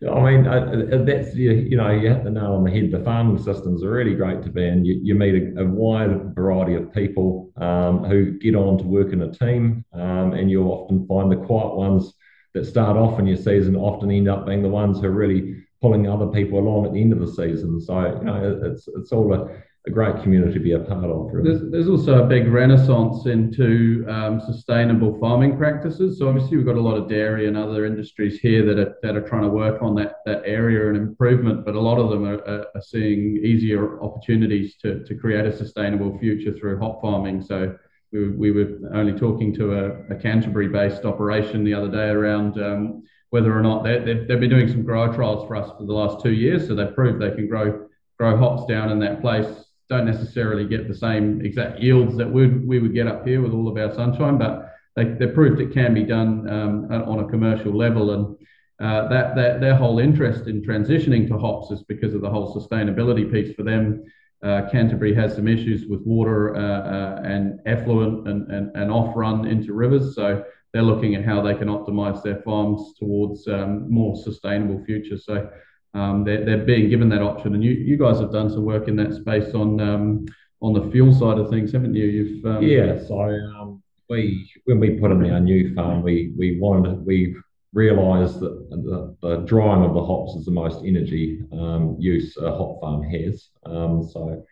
I 0.06 0.22
mean, 0.22 0.46
uh, 0.46 1.04
that's 1.06 1.34
you 1.36 1.76
know 1.76 1.90
you 1.90 2.10
hit 2.10 2.24
the 2.24 2.30
nail 2.30 2.54
on 2.54 2.64
the 2.64 2.72
head. 2.72 2.92
The 2.92 3.04
farming 3.04 3.40
systems 3.40 3.84
are 3.84 3.90
really 3.90 4.14
great 4.14 4.44
to 4.44 4.50
be 4.50 4.68
in. 4.68 4.86
You, 4.86 5.00
you 5.02 5.16
meet 5.16 5.36
a, 5.36 5.62
a, 5.62 5.66
wide 5.66 6.36
variety 6.36 6.76
of 6.76 6.94
people 6.94 7.52
um, 7.58 8.04
who 8.04 8.38
get 8.38 8.54
on 8.56 8.78
to 8.78 8.84
work 8.84 9.12
in 9.12 9.24
a 9.24 9.32
team, 9.32 9.86
um, 9.94 10.34
and 10.34 10.52
you'll 10.52 10.72
often 10.72 11.08
find 11.08 11.32
the 11.32 11.38
quiet 11.38 11.76
ones 11.76 12.14
that 12.58 12.66
start 12.66 12.98
off 12.98 13.20
in 13.20 13.28
your 13.28 13.38
season 13.38 13.76
often 13.76 14.12
end 14.12 14.28
up 14.28 14.46
being 14.46 14.62
the 14.62 14.70
ones 14.70 15.00
who 15.00 15.08
are 15.08 15.12
really 15.12 15.64
pulling 15.82 16.08
other 16.08 16.28
people 16.28 16.60
along 16.60 16.86
at 16.86 16.94
the 16.94 17.02
end 17.02 17.14
of 17.14 17.20
the 17.20 17.28
season. 17.28 17.80
So 17.80 18.18
you 18.20 18.26
know, 18.26 18.60
it's 18.64 18.88
it's 18.88 19.12
all 19.12 19.34
a 19.34 19.64
a 19.88 19.90
great 19.90 20.22
community 20.22 20.54
to 20.54 20.60
be 20.60 20.74
a 20.74 20.80
part 20.80 21.06
of. 21.06 21.30
Really. 21.32 21.50
There's, 21.50 21.72
there's 21.72 21.90
also 21.90 22.24
a 22.24 22.28
big 22.28 22.48
renaissance 22.48 23.26
into 23.26 24.06
um, 24.10 24.42
sustainable 24.42 25.18
farming 25.20 25.58
practices. 25.58 26.20
So 26.20 26.28
obviously 26.28 26.58
we've 26.58 26.66
got 26.66 26.76
a 26.76 26.82
lot 26.82 26.98
of 26.98 27.08
dairy 27.08 27.48
and 27.48 27.56
other 27.56 27.86
industries 27.86 28.40
here 28.40 28.66
that 28.66 28.78
are 28.80 28.96
that 29.02 29.16
are 29.16 29.28
trying 29.28 29.44
to 29.44 29.50
work 29.50 29.82
on 29.82 29.96
that 29.96 30.18
that 30.26 30.42
area 30.46 30.90
and 30.90 30.98
improvement, 30.98 31.66
but 31.66 31.76
a 31.76 31.80
lot 31.80 31.98
of 32.00 32.10
them 32.10 32.26
are, 32.26 32.68
are 32.76 32.82
seeing 32.82 33.38
easier 33.38 34.02
opportunities 34.04 34.76
to 34.82 35.04
to 35.06 35.16
create 35.16 35.46
a 35.46 35.56
sustainable 35.56 36.18
future 36.20 36.54
through 36.54 36.80
hop 36.80 37.02
farming. 37.02 37.42
So 37.42 37.76
we, 38.12 38.30
we 38.30 38.52
were 38.52 38.80
only 38.94 39.14
talking 39.14 39.54
to 39.56 39.74
a, 39.74 40.14
a 40.14 40.16
Canterbury-based 40.16 41.06
operation 41.06 41.64
the 41.64 41.74
other 41.74 41.90
day 41.90 42.10
around. 42.10 42.62
Um, 42.62 43.04
whether 43.30 43.58
or 43.58 43.62
not 43.62 43.84
they've, 43.84 44.06
they've 44.06 44.40
been 44.40 44.50
doing 44.50 44.70
some 44.70 44.84
grower 44.84 45.14
trials 45.14 45.46
for 45.48 45.58
us 45.58 45.70
for 45.78 45.86
the 45.86 45.94
last 45.94 46.24
two 46.24 46.32
years, 46.32 46.66
so 46.68 46.76
they've 46.76 46.96
proved 46.96 47.22
they 47.22 47.36
can 47.36 47.48
grow 47.48 47.88
grow 48.18 48.38
hops 48.38 48.66
down 48.66 48.90
in 48.90 49.00
that 49.00 49.22
place 49.22 49.68
don't 49.90 50.06
necessarily 50.06 50.66
get 50.66 50.88
the 50.88 50.96
same 50.96 51.42
exact 51.42 51.80
yields 51.80 52.18
that 52.18 52.30
we 52.30 52.48
we 52.48 52.80
would 52.80 52.94
get 52.94 53.08
up 53.08 53.26
here 53.26 53.42
with 53.42 53.54
all 53.54 53.68
of 53.68 53.78
our 53.78 53.94
sunshine, 53.94 54.38
but 54.38 54.74
they, 54.96 55.06
they 55.06 55.28
proved 55.28 55.62
it 55.62 55.74
can 55.74 55.94
be 55.94 56.04
done 56.04 56.50
um, 56.50 56.92
on 56.92 57.20
a 57.20 57.28
commercial 57.28 57.76
level. 57.76 58.12
And 58.12 58.36
uh, 58.80 59.08
that, 59.10 59.36
that 59.36 59.62
their 59.62 59.76
whole 59.76 60.00
interest 60.00 60.48
in 60.48 60.62
transitioning 60.62 61.28
to 61.28 61.38
hops 61.38 61.72
is 61.72 61.84
because 61.84 62.14
of 62.14 62.22
the 62.22 62.30
whole 62.30 62.54
sustainability 62.54 63.32
piece 63.32 63.56
for 63.56 63.64
them. 63.64 64.04
Uh, 64.44 64.70
Canterbury 64.72 65.16
has 65.16 65.36
some 65.36 65.48
issues 65.48 65.88
with 65.88 66.02
water 66.02 66.56
uh, 66.56 66.60
uh 66.60 67.22
and 67.24 67.60
effluent 67.66 68.28
and, 68.28 68.52
and, 68.52 68.76
and 68.76 68.92
off 68.92 69.16
run 69.16 69.48
into 69.48 69.74
rivers. 69.74 70.16
So 70.16 70.44
they're 70.74 70.84
looking 70.84 71.16
at 71.16 71.26
how 71.26 71.42
they 71.42 71.56
can 71.56 71.68
optimize 71.70 72.22
their 72.22 72.42
farms 72.44 72.94
towards 73.00 73.48
um, 73.48 73.90
more 73.92 74.16
sustainable 74.16 74.84
future. 74.86 75.18
So 75.18 75.50
um, 75.94 76.24
they're, 76.24 76.46
they're 76.46 76.66
being 76.66 76.90
given 76.90 77.10
that 77.10 77.22
option. 77.22 77.56
And 77.56 77.64
you, 77.64 77.72
you 77.72 77.98
guys 77.98 78.20
have 78.20 78.32
done 78.32 78.50
some 78.50 78.64
work 78.64 78.88
in 78.88 78.96
that 78.98 79.14
space 79.14 79.54
on 79.56 79.80
um, 79.80 80.26
on 80.62 80.74
the 80.74 80.90
fuel 80.92 81.14
side 81.14 81.38
of 81.38 81.50
things, 81.50 81.72
haven't 81.72 81.94
you? 81.94 82.06
You've 82.06 82.46
um, 82.46 82.64
yeah. 82.64 83.00
So 83.08 83.20
um, 83.20 83.82
we 84.10 84.50
when 84.66 84.80
we 84.80 85.00
put 85.00 85.12
in 85.12 85.32
our 85.32 85.40
new 85.40 85.74
farm, 85.74 86.02
we 86.02 86.34
we 86.38 86.60
wanted 86.60 87.06
we 87.06 87.36
realised 87.74 88.40
that 88.40 88.70
the, 88.70 89.16
the, 89.22 89.38
drying 89.46 89.84
of 89.84 89.94
the 89.94 90.04
hops 90.04 90.36
is 90.36 90.46
the 90.46 90.52
most 90.52 90.84
energy 90.86 91.42
um, 91.52 91.96
use 92.00 92.36
a 92.38 92.50
hop 92.50 92.80
farm 92.82 93.04
has. 93.04 93.50
Um, 93.66 94.08
so 94.12 94.44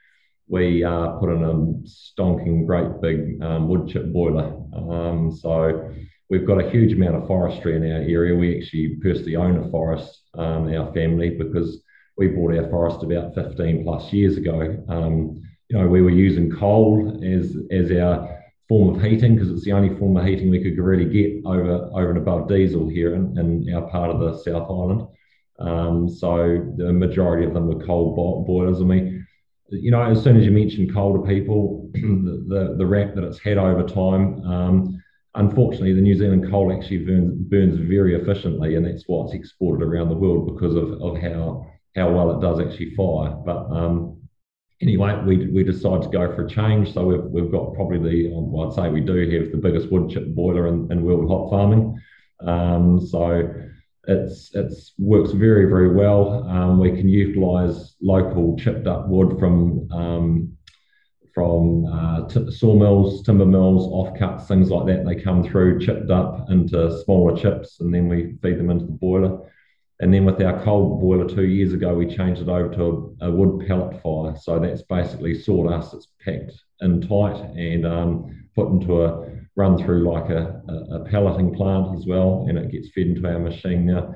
we 0.47 0.84
uh, 0.84 1.12
put 1.13 1.30
in 1.30 1.43
a 1.43 1.54
stonking 1.88 2.65
great 2.67 3.01
big 3.01 3.41
wood 3.41 3.88
chip 3.89 4.12
boiler. 4.12 4.54
so 5.32 5.91
We've 6.30 6.45
got 6.45 6.63
a 6.63 6.69
huge 6.69 6.91
amount 6.93 7.17
of 7.17 7.28
forestry 7.28 7.75
in 7.75 7.84
our 7.84 7.99
area. 7.99 8.36
We 8.36 8.58
actually 8.58 8.97
personally 9.01 9.36
own 9.36 9.58
a 9.58 9.69
forest, 9.69 10.23
um, 10.34 10.73
our 10.73 10.91
family, 10.91 11.30
because 11.30 11.84
we 12.17 12.28
bought 12.28 12.58
our 12.58 12.67
forest 12.69 13.04
about 13.04 13.36
15 13.36 13.84
plus 13.84 14.12
years 14.12 14.38
ago. 14.38 14.84
Um, 14.89 15.41
you 15.69 15.78
know, 15.78 15.88
we 15.88 16.01
were 16.01 16.10
using 16.10 16.51
coal 16.51 17.21
as 17.23 17.56
as 17.71 17.91
our 17.91 18.35
form 18.67 18.95
of 18.95 19.01
heating 19.01 19.36
because 19.36 19.51
it's 19.51 19.63
the 19.63 19.71
only 19.71 19.95
form 19.97 20.17
of 20.17 20.25
heating 20.25 20.49
we 20.49 20.63
could 20.63 20.78
really 20.82 21.06
get 21.06 21.45
over 21.45 21.89
over 21.93 22.10
and 22.10 22.17
above 22.17 22.47
diesel 22.47 22.88
here 22.89 23.13
in, 23.13 23.38
in 23.38 23.73
our 23.73 23.89
part 23.89 24.10
of 24.10 24.19
the 24.19 24.38
South 24.39 24.69
Island. 24.69 25.08
Um, 25.60 26.10
so 26.10 26.73
the 26.75 26.91
majority 26.91 27.45
of 27.45 27.54
them 27.54 27.67
were 27.67 27.86
coal 27.86 28.15
bo- 28.15 28.43
boilers, 28.45 28.80
and 28.80 28.89
we, 28.89 29.21
you 29.69 29.91
know, 29.91 30.01
as 30.01 30.21
soon 30.21 30.36
as 30.38 30.43
you 30.43 30.51
mention 30.51 30.91
coal 30.93 31.13
to 31.13 31.28
people, 31.28 31.89
the, 31.93 32.45
the, 32.47 32.75
the 32.78 32.86
rap 32.86 33.15
that 33.15 33.23
it's 33.23 33.39
had 33.39 33.58
over 33.58 33.84
time. 33.84 34.41
Um, 34.43 35.01
unfortunately, 35.36 35.93
the 35.93 36.01
New 36.01 36.15
Zealand 36.15 36.49
coal 36.49 36.73
actually 36.73 37.06
burns, 37.06 37.34
burns 37.49 37.78
very 37.78 38.19
efficiently, 38.19 38.75
and 38.75 38.86
that's 38.86 39.04
why 39.08 39.25
it's 39.25 39.34
exported 39.34 39.86
around 39.86 40.10
the 40.10 40.15
world 40.15 40.54
because 40.54 40.75
of, 40.75 41.01
of 41.01 41.21
how 41.21 41.65
how 41.95 42.12
well 42.12 42.38
it 42.38 42.41
does 42.41 42.60
actually 42.60 42.93
fire. 42.95 43.30
But 43.45 43.69
um, 43.71 44.17
anyway, 44.82 45.22
we, 45.26 45.48
we 45.48 45.64
decided 45.64 46.04
to 46.04 46.10
go 46.10 46.34
for 46.36 46.46
a 46.46 46.50
change. 46.50 46.94
So 46.94 47.06
we've, 47.06 47.24
we've 47.24 47.52
got 47.52 47.74
probably 47.74 48.00
the, 48.00 48.36
um, 48.36 48.52
well, 48.52 48.70
I'd 48.70 48.76
say 48.76 48.90
we 48.90 49.02
do 49.02 49.16
have 49.16 49.52
the 49.52 49.58
biggest 49.58 49.92
wood 49.92 50.10
chip 50.10 50.28
boiler 50.28 50.68
in, 50.68 50.92
in 50.92 51.04
world 51.04 51.30
hop 51.30 51.50
farming. 51.50 52.00
Um, 52.42 53.06
so 53.06 53.54
it's 54.08 54.52
it's 54.54 54.94
works 54.98 55.32
very, 55.32 55.66
very 55.66 55.94
well. 55.94 56.48
Um, 56.48 56.80
we 56.80 56.92
can 56.92 57.10
utilise 57.10 57.96
local 58.02 58.58
chipped 58.58 58.88
up 58.88 59.08
wood 59.08 59.40
from 59.40 59.92
um, 59.92 60.58
from 61.34 61.86
uh, 61.86 62.28
t- 62.28 62.52
sawmills, 62.52 63.24
timber 63.24 63.46
mills, 63.46 63.88
offcuts, 63.88 64.48
things 64.48 64.70
like 64.70 64.86
that. 64.88 65.06
They 65.06 65.22
come 65.22 65.44
through 65.44 65.80
chipped 65.80 66.10
up 66.10 66.50
into 66.50 67.02
smaller 67.04 67.38
chips, 67.38 67.80
and 67.80 67.94
then 67.94 68.08
we 68.08 68.36
feed 68.42 68.58
them 68.58 68.70
into 68.70 68.86
the 68.86 68.92
boiler. 68.92 69.52
And 70.02 70.14
then 70.14 70.26
with 70.26 70.42
our 70.42 70.62
coal 70.64 71.00
boiler 71.00 71.28
two 71.28 71.46
years 71.46 71.74
ago, 71.74 71.94
we 71.94 72.14
changed 72.14 72.42
it 72.42 72.50
over 72.50 72.74
to 72.76 73.16
a, 73.22 73.28
a 73.28 73.32
wood 73.32 73.66
pellet 73.66 74.02
fire. 74.02 74.36
So 74.42 74.60
that's 74.60 74.82
basically 74.82 75.40
sawdust 75.40 75.94
that's 75.94 76.08
packed 76.24 76.52
in 76.82 77.02
tight 77.02 77.40
and 77.56 77.86
um, 77.86 78.46
put 78.56 78.70
into 78.70 79.04
a 79.04 79.30
run 79.56 79.78
through 79.78 80.12
like 80.12 80.30
a, 80.30 80.62
a, 80.68 80.96
a, 80.96 81.06
pelleting 81.06 81.56
plant 81.56 81.98
as 81.98 82.06
well, 82.06 82.46
and 82.50 82.58
it 82.58 82.72
gets 82.72 82.90
fed 82.90 83.08
into 83.08 83.26
our 83.26 83.40
machine. 83.40 83.86
Now, 83.86 84.14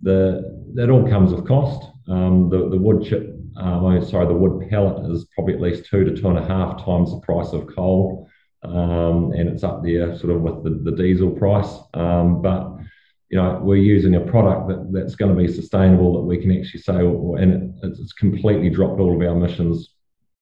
the 0.00 0.70
that 0.74 0.90
all 0.90 1.08
comes 1.08 1.32
with 1.32 1.48
cost. 1.48 1.90
Um, 2.08 2.48
the 2.48 2.68
the 2.68 2.78
wood 2.78 3.04
chip 3.04 3.36
um, 3.56 4.04
sorry, 4.04 4.26
the 4.26 4.34
wood 4.34 4.68
pellet 4.68 5.10
is 5.10 5.26
probably 5.34 5.54
at 5.54 5.60
least 5.60 5.86
two 5.86 6.04
to 6.04 6.14
two 6.14 6.28
and 6.28 6.38
a 6.38 6.46
half 6.46 6.84
times 6.84 7.10
the 7.10 7.20
price 7.20 7.52
of 7.52 7.66
coal, 7.74 8.28
um, 8.62 9.32
and 9.32 9.48
it's 9.48 9.64
up 9.64 9.82
there 9.82 10.16
sort 10.16 10.34
of 10.34 10.42
with 10.42 10.62
the, 10.62 10.90
the 10.90 10.96
diesel 10.96 11.30
price. 11.30 11.78
Um, 11.94 12.42
but 12.42 12.75
you 13.28 13.38
know, 13.38 13.60
we're 13.62 13.76
using 13.76 14.14
a 14.14 14.20
product 14.20 14.68
that, 14.68 14.92
that's 14.92 15.16
going 15.16 15.34
to 15.34 15.40
be 15.40 15.52
sustainable 15.52 16.14
that 16.14 16.20
we 16.20 16.38
can 16.38 16.52
actually 16.56 16.80
say, 16.80 16.98
and 16.98 17.74
it, 17.82 17.98
it's 17.98 18.12
completely 18.12 18.70
dropped 18.70 19.00
all 19.00 19.14
of 19.14 19.20
our 19.20 19.36
emissions 19.36 19.94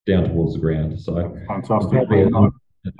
down 0.07 0.25
towards 0.25 0.55
the 0.55 0.61
ground. 0.61 1.01
So 1.01 1.37
fantastic. 1.49 2.09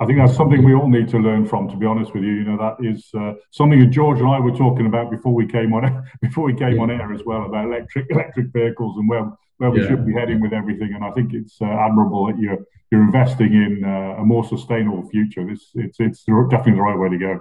I 0.01 0.05
think 0.07 0.17
that's 0.17 0.35
something 0.35 0.63
we 0.63 0.73
all 0.73 0.89
need 0.89 1.09
to 1.09 1.19
learn 1.19 1.45
from. 1.45 1.69
To 1.69 1.77
be 1.77 1.85
honest 1.85 2.13
with 2.13 2.23
you, 2.23 2.31
you 2.31 2.43
know 2.43 2.57
that 2.57 2.83
is 2.83 3.07
uh, 3.13 3.33
something 3.51 3.79
that 3.79 3.91
George 3.91 4.19
and 4.19 4.27
I 4.27 4.39
were 4.39 4.55
talking 4.55 4.87
about 4.87 5.11
before 5.11 5.33
we 5.33 5.45
came 5.45 5.73
on 5.73 6.03
before 6.21 6.45
we 6.45 6.55
came 6.55 6.77
yeah. 6.77 6.81
on 6.81 6.89
air 6.89 7.13
as 7.13 7.21
well 7.23 7.45
about 7.45 7.65
electric 7.65 8.07
electric 8.09 8.47
vehicles 8.51 8.97
and 8.97 9.07
where 9.07 9.31
where 9.57 9.69
we 9.69 9.81
yeah. 9.81 9.89
should 9.89 10.05
be 10.05 10.13
heading 10.13 10.41
with 10.41 10.53
everything. 10.53 10.93
And 10.95 11.05
I 11.05 11.11
think 11.11 11.33
it's 11.33 11.61
uh, 11.61 11.65
admirable 11.65 12.25
that 12.27 12.39
you're 12.39 12.65
you're 12.91 13.01
investing 13.01 13.53
in 13.53 13.83
uh, 13.85 14.21
a 14.21 14.25
more 14.25 14.43
sustainable 14.43 15.07
future. 15.09 15.45
This 15.45 15.69
it's 15.75 15.99
it's 15.99 16.23
definitely 16.23 16.73
the 16.73 16.81
right 16.81 16.97
way 16.97 17.09
to 17.09 17.17
go. 17.19 17.39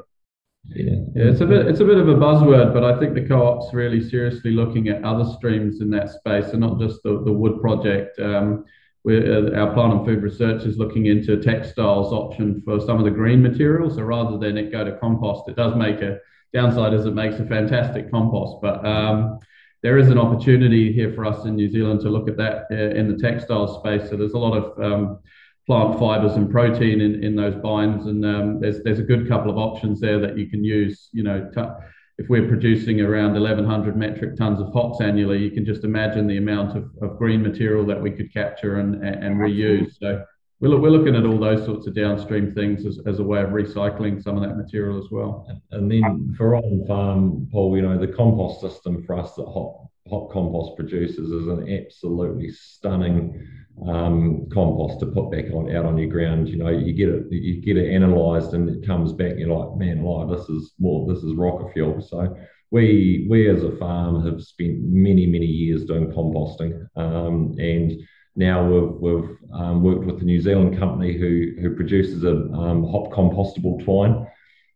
Yeah. 0.66 0.96
it's 1.14 1.40
a 1.40 1.46
bit 1.46 1.66
it's 1.66 1.80
a 1.80 1.84
bit 1.84 1.98
of 1.98 2.08
a 2.08 2.14
buzzword, 2.14 2.72
but 2.72 2.84
I 2.84 2.98
think 2.98 3.14
the 3.14 3.26
co-op's 3.26 3.74
really 3.74 4.00
seriously 4.00 4.50
looking 4.50 4.88
at 4.88 5.04
other 5.04 5.24
streams 5.36 5.80
in 5.80 5.90
that 5.90 6.08
space, 6.08 6.46
and 6.52 6.60
not 6.60 6.80
just 6.80 7.02
the, 7.02 7.22
the 7.22 7.32
wood 7.32 7.60
project. 7.60 8.18
Um, 8.18 8.64
uh, 9.06 9.52
our 9.54 9.74
plant 9.74 9.92
and 9.92 10.06
food 10.06 10.22
research 10.22 10.62
is 10.62 10.78
looking 10.78 11.06
into 11.06 11.36
textiles 11.42 12.10
option 12.10 12.62
for 12.64 12.80
some 12.80 12.98
of 12.98 13.04
the 13.04 13.10
green 13.10 13.42
materials. 13.42 13.96
So 13.96 14.02
rather 14.02 14.38
than 14.38 14.56
it 14.56 14.72
go 14.72 14.82
to 14.82 14.96
compost, 14.96 15.46
it 15.48 15.56
does 15.56 15.76
make 15.76 16.00
a 16.00 16.18
downside 16.54 16.94
as 16.94 17.04
it 17.04 17.14
makes 17.14 17.38
a 17.38 17.44
fantastic 17.44 18.10
compost. 18.10 18.62
But 18.62 18.84
um, 18.86 19.40
there 19.82 19.98
is 19.98 20.08
an 20.08 20.18
opportunity 20.18 20.90
here 20.90 21.12
for 21.12 21.26
us 21.26 21.44
in 21.44 21.56
New 21.56 21.68
Zealand 21.68 22.00
to 22.00 22.08
look 22.08 22.28
at 22.28 22.38
that 22.38 22.64
uh, 22.70 22.98
in 22.98 23.14
the 23.14 23.18
textile 23.18 23.78
space. 23.80 24.08
So 24.08 24.16
there's 24.16 24.32
a 24.32 24.38
lot 24.38 24.56
of 24.56 24.82
um, 24.82 25.18
plant 25.66 25.98
fibers 25.98 26.32
and 26.32 26.50
protein 26.50 27.00
in, 27.00 27.22
in 27.24 27.34
those 27.34 27.54
bines, 27.56 28.06
and 28.06 28.24
um, 28.24 28.60
there's 28.60 28.82
there's 28.82 28.98
a 28.98 29.04
good 29.04 29.28
couple 29.28 29.50
of 29.50 29.58
options 29.58 30.00
there 30.00 30.18
that 30.20 30.38
you 30.38 30.48
can 30.48 30.62
use. 30.64 31.08
You 31.12 31.22
know, 31.22 31.50
t- 31.54 31.86
if 32.18 32.28
we're 32.28 32.46
producing 32.46 33.00
around 33.00 33.32
1,100 33.32 33.96
metric 33.96 34.36
tons 34.36 34.60
of 34.60 34.72
hops 34.72 35.00
annually, 35.00 35.38
you 35.38 35.50
can 35.50 35.64
just 35.64 35.82
imagine 35.82 36.26
the 36.26 36.36
amount 36.36 36.76
of, 36.76 36.90
of 37.02 37.18
green 37.18 37.42
material 37.42 37.84
that 37.86 38.00
we 38.00 38.10
could 38.10 38.32
capture 38.32 38.78
and, 38.78 39.04
and 39.04 39.36
reuse. 39.36 39.98
So 39.98 40.24
we're, 40.60 40.78
we're 40.78 40.90
looking 40.90 41.16
at 41.16 41.26
all 41.26 41.38
those 41.38 41.64
sorts 41.64 41.88
of 41.88 41.94
downstream 41.94 42.54
things 42.54 42.86
as, 42.86 43.00
as 43.06 43.18
a 43.18 43.22
way 43.22 43.42
of 43.42 43.50
recycling 43.50 44.22
some 44.22 44.36
of 44.36 44.48
that 44.48 44.56
material 44.56 45.02
as 45.02 45.10
well. 45.10 45.48
And 45.72 45.90
then 45.90 46.34
for 46.38 46.54
on 46.56 46.86
farm, 46.86 47.48
Paul, 47.50 47.76
you 47.76 47.82
know, 47.82 47.98
the 47.98 48.12
compost 48.12 48.60
system 48.60 49.02
for 49.02 49.18
us 49.18 49.34
that 49.34 49.46
Hop, 49.46 49.90
Hop 50.08 50.30
Compost 50.30 50.76
produces 50.76 51.32
is 51.32 51.48
an 51.48 51.68
absolutely 51.68 52.52
stunning 52.52 53.44
um, 53.82 54.48
compost 54.52 55.00
to 55.00 55.06
put 55.06 55.30
back 55.30 55.46
on 55.52 55.74
out 55.74 55.84
on 55.84 55.98
your 55.98 56.08
ground. 56.08 56.48
You 56.48 56.56
know, 56.56 56.68
you 56.68 56.92
get 56.92 57.08
it, 57.08 57.26
you 57.30 57.60
get 57.60 57.76
it 57.76 57.94
analysed, 57.94 58.52
and 58.52 58.68
it 58.68 58.86
comes 58.86 59.12
back. 59.12 59.34
You're 59.36 59.56
like, 59.56 59.76
man, 59.76 59.98
alive, 59.98 60.36
this 60.36 60.48
is 60.48 60.72
more, 60.78 61.12
this 61.12 61.22
is 61.22 61.34
rocket 61.34 61.72
fuel. 61.72 62.00
So 62.00 62.36
we 62.70 63.26
we 63.28 63.48
as 63.48 63.62
a 63.62 63.76
farm 63.76 64.24
have 64.24 64.42
spent 64.42 64.78
many 64.80 65.26
many 65.26 65.46
years 65.46 65.84
doing 65.84 66.12
composting, 66.12 66.88
um, 66.96 67.54
and 67.58 67.92
now 68.36 68.66
we've 68.66 68.92
we've 69.00 69.36
um, 69.52 69.82
worked 69.82 70.04
with 70.04 70.18
the 70.18 70.24
New 70.24 70.40
Zealand 70.40 70.78
company 70.78 71.16
who 71.16 71.52
who 71.60 71.74
produces 71.74 72.24
a 72.24 72.30
um, 72.30 72.84
hop 72.84 73.12
compostable 73.12 73.84
twine. 73.84 74.26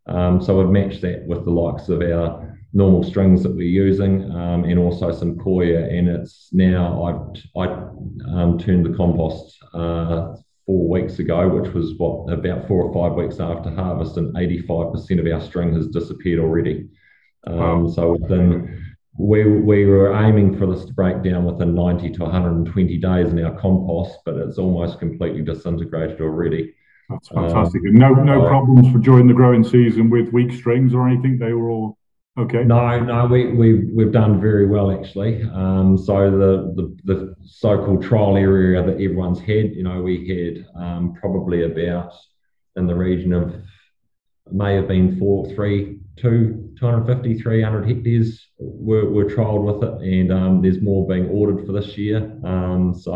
Um, 0.07 0.41
so 0.43 0.59
we've 0.59 0.71
matched 0.71 1.03
that 1.03 1.27
with 1.27 1.45
the 1.45 1.51
likes 1.51 1.89
of 1.89 2.01
our 2.01 2.58
normal 2.73 3.03
strings 3.03 3.43
that 3.43 3.55
we're 3.55 3.63
using 3.63 4.31
um, 4.33 4.65
and 4.65 4.79
also 4.79 5.11
some 5.11 5.39
coir 5.39 5.85
and 5.85 6.09
it's 6.09 6.49
now 6.53 7.41
I, 7.57 7.61
I 7.61 7.67
um, 8.31 8.59
turned 8.59 8.85
the 8.85 8.97
compost 8.97 9.59
uh, 9.73 10.35
four 10.67 10.89
weeks 10.89 11.19
ago 11.19 11.49
which 11.49 11.73
was 11.73 11.95
what 11.97 12.31
about 12.31 12.69
four 12.69 12.85
or 12.85 12.93
five 12.93 13.17
weeks 13.17 13.41
after 13.41 13.71
harvest 13.71 14.19
and 14.19 14.35
85% 14.35 15.19
of 15.19 15.33
our 15.33 15.41
string 15.41 15.75
has 15.75 15.89
disappeared 15.89 16.41
already 16.41 16.89
um, 17.47 17.89
so 17.89 18.13
within 18.13 18.85
we, 19.19 19.45
we 19.45 19.85
were 19.85 20.15
aiming 20.15 20.57
for 20.57 20.67
this 20.73 20.85
to 20.85 20.93
break 20.93 21.23
down 21.23 21.45
within 21.45 21.75
90 21.75 22.11
to 22.11 22.23
120 22.23 22.99
days 22.99 23.33
in 23.33 23.45
our 23.45 23.59
compost, 23.59 24.19
but 24.25 24.37
it's 24.37 24.59
almost 24.59 25.01
completely 25.01 25.43
disintegrated 25.43 26.21
already. 26.21 26.73
That's 27.11 27.29
fantastic. 27.29 27.83
Um, 27.89 27.95
no 27.95 28.13
no 28.13 28.45
uh, 28.45 28.49
problems 28.49 28.93
for 28.93 28.99
during 28.99 29.27
the 29.27 29.35
growing 29.35 29.65
season 29.65 30.09
with 30.09 30.33
weak 30.33 30.53
strings 30.53 30.95
or 30.95 31.09
anything. 31.09 31.39
They 31.39 31.53
were 31.53 31.71
all 31.71 31.98
okay. 32.38 32.64
No, 32.64 33.01
no, 33.01 33.27
we 33.27 33.53
we 33.53 33.85
we've 33.87 34.12
done 34.12 34.40
very 34.40 34.66
well 34.66 34.90
actually. 34.90 35.42
Um, 35.42 35.96
so 35.98 36.31
the, 36.31 36.72
the 36.74 36.96
the 37.05 37.37
so-called 37.44 38.03
trial 38.03 38.37
area 38.37 38.83
that 38.83 38.94
everyone's 38.94 39.40
had, 39.40 39.74
you 39.74 39.83
know, 39.83 40.03
we 40.03 40.29
had 40.29 40.83
um, 40.83 41.14
probably 41.20 41.64
about 41.64 42.12
in 42.77 42.87
the 42.87 42.94
region 42.94 43.33
of 43.33 43.55
may 44.51 44.74
have 44.74 44.88
been 44.88 45.18
four, 45.18 45.46
three, 45.55 46.01
two, 46.16 46.72
250, 46.79 47.40
300 47.40 47.87
hectares 47.88 48.46
were, 48.59 49.09
were 49.09 49.24
trialled 49.24 49.64
with 49.64 49.88
it, 49.88 50.03
and 50.03 50.33
um, 50.33 50.62
there's 50.62 50.81
more 50.81 51.07
being 51.07 51.29
ordered 51.29 51.66
for 51.66 51.72
this 51.72 51.96
year. 51.98 52.18
Um, 52.44 52.94
so 52.94 53.12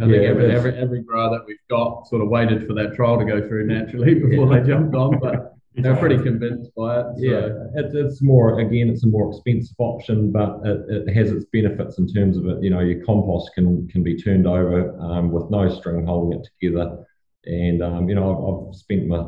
I 0.00 0.04
yeah, 0.04 0.06
think 0.06 0.22
every, 0.24 0.54
every, 0.54 0.76
every 0.76 1.02
grower 1.02 1.30
that 1.30 1.44
we've 1.46 1.56
got 1.68 2.06
sort 2.08 2.22
of 2.22 2.28
waited 2.28 2.66
for 2.66 2.74
that 2.74 2.94
trial 2.94 3.18
to 3.18 3.24
go 3.24 3.46
through 3.46 3.66
naturally 3.66 4.14
before 4.26 4.52
yeah. 4.52 4.60
they 4.60 4.68
jumped 4.68 4.94
on, 4.94 5.18
but 5.18 5.54
they're 5.76 5.96
pretty 5.96 6.22
convinced 6.22 6.74
by 6.74 7.00
it. 7.00 7.06
So. 7.16 7.22
Yeah, 7.22 7.48
it's, 7.74 7.94
it's 7.94 8.22
more 8.22 8.58
again, 8.60 8.90
it's 8.90 9.04
a 9.04 9.08
more 9.08 9.30
expensive 9.30 9.76
option, 9.78 10.30
but 10.30 10.60
it, 10.64 11.08
it 11.08 11.14
has 11.14 11.30
its 11.30 11.46
benefits 11.46 11.98
in 11.98 12.06
terms 12.06 12.36
of 12.36 12.46
it. 12.46 12.62
You 12.62 12.70
know, 12.70 12.80
your 12.80 13.04
compost 13.04 13.52
can 13.54 13.88
can 13.88 14.02
be 14.02 14.20
turned 14.20 14.46
over 14.46 14.96
um, 15.00 15.30
with 15.30 15.50
no 15.50 15.68
string 15.68 16.06
holding 16.06 16.38
it 16.38 16.48
together, 16.60 17.04
and 17.46 17.82
um, 17.82 18.08
you 18.08 18.14
know, 18.14 18.30
I've, 18.32 18.68
I've 18.68 18.74
spent 18.76 19.06
my 19.06 19.24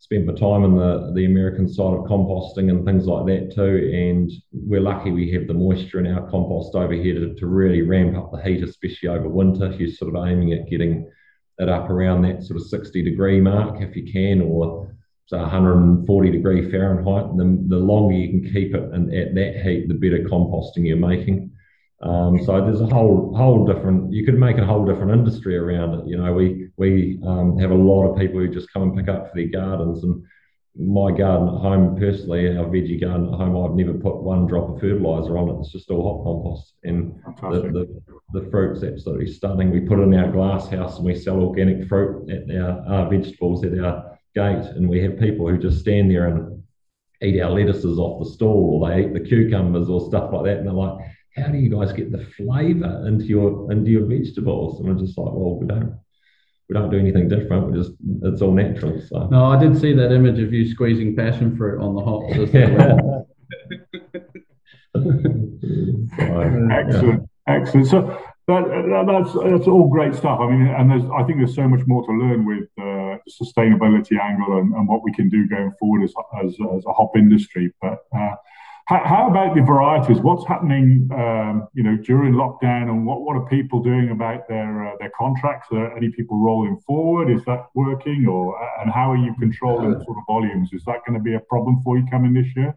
spent 0.00 0.24
my 0.24 0.32
time 0.32 0.64
in 0.64 0.76
the, 0.76 1.12
the 1.14 1.26
American 1.26 1.68
side 1.68 1.92
of 1.92 2.04
composting 2.06 2.70
and 2.70 2.86
things 2.86 3.06
like 3.06 3.26
that 3.26 3.54
too. 3.54 3.90
And 3.94 4.32
we're 4.50 4.80
lucky 4.80 5.10
we 5.10 5.30
have 5.32 5.46
the 5.46 5.54
moisture 5.54 6.00
in 6.00 6.06
our 6.06 6.28
compost 6.30 6.74
over 6.74 6.94
here 6.94 7.14
to, 7.14 7.34
to 7.34 7.46
really 7.46 7.82
ramp 7.82 8.16
up 8.16 8.32
the 8.32 8.42
heat, 8.42 8.64
especially 8.64 9.10
over 9.10 9.28
winter. 9.28 9.70
If 9.70 9.78
You're 9.78 9.90
sort 9.90 10.14
of 10.14 10.26
aiming 10.26 10.54
at 10.54 10.70
getting 10.70 11.10
it 11.58 11.68
up 11.68 11.90
around 11.90 12.22
that 12.22 12.42
sort 12.42 12.58
of 12.58 12.66
60 12.66 13.02
degree 13.02 13.40
mark 13.40 13.82
if 13.82 13.94
you 13.94 14.10
can, 14.10 14.40
or 14.40 14.96
so 15.30 15.38
140 15.38 16.30
degree 16.32 16.68
Fahrenheit. 16.72 17.36
The, 17.36 17.64
the 17.68 17.76
longer 17.76 18.16
you 18.16 18.30
can 18.30 18.52
keep 18.52 18.74
it 18.74 18.82
in, 18.92 19.14
at 19.14 19.32
that 19.36 19.62
heat, 19.62 19.86
the 19.86 19.94
better 19.94 20.24
composting 20.28 20.84
you're 20.84 20.96
making. 20.96 21.52
Um, 22.02 22.42
so 22.44 22.60
there's 22.64 22.80
a 22.80 22.86
whole 22.86 23.32
whole 23.36 23.64
different. 23.64 24.12
You 24.12 24.24
could 24.26 24.40
make 24.40 24.58
a 24.58 24.66
whole 24.66 24.84
different 24.84 25.12
industry 25.12 25.56
around 25.56 26.00
it. 26.00 26.08
You 26.08 26.16
know, 26.16 26.32
we 26.32 26.70
we 26.78 27.20
um, 27.24 27.56
have 27.58 27.70
a 27.70 27.76
lot 27.76 28.08
of 28.10 28.18
people 28.18 28.40
who 28.40 28.48
just 28.48 28.72
come 28.72 28.82
and 28.82 28.96
pick 28.96 29.06
up 29.06 29.28
for 29.28 29.36
their 29.36 29.46
gardens. 29.46 30.02
And 30.02 30.20
my 30.76 31.12
garden 31.12 31.54
at 31.54 31.60
home, 31.60 31.96
personally, 31.96 32.48
our 32.56 32.64
veggie 32.64 33.00
garden 33.00 33.32
at 33.32 33.38
home, 33.38 33.56
I've 33.56 33.76
never 33.76 33.96
put 33.96 34.24
one 34.24 34.48
drop 34.48 34.70
of 34.70 34.80
fertilizer 34.80 35.38
on 35.38 35.50
it. 35.50 35.60
It's 35.60 35.70
just 35.70 35.90
all 35.92 36.02
hot 36.02 36.24
compost, 36.24 36.74
and 36.82 37.14
the, 37.52 37.70
the, 37.70 38.40
the 38.40 38.50
fruit's 38.50 38.82
absolutely 38.82 39.32
stunning. 39.32 39.70
We 39.70 39.82
put 39.82 40.00
it 40.00 40.08
in 40.10 40.14
our 40.14 40.32
glass 40.32 40.68
house, 40.68 40.96
and 40.96 41.06
we 41.06 41.14
sell 41.14 41.40
organic 41.40 41.86
fruit 41.86 42.28
at 42.28 42.50
our, 42.56 42.80
our 42.88 43.08
vegetables 43.08 43.64
at 43.64 43.78
our 43.78 44.09
gate, 44.34 44.64
and 44.76 44.88
we 44.88 45.02
have 45.02 45.18
people 45.18 45.48
who 45.48 45.58
just 45.58 45.80
stand 45.80 46.10
there 46.10 46.26
and 46.26 46.62
eat 47.22 47.40
our 47.40 47.50
lettuces 47.50 47.98
off 47.98 48.22
the 48.22 48.30
stall, 48.30 48.80
or 48.82 48.88
they 48.88 49.04
eat 49.04 49.12
the 49.12 49.20
cucumbers 49.20 49.88
or 49.88 50.06
stuff 50.06 50.32
like 50.32 50.44
that, 50.44 50.58
and 50.58 50.66
they're 50.66 50.74
like 50.74 50.98
how 51.36 51.46
do 51.46 51.58
you 51.58 51.70
guys 51.70 51.92
get 51.92 52.10
the 52.10 52.24
flavour 52.36 53.06
into 53.06 53.24
your 53.24 53.70
into 53.72 53.90
your 53.90 54.06
vegetables? 54.06 54.80
And 54.80 54.90
I'm 54.90 54.98
just 54.98 55.16
like, 55.16 55.32
well, 55.32 55.58
we 55.58 55.66
don't 55.66 55.94
we 56.68 56.74
don't 56.74 56.90
do 56.90 56.98
anything 56.98 57.28
different. 57.28 57.70
We 57.70 57.78
just 57.78 57.92
it's 58.22 58.42
all 58.42 58.52
natural. 58.52 59.00
So 59.08 59.26
no, 59.28 59.46
I 59.46 59.58
did 59.58 59.80
see 59.80 59.92
that 59.94 60.12
image 60.12 60.40
of 60.40 60.52
you 60.52 60.68
squeezing 60.70 61.16
passion 61.16 61.56
fruit 61.56 61.80
on 61.80 61.94
the 61.94 62.02
hops. 62.02 62.32
excellent, 66.70 67.28
excellent. 67.46 67.86
So 67.86 68.18
that, 68.48 69.04
that's 69.06 69.32
that's 69.32 69.68
all 69.68 69.88
great 69.88 70.14
stuff. 70.14 70.40
I 70.40 70.50
mean, 70.50 70.66
and 70.66 70.90
there's 70.90 71.04
I 71.16 71.22
think 71.24 71.38
there's 71.38 71.54
so 71.54 71.68
much 71.68 71.86
more 71.86 72.04
to 72.04 72.12
learn 72.12 72.44
with 72.44 72.68
uh, 72.80 72.99
the 73.24 73.44
sustainability 73.44 74.20
angle 74.20 74.58
and, 74.58 74.74
and, 74.74 74.88
what 74.88 75.02
we 75.02 75.12
can 75.12 75.28
do 75.28 75.46
going 75.48 75.72
forward 75.78 76.02
as 76.02 76.12
as, 76.42 76.54
as 76.76 76.84
a 76.86 76.92
hop 76.92 77.16
industry. 77.16 77.72
But 77.80 77.98
uh, 78.16 78.34
how, 78.90 79.02
how 79.04 79.30
about 79.30 79.54
the 79.54 79.62
varieties? 79.62 80.18
What's 80.18 80.44
happening, 80.48 81.08
um, 81.12 81.68
you 81.74 81.84
know, 81.84 81.96
during 81.96 82.34
lockdown, 82.34 82.90
and 82.90 83.06
what, 83.06 83.20
what 83.22 83.36
are 83.36 83.46
people 83.46 83.80
doing 83.80 84.10
about 84.10 84.48
their 84.48 84.88
uh, 84.88 84.96
their 84.98 85.12
contracts? 85.16 85.68
Are 85.70 85.96
any 85.96 86.10
people 86.10 86.42
rolling 86.42 86.76
forward? 86.86 87.30
Is 87.30 87.44
that 87.44 87.66
working, 87.74 88.26
or 88.26 88.58
and 88.82 88.90
how 88.90 89.12
are 89.12 89.16
you 89.16 89.32
controlling 89.38 89.92
sort 89.92 90.18
of 90.18 90.24
volumes? 90.26 90.70
Is 90.72 90.82
that 90.86 91.00
going 91.06 91.16
to 91.16 91.22
be 91.22 91.34
a 91.34 91.40
problem 91.40 91.80
for 91.84 91.98
you 91.98 92.04
coming 92.10 92.32
this 92.32 92.48
year? 92.56 92.76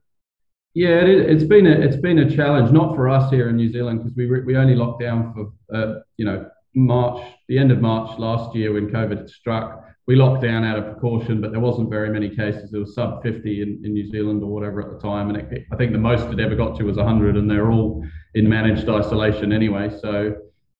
Yeah, 0.75 1.01
it, 1.01 1.29
has 1.29 1.43
been 1.43 1.65
a 1.65 1.71
it's 1.71 1.97
been 1.97 2.19
a 2.19 2.35
challenge, 2.35 2.71
not 2.71 2.95
for 2.95 3.09
us 3.09 3.31
here 3.31 3.49
in 3.49 3.55
New 3.55 3.71
Zealand 3.71 4.03
because 4.03 4.15
we 4.15 4.27
we 4.41 4.55
only 4.55 4.75
locked 4.75 5.01
down 5.01 5.33
for 5.33 5.75
uh, 5.75 5.99
you 6.17 6.25
know 6.25 6.47
March, 6.75 7.23
the 7.47 7.57
end 7.57 7.71
of 7.71 7.81
March 7.81 8.19
last 8.19 8.55
year 8.55 8.73
when 8.73 8.89
COVID 8.89 9.29
struck 9.29 9.83
we 10.05 10.15
locked 10.15 10.43
down 10.43 10.65
out 10.65 10.77
of 10.77 10.85
precaution, 10.85 11.39
but 11.39 11.51
there 11.51 11.61
wasn't 11.61 11.89
very 11.89 12.09
many 12.09 12.29
cases. 12.29 12.71
There 12.71 12.81
was 12.81 12.93
sub 12.93 13.23
50 13.23 13.61
in, 13.61 13.81
in 13.85 13.93
New 13.93 14.09
Zealand 14.09 14.43
or 14.43 14.47
whatever 14.47 14.81
at 14.81 14.91
the 14.91 14.99
time. 14.99 15.29
And 15.29 15.37
it, 15.37 15.65
I 15.71 15.75
think 15.77 15.93
the 15.93 15.97
most 15.97 16.31
it 16.31 16.39
ever 16.39 16.55
got 16.55 16.77
to 16.77 16.83
was 16.83 16.97
100, 16.97 17.37
and 17.37 17.49
they're 17.49 17.71
all 17.71 18.05
in 18.33 18.49
managed 18.49 18.89
isolation 18.89 19.53
anyway. 19.53 19.89
So, 20.01 20.35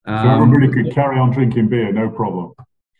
um, 0.05 0.25
so 0.25 0.43
everybody 0.43 0.73
could 0.73 0.93
carry 0.93 1.17
on 1.17 1.31
drinking 1.31 1.69
beer, 1.69 1.91
no 1.93 2.09
problem. 2.09 2.53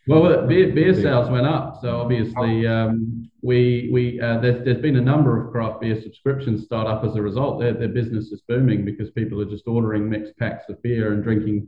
Well, 0.06 0.46
beer, 0.46 0.72
beer 0.72 0.94
sales 0.94 1.30
went 1.30 1.46
up. 1.46 1.78
So 1.80 1.98
obviously, 2.00 2.66
um, 2.66 3.30
we 3.42 3.88
we 3.92 4.20
uh, 4.20 4.38
there's, 4.38 4.64
there's 4.64 4.80
been 4.80 4.96
a 4.96 5.02
number 5.02 5.42
of 5.42 5.50
craft 5.50 5.80
beer 5.80 6.00
subscriptions 6.00 6.64
start 6.64 6.86
up 6.86 7.04
as 7.04 7.16
a 7.16 7.22
result. 7.22 7.60
Their, 7.60 7.72
their 7.72 7.88
business 7.88 8.30
is 8.30 8.42
booming 8.46 8.84
because 8.84 9.10
people 9.10 9.40
are 9.40 9.46
just 9.46 9.66
ordering 9.66 10.08
mixed 10.08 10.36
packs 10.38 10.68
of 10.68 10.82
beer 10.82 11.12
and 11.12 11.22
drinking 11.22 11.66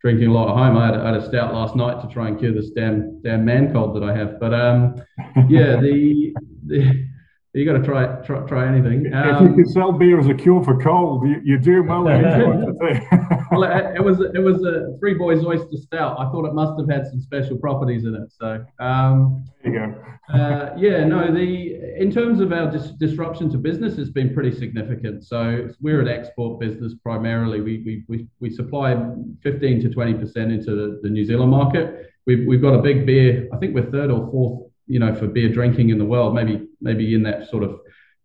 drinking 0.00 0.28
a 0.28 0.32
lot 0.32 0.48
at 0.48 0.56
home. 0.56 0.76
I 0.76 0.86
had, 0.86 0.94
I 0.94 1.06
had, 1.12 1.14
a 1.16 1.26
stout 1.26 1.54
last 1.54 1.76
night 1.76 2.00
to 2.02 2.08
try 2.12 2.28
and 2.28 2.38
cure 2.38 2.52
this 2.52 2.70
damn 2.70 3.20
damn 3.22 3.44
man 3.44 3.72
cold 3.72 3.96
that 3.96 4.02
I 4.02 4.16
have. 4.16 4.38
But 4.40 4.54
um, 4.54 4.96
yeah, 5.48 5.80
the, 5.80 6.34
the 6.66 7.08
you 7.54 7.64
got 7.64 7.78
to 7.78 7.84
try, 7.84 8.06
try 8.24 8.40
try 8.46 8.68
anything. 8.68 9.12
Um, 9.12 9.34
if 9.34 9.40
you 9.40 9.46
um, 9.48 9.56
could 9.56 9.70
sell 9.70 9.92
beer 9.92 10.20
as 10.20 10.28
a 10.28 10.34
cure 10.34 10.62
for 10.62 10.80
cold, 10.80 11.26
you, 11.26 11.40
you're 11.44 11.58
doing 11.58 11.86
well. 11.86 12.06
well, 13.50 13.64
it, 13.64 13.96
it, 13.96 14.02
was 14.02 14.20
it 14.20 14.38
was 14.38 14.64
a 14.64 14.96
Three 14.98 15.14
Boys 15.14 15.44
Oyster 15.44 15.76
Stout. 15.76 16.18
I 16.18 16.30
thought 16.30 16.46
it 16.46 16.54
must 16.54 16.78
have 16.78 16.88
had 16.88 17.06
some 17.06 17.20
special 17.20 17.56
properties 17.58 18.04
in 18.04 18.14
it. 18.14 18.30
So 18.30 18.64
um, 18.80 19.44
there 19.62 19.72
you 19.72 19.78
go. 19.78 19.94
uh, 20.34 20.74
yeah, 20.76 21.04
no. 21.04 21.32
The 21.32 21.76
in 21.98 22.10
terms 22.10 22.40
of 22.40 22.52
our 22.52 22.70
dis- 22.70 22.92
disruption 22.92 23.50
to 23.50 23.58
business 23.58 23.98
it's 23.98 24.10
been 24.10 24.34
pretty 24.34 24.52
significant. 24.52 25.24
So 25.24 25.68
we're 25.80 26.00
an 26.00 26.08
export 26.08 26.60
business 26.60 26.94
primarily. 27.02 27.60
We 27.60 27.82
we 27.84 28.04
we, 28.08 28.26
we 28.40 28.50
supply 28.50 28.96
15 29.42 29.82
to 29.82 29.90
20 29.90 30.14
percent 30.14 30.52
into 30.52 30.74
the, 30.74 31.00
the 31.02 31.10
New 31.10 31.24
Zealand 31.24 31.50
market. 31.50 32.12
We've 32.26 32.46
we've 32.46 32.62
got 32.62 32.74
a 32.74 32.82
big 32.82 33.06
beer. 33.06 33.48
I 33.52 33.56
think 33.56 33.74
we're 33.74 33.90
third 33.90 34.10
or 34.10 34.30
fourth 34.30 34.68
you 34.88 34.98
know, 34.98 35.14
for 35.14 35.26
beer 35.26 35.50
drinking 35.50 35.90
in 35.90 35.98
the 35.98 36.04
world, 36.04 36.34
maybe 36.34 36.66
maybe 36.80 37.14
in 37.14 37.22
that 37.22 37.48
sort 37.48 37.62
of 37.62 37.78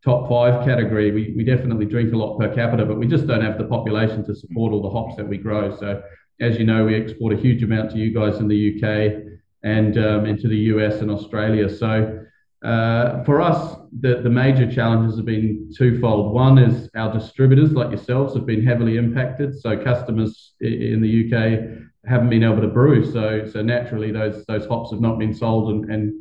top 0.04 0.28
five 0.28 0.66
category. 0.66 1.12
We, 1.12 1.34
we 1.36 1.44
definitely 1.44 1.86
drink 1.86 2.14
a 2.14 2.18
lot 2.18 2.38
per 2.38 2.54
capita, 2.54 2.86
but 2.86 2.98
we 2.98 3.08
just 3.08 3.28
don't 3.28 3.42
have 3.42 3.58
the 3.58 3.66
population 3.66 4.26
to 4.26 4.36
support 4.36 4.74
all 4.74 4.82
the 4.82 4.90
hops 4.90 5.16
that 5.16 5.28
we 5.28 5.38
grow. 5.38 5.76
So, 5.78 6.04
as 6.42 6.58
you 6.58 6.66
know, 6.66 6.86
we 6.86 6.96
export 6.96 7.34
a 7.34 7.38
huge 7.38 7.64
amount 7.64 7.92
to 7.92 7.98
you 7.98 8.14
guys 8.14 8.40
in 8.40 8.48
the 8.48 8.76
UK 8.76 9.24
and 9.64 9.98
um, 9.98 10.26
into 10.26 10.48
the 10.48 10.58
US 10.58 11.02
and 11.02 11.10
Australia. 11.10 11.70
So, 11.70 12.20
uh, 12.66 13.24
for 13.24 13.42
us, 13.42 13.78
the, 14.00 14.22
the 14.22 14.30
major 14.30 14.70
challenges 14.72 15.18
have 15.18 15.26
been 15.26 15.72
twofold. 15.76 16.34
One 16.34 16.58
is 16.58 16.90
our 16.96 17.12
distributors, 17.14 17.72
like 17.72 17.90
yourselves, 17.90 18.34
have 18.36 18.46
been 18.46 18.66
heavily 18.66 18.98
impacted. 18.98 19.58
So, 19.60 19.82
customers 19.82 20.54
in 20.60 21.02
the 21.02 21.26
UK 21.26 21.84
haven't 22.06 22.30
been 22.30 22.44
able 22.44 22.62
to 22.62 22.68
brew. 22.68 23.10
So, 23.10 23.48
so 23.50 23.62
naturally, 23.62 24.12
those 24.12 24.46
those 24.46 24.66
hops 24.66 24.92
have 24.92 25.00
not 25.00 25.18
been 25.18 25.34
sold 25.34 25.70
and, 25.70 25.90
and 25.90 26.14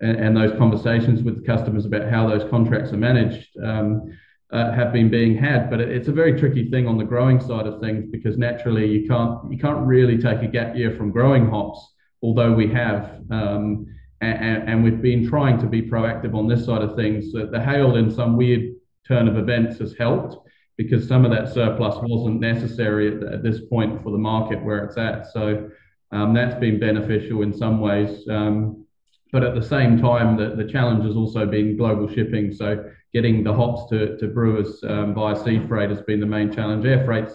and, 0.00 0.16
and, 0.16 0.36
those 0.36 0.56
conversations 0.58 1.22
with 1.22 1.44
customers 1.44 1.84
about 1.84 2.08
how 2.08 2.28
those 2.28 2.48
contracts 2.50 2.92
are 2.92 2.96
managed 2.96 3.48
um, 3.62 4.16
uh, 4.52 4.72
have 4.72 4.92
been 4.92 5.10
being 5.10 5.36
had. 5.36 5.70
But 5.70 5.80
it, 5.80 5.90
it's 5.90 6.08
a 6.08 6.12
very 6.12 6.38
tricky 6.38 6.70
thing 6.70 6.86
on 6.86 6.98
the 6.98 7.04
growing 7.04 7.40
side 7.40 7.66
of 7.66 7.80
things 7.80 8.06
because 8.10 8.38
naturally 8.38 8.86
you 8.86 9.08
can't 9.08 9.50
you 9.50 9.58
can't 9.58 9.86
really 9.86 10.18
take 10.18 10.42
a 10.42 10.46
gap 10.46 10.76
year 10.76 10.94
from 10.96 11.10
growing 11.10 11.48
hops, 11.48 11.94
although 12.22 12.52
we 12.52 12.68
have. 12.68 13.22
Um, 13.30 13.86
and, 14.20 14.68
and, 14.68 14.82
we've 14.82 15.00
been 15.00 15.28
trying 15.28 15.60
to 15.60 15.66
be 15.66 15.80
proactive 15.80 16.34
on 16.34 16.48
this 16.48 16.66
side 16.66 16.82
of 16.82 16.96
things. 16.96 17.30
The 17.30 17.62
hail 17.62 17.94
in 17.94 18.10
some 18.10 18.36
weird 18.36 18.74
turn 19.06 19.28
of 19.28 19.38
events 19.38 19.78
has 19.78 19.94
helped 19.96 20.36
because 20.76 21.06
some 21.06 21.24
of 21.24 21.30
that 21.30 21.52
surplus 21.52 21.96
wasn't 22.02 22.40
necessary 22.40 23.14
at, 23.14 23.22
at 23.22 23.42
this 23.42 23.60
point 23.68 24.02
for 24.02 24.10
the 24.10 24.18
market 24.18 24.64
where 24.64 24.84
it's 24.84 24.96
at. 24.96 25.30
So 25.32 25.70
um, 26.12 26.34
that's 26.34 26.58
been 26.58 26.80
beneficial 26.80 27.42
in 27.42 27.52
some 27.52 27.80
ways. 27.80 28.26
Um, 28.28 28.86
but 29.32 29.42
at 29.44 29.54
the 29.54 29.62
same 29.62 30.00
time, 30.00 30.36
the, 30.36 30.54
the 30.56 30.70
challenge 30.70 31.04
has 31.04 31.16
also 31.16 31.46
been 31.46 31.76
global 31.76 32.08
shipping. 32.08 32.52
So 32.52 32.90
getting 33.12 33.44
the 33.44 33.52
hops 33.52 33.88
to, 33.90 34.16
to 34.18 34.28
brewers 34.28 34.82
um, 34.84 35.14
via 35.14 35.36
sea 35.36 35.66
freight 35.66 35.90
has 35.90 36.02
been 36.02 36.20
the 36.20 36.26
main 36.26 36.52
challenge. 36.52 36.84
Air 36.86 37.04
freight's 37.04 37.34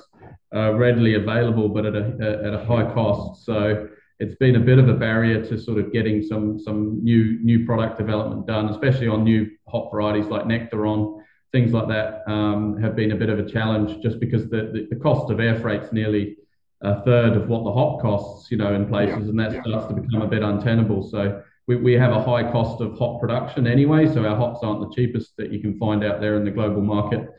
uh, 0.55 0.73
readily 0.73 1.15
available, 1.15 1.69
but 1.69 1.85
at 1.85 1.95
a, 1.95 2.05
at 2.47 2.53
a 2.53 2.63
high 2.65 2.91
cost. 2.93 3.45
So 3.45 3.87
it's 4.19 4.35
been 4.35 4.55
a 4.55 4.59
bit 4.59 4.79
of 4.79 4.87
a 4.87 4.93
barrier 4.93 5.43
to 5.45 5.57
sort 5.59 5.79
of 5.79 5.91
getting 5.91 6.21
some 6.21 6.59
some 6.59 7.03
new 7.03 7.39
new 7.43 7.65
product 7.65 7.97
development 7.97 8.45
done, 8.47 8.69
especially 8.69 9.07
on 9.07 9.23
new 9.23 9.49
hop 9.67 9.91
varieties 9.91 10.27
like 10.27 10.45
Nectaron. 10.45 11.19
things 11.51 11.71
like 11.71 11.87
that 11.87 12.23
um, 12.27 12.81
have 12.81 12.95
been 12.95 13.11
a 13.11 13.15
bit 13.15 13.29
of 13.29 13.39
a 13.39 13.47
challenge 13.49 14.01
just 14.01 14.19
because 14.19 14.49
the, 14.49 14.71
the, 14.73 14.87
the 14.89 14.95
cost 14.95 15.31
of 15.31 15.39
air 15.39 15.59
freight's 15.59 15.91
nearly 15.91 16.35
a 16.81 17.01
third 17.03 17.37
of 17.37 17.47
what 17.47 17.63
the 17.63 17.71
hop 17.71 18.01
costs, 18.01 18.51
you 18.51 18.57
know, 18.57 18.73
in 18.73 18.85
places, 18.87 19.23
yeah, 19.23 19.29
and 19.29 19.39
that 19.39 19.53
yeah. 19.53 19.61
starts 19.61 19.87
to 19.87 19.93
become 19.93 20.21
a 20.21 20.27
bit 20.27 20.41
untenable. 20.41 21.01
So 21.07 21.41
we, 21.67 21.75
we 21.75 21.93
have 21.93 22.11
a 22.11 22.21
high 22.21 22.51
cost 22.51 22.81
of 22.81 22.97
hop 22.97 23.21
production 23.21 23.67
anyway, 23.67 24.11
so 24.11 24.25
our 24.25 24.35
hops 24.35 24.59
aren't 24.63 24.81
the 24.81 24.95
cheapest 24.95 25.35
that 25.37 25.51
you 25.51 25.59
can 25.59 25.77
find 25.77 26.03
out 26.03 26.19
there 26.19 26.35
in 26.35 26.43
the 26.43 26.51
global 26.51 26.81
market. 26.81 27.29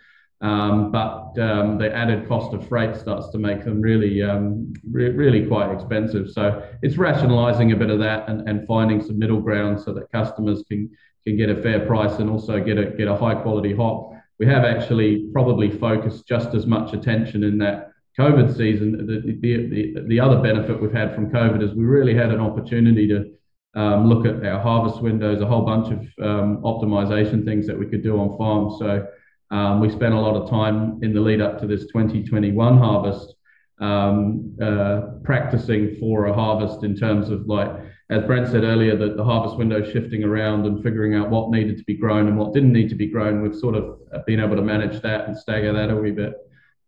Um, 0.41 0.91
but 0.91 1.39
um, 1.39 1.79
the 1.79 1.91
added 1.95 2.29
cost 2.29 2.53
of 2.55 2.68
freight 2.68 2.97
starts 2.97 3.31
to 3.31 3.39
make 3.39 3.64
them 3.64 3.81
really, 3.81 4.22
um, 4.22 4.75
re- 4.91 5.11
really 5.11 5.47
quite 5.47 5.72
expensive. 5.72 6.31
So 6.31 6.62
it's 6.83 6.99
rationalising 6.99 7.72
a 7.72 7.77
bit 7.77 7.89
of 7.89 7.99
that 8.01 8.29
and, 8.29 8.47
and 8.49 8.66
finding 8.66 9.03
some 9.03 9.18
middle 9.18 9.41
ground 9.41 9.81
so 9.81 9.93
that 9.95 10.11
customers 10.12 10.62
can 10.68 10.91
can 11.27 11.39
get 11.39 11.49
a 11.49 11.62
fair 11.62 11.87
price 11.87 12.18
and 12.18 12.29
also 12.29 12.62
get 12.62 12.77
a 12.77 12.91
get 12.91 13.09
a 13.09 13.16
high 13.16 13.35
quality 13.35 13.75
hop. 13.75 14.12
We 14.39 14.47
have 14.47 14.64
actually 14.64 15.31
probably 15.33 15.70
focused 15.70 16.29
just 16.29 16.55
as 16.55 16.66
much 16.66 16.93
attention 16.93 17.45
in 17.45 17.57
that 17.59 17.93
COVID 18.18 18.55
season. 18.55 19.07
The, 19.07 19.20
the, 19.41 19.68
the, 19.68 20.09
the 20.09 20.20
other 20.20 20.43
benefit 20.43 20.81
we've 20.81 20.93
had 20.93 21.14
from 21.14 21.31
COVID 21.31 21.62
is 21.62 21.75
we 21.75 21.85
really 21.85 22.14
had 22.14 22.31
an 22.31 22.41
opportunity 22.41 23.09
to 23.09 23.31
um, 23.75 24.09
look 24.09 24.25
at 24.27 24.45
our 24.47 24.61
harvest 24.61 25.03
windows, 25.03 25.41
a 25.41 25.47
whole 25.47 25.62
bunch 25.62 25.93
of 25.93 26.01
um, 26.25 26.59
optimization 26.62 27.45
things 27.45 27.66
that 27.66 27.79
we 27.79 27.87
could 27.87 28.03
do 28.03 28.18
on 28.18 28.37
farm. 28.39 28.77
So 28.79 29.07
um, 29.51 29.81
we 29.81 29.91
spent 29.91 30.14
a 30.14 30.20
lot 30.20 30.37
of 30.37 30.49
time 30.49 31.01
in 31.03 31.12
the 31.12 31.20
lead 31.20 31.41
up 31.41 31.61
to 31.61 31.66
this 31.66 31.83
2021 31.87 32.79
harvest 32.79 33.35
um, 33.81 34.57
uh, 34.62 35.03
practicing 35.22 35.97
for 35.99 36.27
a 36.27 36.35
harvest 36.35 36.85
in 36.85 36.97
terms 36.97 37.31
of 37.31 37.47
like, 37.47 37.70
as 38.11 38.22
Brent 38.25 38.49
said 38.49 38.64
earlier, 38.64 38.97
that 38.97 39.16
the 39.16 39.25
harvest 39.25 39.57
window 39.57 39.83
shifting 39.83 40.22
around 40.22 40.66
and 40.66 40.83
figuring 40.83 41.14
out 41.14 41.31
what 41.31 41.51
needed 41.51 41.77
to 41.79 41.85
be 41.85 41.97
grown 41.97 42.29
and 42.29 42.39
what 42.39 42.53
didn't 42.53 42.72
need 42.72 42.89
to 42.91 42.95
be 42.95 43.07
grown. 43.07 43.43
We've 43.43 43.57
sort 43.57 43.75
of 43.75 43.99
been 44.27 44.41
able 44.41 44.57
to 44.57 44.62
manage 44.62 45.01
that 45.03 45.27
and 45.27 45.37
stagger 45.37 45.72
that 45.72 45.91
a 45.91 45.97
wee 45.97 46.12
bit. 46.12 46.35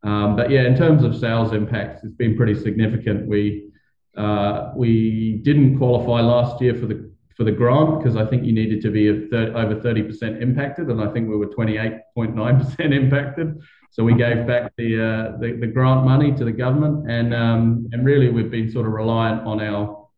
Um, 0.03 0.37
but 0.37 0.51
yeah, 0.51 0.63
in 0.63 0.77
terms 0.77 1.03
of 1.03 1.17
sales 1.17 1.53
impacts, 1.53 2.05
it's 2.05 2.15
been 2.15 2.37
pretty 2.37 2.55
significant. 2.55 3.27
We 3.27 3.71
uh, 4.17 4.73
we 4.75 5.41
didn't 5.43 5.79
qualify 5.79 6.21
last 6.21 6.61
year 6.61 6.75
for 6.75 6.87
the 6.87 7.11
for 7.37 7.45
the 7.45 7.53
grant 7.53 7.99
because 7.99 8.17
I 8.17 8.25
think 8.25 8.45
you 8.45 8.53
needed 8.53 8.81
to 8.81 8.91
be 8.91 9.11
over 9.11 9.75
30% 9.75 10.41
impacted, 10.41 10.89
and 10.89 11.03
I 11.03 11.13
think 11.13 11.29
we 11.29 11.37
were 11.37 11.49
28.9% 11.49 12.81
impacted. 12.93 13.61
So 13.91 14.05
we 14.05 14.15
gave 14.15 14.47
back 14.47 14.73
the, 14.79 14.97
uh, 14.97 15.39
the, 15.39 15.59
the 15.61 15.67
grant 15.67 16.07
money 16.07 16.33
to 16.33 16.45
the 16.47 16.53
government, 16.53 17.11
and 17.11 17.35
um, 17.35 17.89
and 17.93 18.07
really 18.07 18.31
we've 18.31 18.51
been 18.51 18.71
sort 18.71 18.87
of 18.87 18.93
reliant 18.93 19.47
on 19.47 19.61
our 19.61 20.09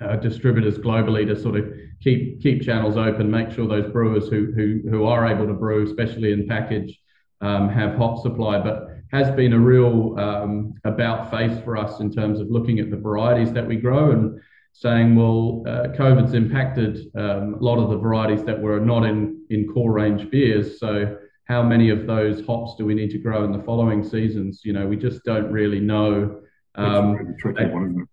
uh, 0.00 0.16
distributors 0.16 0.78
globally 0.78 1.26
to 1.26 1.40
sort 1.40 1.56
of 1.56 1.72
keep 2.00 2.40
keep 2.40 2.62
channels 2.62 2.96
open, 2.96 3.30
make 3.30 3.50
sure 3.50 3.66
those 3.66 3.90
brewers 3.92 4.28
who 4.28 4.52
who 4.52 4.80
who 4.88 5.04
are 5.06 5.26
able 5.26 5.46
to 5.46 5.54
brew, 5.54 5.84
especially 5.84 6.32
in 6.32 6.46
package, 6.46 6.98
um, 7.40 7.68
have 7.68 7.96
hop 7.96 8.22
supply. 8.22 8.60
But 8.60 8.89
has 9.12 9.30
been 9.32 9.52
a 9.52 9.58
real 9.58 10.18
um, 10.18 10.74
about 10.84 11.30
face 11.30 11.58
for 11.64 11.76
us 11.76 12.00
in 12.00 12.12
terms 12.12 12.40
of 12.40 12.50
looking 12.50 12.78
at 12.78 12.90
the 12.90 12.96
varieties 12.96 13.52
that 13.52 13.66
we 13.66 13.76
grow 13.76 14.12
and 14.12 14.40
saying, 14.72 15.16
well, 15.16 15.64
uh, 15.66 15.88
COVID's 15.96 16.34
impacted 16.34 17.10
um, 17.16 17.54
a 17.54 17.62
lot 17.62 17.78
of 17.78 17.90
the 17.90 17.98
varieties 17.98 18.44
that 18.44 18.60
were 18.60 18.78
not 18.78 19.04
in, 19.04 19.44
in 19.50 19.66
core 19.68 19.92
range 19.92 20.30
beers. 20.30 20.78
So 20.78 21.18
how 21.44 21.62
many 21.62 21.90
of 21.90 22.06
those 22.06 22.46
hops 22.46 22.76
do 22.76 22.84
we 22.84 22.94
need 22.94 23.10
to 23.10 23.18
grow 23.18 23.44
in 23.44 23.52
the 23.52 23.62
following 23.64 24.04
seasons? 24.04 24.60
You 24.64 24.72
know, 24.72 24.86
we 24.86 24.96
just 24.96 25.24
don't 25.24 25.50
really 25.50 25.80
know. 25.80 26.40
Um, 26.76 27.14
really 27.14 27.34
tricky 27.38 27.66
one, 27.66 27.90
isn't 27.90 28.02
it? 28.02 28.08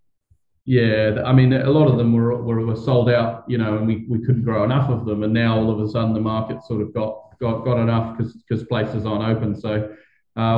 Yeah, 0.66 1.24
I 1.24 1.32
mean, 1.32 1.54
a 1.54 1.70
lot 1.70 1.88
of 1.88 1.98
them 1.98 2.12
were, 2.12 2.44
were, 2.44 2.66
were 2.66 2.76
sold 2.76 3.10
out, 3.10 3.46
you 3.48 3.58
know, 3.58 3.78
and 3.78 3.88
we, 3.88 4.06
we 4.10 4.20
couldn't 4.20 4.44
grow 4.44 4.66
enough 4.66 4.90
of 4.90 5.06
them. 5.06 5.24
And 5.24 5.32
now 5.32 5.58
all 5.58 5.72
of 5.72 5.80
a 5.80 5.90
sudden 5.90 6.14
the 6.14 6.20
market 6.20 6.62
sort 6.64 6.82
of 6.82 6.94
got 6.94 7.22
got, 7.40 7.64
got 7.64 7.78
enough 7.80 8.18
because 8.18 8.64
places 8.64 9.06
aren't 9.06 9.24
open. 9.24 9.56
So 9.56 9.96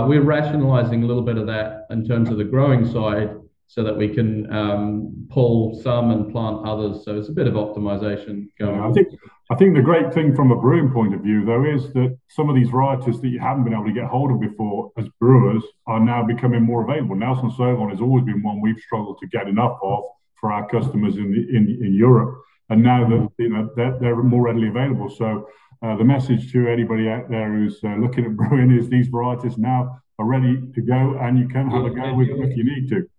we're 0.07 0.23
rationalizing 0.23 1.03
a 1.03 1.05
little 1.05 1.23
bit 1.23 1.37
of 1.37 1.47
that 1.47 1.85
in 1.89 2.05
terms 2.05 2.29
of 2.29 2.37
the 2.37 2.43
growing 2.43 2.85
side 2.85 3.35
so 3.67 3.83
that 3.83 3.95
we 3.95 4.09
can 4.09 4.51
um, 4.51 5.27
pull 5.29 5.79
some 5.81 6.09
and 6.09 6.31
plant 6.31 6.67
others. 6.67 7.05
So 7.05 7.17
it's 7.17 7.29
a 7.29 7.31
bit 7.31 7.45
of 7.45 7.53
optimization 7.53 8.47
going 8.59 8.79
on. 8.79 8.89
I 8.89 8.93
think 8.93 9.07
I 9.51 9.55
think 9.55 9.75
the 9.75 9.81
great 9.81 10.13
thing 10.13 10.35
from 10.35 10.51
a 10.51 10.55
brewing 10.55 10.91
point 10.91 11.15
of 11.15 11.21
view, 11.21 11.45
though, 11.45 11.65
is 11.65 11.93
that 11.93 12.17
some 12.29 12.49
of 12.49 12.55
these 12.55 12.69
varieties 12.69 13.21
that 13.21 13.29
you 13.29 13.39
haven't 13.39 13.63
been 13.63 13.73
able 13.73 13.85
to 13.85 13.93
get 13.93 14.05
hold 14.05 14.31
of 14.31 14.39
before 14.39 14.91
as 14.97 15.07
brewers 15.19 15.63
are 15.87 15.99
now 15.99 16.23
becoming 16.23 16.63
more 16.63 16.83
available. 16.83 17.15
Nelson 17.15 17.49
Sauvin 17.51 17.89
has 17.89 18.01
always 18.01 18.25
been 18.25 18.43
one 18.43 18.61
we've 18.61 18.79
struggled 18.79 19.17
to 19.19 19.27
get 19.27 19.47
enough 19.47 19.77
of 19.81 20.03
for 20.39 20.51
our 20.51 20.67
customers 20.67 21.17
in 21.17 21.31
the, 21.31 21.57
in, 21.57 21.79
in 21.83 21.93
Europe, 21.93 22.41
and 22.69 22.81
now 22.81 23.07
that 23.07 23.29
you 23.37 23.49
know 23.49 23.69
they're, 23.75 23.97
they're 23.99 24.15
more 24.15 24.43
readily 24.43 24.67
available. 24.67 25.09
So 25.09 25.47
uh, 25.81 25.95
the 25.95 26.03
message 26.03 26.51
to 26.51 26.67
anybody 26.67 27.09
out 27.09 27.29
there 27.29 27.51
who's 27.53 27.79
uh, 27.83 27.95
looking 27.95 28.25
at 28.25 28.35
brewing 28.35 28.77
is 28.77 28.89
these 28.89 29.07
varieties 29.07 29.57
now 29.57 29.99
are 30.17 30.25
ready 30.25 30.61
to 30.73 30.81
go, 30.81 31.17
and 31.21 31.39
you 31.39 31.47
can 31.47 31.69
have 31.69 31.85
a 31.85 31.89
go 31.89 32.13
with 32.13 32.27
them 32.27 32.43
if 32.43 32.57
you 32.57 32.63
need 32.63 32.89
to. 32.89 33.09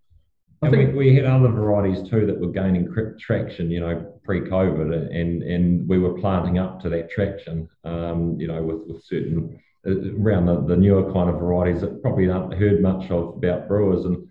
I 0.63 0.69
think 0.69 0.95
we, 0.95 1.15
had 1.15 1.25
other 1.25 1.49
varieties 1.49 2.09
too 2.11 2.27
that 2.27 2.39
were 2.39 2.53
gaining 2.53 2.87
traction, 3.19 3.71
you 3.71 3.81
know, 3.81 4.13
pre-COVID, 4.25 5.15
and 5.15 5.43
and 5.43 5.89
we 5.89 5.99
were 5.99 6.13
planting 6.21 6.59
up 6.59 6.81
to 6.83 6.91
that 6.91 7.11
traction, 7.11 7.67
um, 7.85 8.39
you 8.39 8.47
know, 8.47 8.63
with 8.63 8.87
with 8.87 9.03
certain 9.05 9.59
uh, 9.87 10.13
around 10.21 10.45
the, 10.45 10.61
the 10.67 10.77
newer 10.77 11.11
kind 11.15 11.31
of 11.31 11.41
varieties 11.41 11.81
that 11.81 12.03
probably 12.03 12.29
haven't 12.29 12.53
heard 12.53 12.83
much 12.83 13.11
of 13.11 13.37
about 13.37 13.69
brewers 13.69 14.05
and 14.05 14.29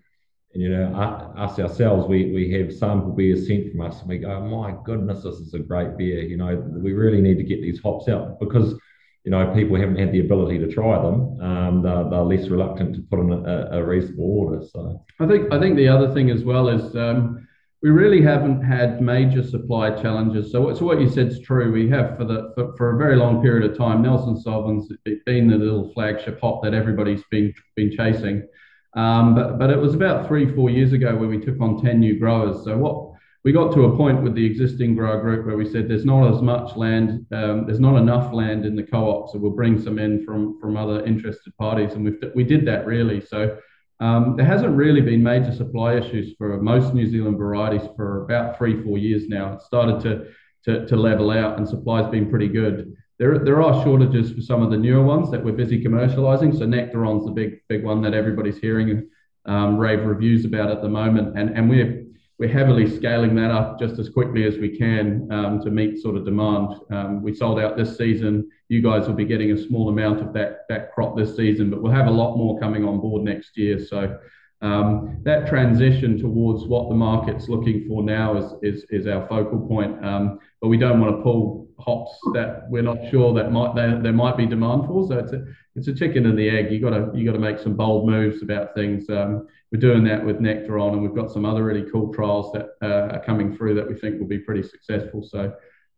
and, 0.52 0.62
you 0.62 0.68
know, 0.68 0.92
us 1.36 1.58
ourselves, 1.58 2.08
we, 2.08 2.32
we 2.32 2.50
have 2.52 2.72
sample 2.72 3.12
beers 3.12 3.46
sent 3.46 3.70
from 3.70 3.82
us 3.82 4.00
and 4.00 4.08
we 4.08 4.18
go, 4.18 4.40
my 4.40 4.74
goodness, 4.84 5.22
this 5.22 5.36
is 5.36 5.54
a 5.54 5.60
great 5.60 5.96
beer. 5.96 6.22
You 6.22 6.38
know, 6.38 6.56
we 6.56 6.92
really 6.92 7.20
need 7.20 7.36
to 7.36 7.44
get 7.44 7.62
these 7.62 7.80
hops 7.80 8.08
out 8.08 8.40
because, 8.40 8.74
you 9.22 9.30
know, 9.30 9.54
people 9.54 9.76
haven't 9.76 9.98
had 9.98 10.10
the 10.10 10.20
ability 10.20 10.58
to 10.58 10.66
try 10.66 11.00
them. 11.00 11.40
Um, 11.40 11.82
they're, 11.82 12.08
they're 12.10 12.22
less 12.22 12.48
reluctant 12.48 12.96
to 12.96 13.02
put 13.02 13.20
in 13.20 13.32
a, 13.32 13.68
a, 13.78 13.84
reasonable 13.84 14.24
order. 14.24 14.66
So 14.66 15.04
I 15.20 15.26
think 15.28 15.52
I 15.52 15.60
think 15.60 15.76
the 15.76 15.86
other 15.86 16.12
thing 16.12 16.30
as 16.30 16.42
well 16.42 16.68
is 16.68 16.96
um, 16.96 17.46
we 17.82 17.90
really 17.90 18.20
haven't 18.20 18.62
had 18.62 19.00
major 19.00 19.44
supply 19.44 19.90
challenges. 20.02 20.50
So, 20.50 20.74
so 20.74 20.84
what 20.84 21.00
you 21.00 21.08
said 21.08 21.28
is 21.28 21.40
true. 21.40 21.70
We 21.70 21.88
have 21.90 22.16
for 22.16 22.24
the 22.24 22.50
for, 22.56 22.76
for 22.76 22.94
a 22.96 22.98
very 22.98 23.16
long 23.16 23.40
period 23.40 23.70
of 23.70 23.78
time. 23.78 24.02
Nelson 24.02 24.40
Sauvin's 24.40 24.90
been 25.26 25.48
the 25.48 25.56
little 25.56 25.92
flagship 25.92 26.40
hop 26.40 26.64
that 26.64 26.74
everybody's 26.74 27.22
been 27.30 27.54
been 27.76 27.92
chasing. 27.96 28.48
Um, 28.94 29.34
but, 29.34 29.58
but 29.58 29.70
it 29.70 29.78
was 29.78 29.94
about 29.94 30.26
three, 30.26 30.52
four 30.52 30.68
years 30.70 30.92
ago 30.92 31.16
when 31.16 31.28
we 31.28 31.38
took 31.38 31.60
on 31.60 31.80
10 31.80 32.00
new 32.00 32.18
growers. 32.18 32.64
So 32.64 32.76
what 32.76 33.10
we 33.44 33.52
got 33.52 33.72
to 33.74 33.84
a 33.84 33.96
point 33.96 34.22
with 34.22 34.34
the 34.34 34.44
existing 34.44 34.94
grower 34.94 35.20
group 35.20 35.46
where 35.46 35.56
we 35.56 35.68
said 35.68 35.88
there's 35.88 36.04
not 36.04 36.34
as 36.34 36.42
much 36.42 36.76
land, 36.76 37.26
um, 37.32 37.64
there's 37.66 37.80
not 37.80 37.96
enough 37.96 38.34
land 38.34 38.66
in 38.66 38.76
the 38.76 38.82
co-op, 38.82 39.30
so 39.30 39.38
we'll 39.38 39.52
bring 39.52 39.80
some 39.80 39.98
in 39.98 40.24
from 40.24 40.60
from 40.60 40.76
other 40.76 41.04
interested 41.06 41.56
parties, 41.56 41.94
and 41.94 42.04
we 42.04 42.12
we 42.34 42.44
did 42.44 42.66
that 42.66 42.84
really. 42.84 43.20
So 43.20 43.56
um, 44.00 44.34
there 44.36 44.44
hasn't 44.44 44.76
really 44.76 45.00
been 45.00 45.22
major 45.22 45.52
supply 45.52 45.94
issues 45.94 46.34
for 46.36 46.60
most 46.60 46.92
New 46.92 47.06
Zealand 47.06 47.38
varieties 47.38 47.88
for 47.96 48.24
about 48.24 48.58
three 48.58 48.82
four 48.82 48.98
years 48.98 49.28
now. 49.28 49.54
It 49.54 49.62
started 49.62 50.00
to 50.02 50.26
to, 50.64 50.86
to 50.86 50.96
level 50.96 51.30
out, 51.30 51.56
and 51.56 51.66
supply's 51.66 52.10
been 52.10 52.28
pretty 52.28 52.48
good. 52.48 52.94
There, 53.20 53.38
there 53.38 53.62
are 53.62 53.84
shortages 53.84 54.32
for 54.32 54.40
some 54.40 54.62
of 54.62 54.70
the 54.70 54.78
newer 54.78 55.04
ones 55.04 55.30
that 55.30 55.44
we're 55.44 55.52
busy 55.52 55.84
commercializing. 55.84 56.58
So 56.58 56.64
Nectaron's 56.64 57.26
the 57.26 57.30
big, 57.30 57.60
big 57.68 57.84
one 57.84 58.00
that 58.00 58.14
everybody's 58.14 58.56
hearing 58.56 59.10
um, 59.44 59.76
rave 59.76 60.06
reviews 60.06 60.46
about 60.46 60.70
at 60.70 60.80
the 60.80 60.88
moment, 60.88 61.38
and 61.38 61.50
and 61.50 61.68
we're 61.68 62.06
we're 62.38 62.48
heavily 62.48 62.88
scaling 62.88 63.34
that 63.34 63.50
up 63.50 63.78
just 63.78 63.98
as 63.98 64.08
quickly 64.08 64.44
as 64.44 64.56
we 64.56 64.74
can 64.74 65.30
um, 65.30 65.60
to 65.60 65.70
meet 65.70 66.00
sort 66.00 66.16
of 66.16 66.24
demand. 66.24 66.76
Um, 66.90 67.22
we 67.22 67.34
sold 67.34 67.60
out 67.60 67.76
this 67.76 67.98
season. 67.98 68.48
You 68.70 68.80
guys 68.80 69.06
will 69.06 69.14
be 69.14 69.26
getting 69.26 69.52
a 69.52 69.58
small 69.66 69.90
amount 69.90 70.22
of 70.22 70.32
that 70.32 70.60
that 70.70 70.90
crop 70.92 71.14
this 71.14 71.36
season, 71.36 71.68
but 71.68 71.82
we'll 71.82 71.92
have 71.92 72.06
a 72.06 72.10
lot 72.10 72.38
more 72.38 72.58
coming 72.58 72.86
on 72.86 73.00
board 73.00 73.22
next 73.22 73.58
year. 73.58 73.78
So 73.84 74.18
um, 74.62 75.18
that 75.22 75.48
transition 75.48 76.18
towards 76.18 76.66
what 76.66 76.88
the 76.88 76.94
market's 76.94 77.48
looking 77.48 77.86
for 77.88 78.02
now 78.02 78.36
is 78.36 78.52
is, 78.62 78.84
is 78.90 79.06
our 79.06 79.26
focal 79.26 79.66
point. 79.66 80.04
Um, 80.04 80.38
but 80.60 80.68
we 80.68 80.76
don't 80.76 81.00
want 81.00 81.16
to 81.16 81.22
pull 81.22 81.68
hops 81.78 82.12
that 82.34 82.64
we're 82.68 82.82
not 82.82 82.98
sure 83.10 83.32
that 83.32 83.50
might 83.50 83.74
there, 83.74 84.00
there 84.02 84.12
might 84.12 84.36
be 84.36 84.46
demand 84.46 84.86
for. 84.86 85.06
So 85.08 85.18
it's 85.18 85.32
a 85.32 85.44
it's 85.76 85.88
a 85.88 85.94
chicken 85.94 86.26
and 86.26 86.38
the 86.38 86.48
egg. 86.50 86.70
You 86.70 86.80
got 86.80 86.90
to 86.90 87.10
you 87.14 87.24
got 87.24 87.32
to 87.32 87.38
make 87.38 87.58
some 87.58 87.74
bold 87.74 88.06
moves 88.06 88.42
about 88.42 88.74
things. 88.74 89.08
Um, 89.08 89.46
we're 89.72 89.80
doing 89.80 90.04
that 90.04 90.24
with 90.24 90.40
Nectaron, 90.40 90.92
and 90.92 91.02
we've 91.02 91.14
got 91.14 91.30
some 91.30 91.46
other 91.46 91.64
really 91.64 91.88
cool 91.90 92.12
trials 92.12 92.52
that 92.52 92.70
uh, 92.82 93.14
are 93.14 93.24
coming 93.24 93.56
through 93.56 93.74
that 93.76 93.88
we 93.88 93.94
think 93.94 94.20
will 94.20 94.28
be 94.28 94.38
pretty 94.38 94.62
successful. 94.62 95.22
So. 95.22 95.52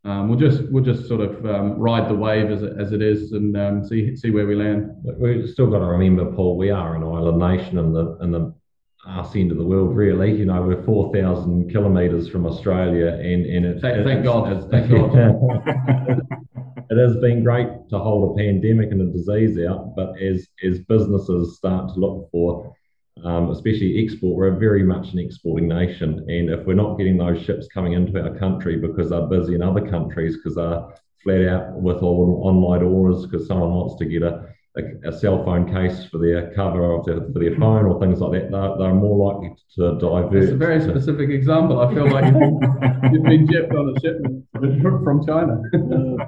Um, 0.04 0.28
we'll 0.28 0.38
just 0.38 0.62
we'll 0.70 0.82
just 0.82 1.06
sort 1.06 1.20
of 1.20 1.46
um, 1.46 1.78
ride 1.78 2.10
the 2.10 2.14
wave 2.14 2.50
as 2.50 2.62
it, 2.62 2.72
as 2.78 2.92
it 2.92 3.00
is 3.00 3.32
and 3.32 3.56
um, 3.56 3.86
see 3.86 4.16
see 4.16 4.30
where 4.30 4.46
we 4.46 4.56
land. 4.56 4.90
We've 5.16 5.48
still 5.48 5.70
got 5.70 5.78
to 5.78 5.86
remember, 5.86 6.32
Paul, 6.32 6.56
we 6.56 6.70
are 6.70 6.96
an 6.96 7.04
island 7.04 7.38
nation, 7.38 7.78
and 7.78 7.94
the 7.94 8.16
and 8.20 8.34
the 8.34 8.54
arse 9.06 9.34
end 9.36 9.50
of 9.50 9.58
the 9.58 9.64
world, 9.64 9.96
really. 9.96 10.32
You 10.36 10.44
know, 10.44 10.62
we're 10.62 10.82
4,000 10.84 11.70
kilometres 11.70 12.28
from 12.28 12.46
Australia, 12.46 13.08
and, 13.08 13.46
and 13.46 13.66
it, 13.66 13.80
thank, 13.80 13.98
it, 13.98 14.04
thank 14.04 14.24
God. 14.24 14.44
thank 14.70 14.90
God. 14.90 16.20
it 16.90 16.98
has 16.98 17.16
been 17.16 17.42
great 17.42 17.68
to 17.90 17.98
hold 17.98 18.32
a 18.32 18.42
pandemic 18.42 18.90
and 18.92 19.00
a 19.00 19.12
disease 19.12 19.58
out, 19.66 19.94
but 19.96 20.20
as, 20.20 20.46
as 20.64 20.78
businesses 20.80 21.56
start 21.56 21.92
to 21.94 22.00
look 22.00 22.30
for, 22.30 22.74
um, 23.24 23.50
especially 23.50 24.02
export, 24.02 24.36
we're 24.36 24.58
very 24.58 24.82
much 24.82 25.12
an 25.12 25.18
exporting 25.18 25.68
nation. 25.68 26.24
And 26.28 26.50
if 26.50 26.66
we're 26.66 26.74
not 26.74 26.98
getting 26.98 27.16
those 27.16 27.42
ships 27.42 27.68
coming 27.72 27.92
into 27.92 28.20
our 28.20 28.36
country 28.38 28.76
because 28.76 29.10
they're 29.10 29.26
busy 29.26 29.54
in 29.54 29.62
other 29.62 29.88
countries 29.88 30.36
because 30.36 30.56
they're 30.56 30.82
flat 31.22 31.48
out 31.48 31.80
with 31.80 31.98
all 31.98 32.42
online 32.44 32.82
orders 32.82 33.26
because 33.26 33.46
someone 33.46 33.70
wants 33.70 33.96
to 33.98 34.06
get 34.06 34.22
a, 34.22 34.48
a, 34.76 35.08
a, 35.08 35.12
cell 35.12 35.44
phone 35.44 35.70
case 35.70 36.06
for 36.06 36.18
their 36.18 36.52
cover 36.54 36.92
of 36.92 37.04
their, 37.04 37.20
for 37.32 37.38
their 37.38 37.54
phone 37.56 37.84
or 37.84 38.00
things 38.00 38.20
like 38.20 38.32
that. 38.32 38.50
They're, 38.50 38.76
they're 38.78 38.94
more 38.94 39.32
likely 39.32 39.54
to 39.76 39.98
divert. 39.98 40.34
It's 40.42 40.52
a 40.52 40.56
very 40.56 40.80
specific 40.80 41.30
example. 41.30 41.80
I 41.80 41.92
feel 41.92 42.10
like 42.10 42.24
you've 43.12 43.22
been 43.22 43.46
gypped 43.46 43.72
on 43.72 43.94
a 43.94 44.00
shipment 44.00 44.46
from 45.04 45.26
China. 45.26 45.60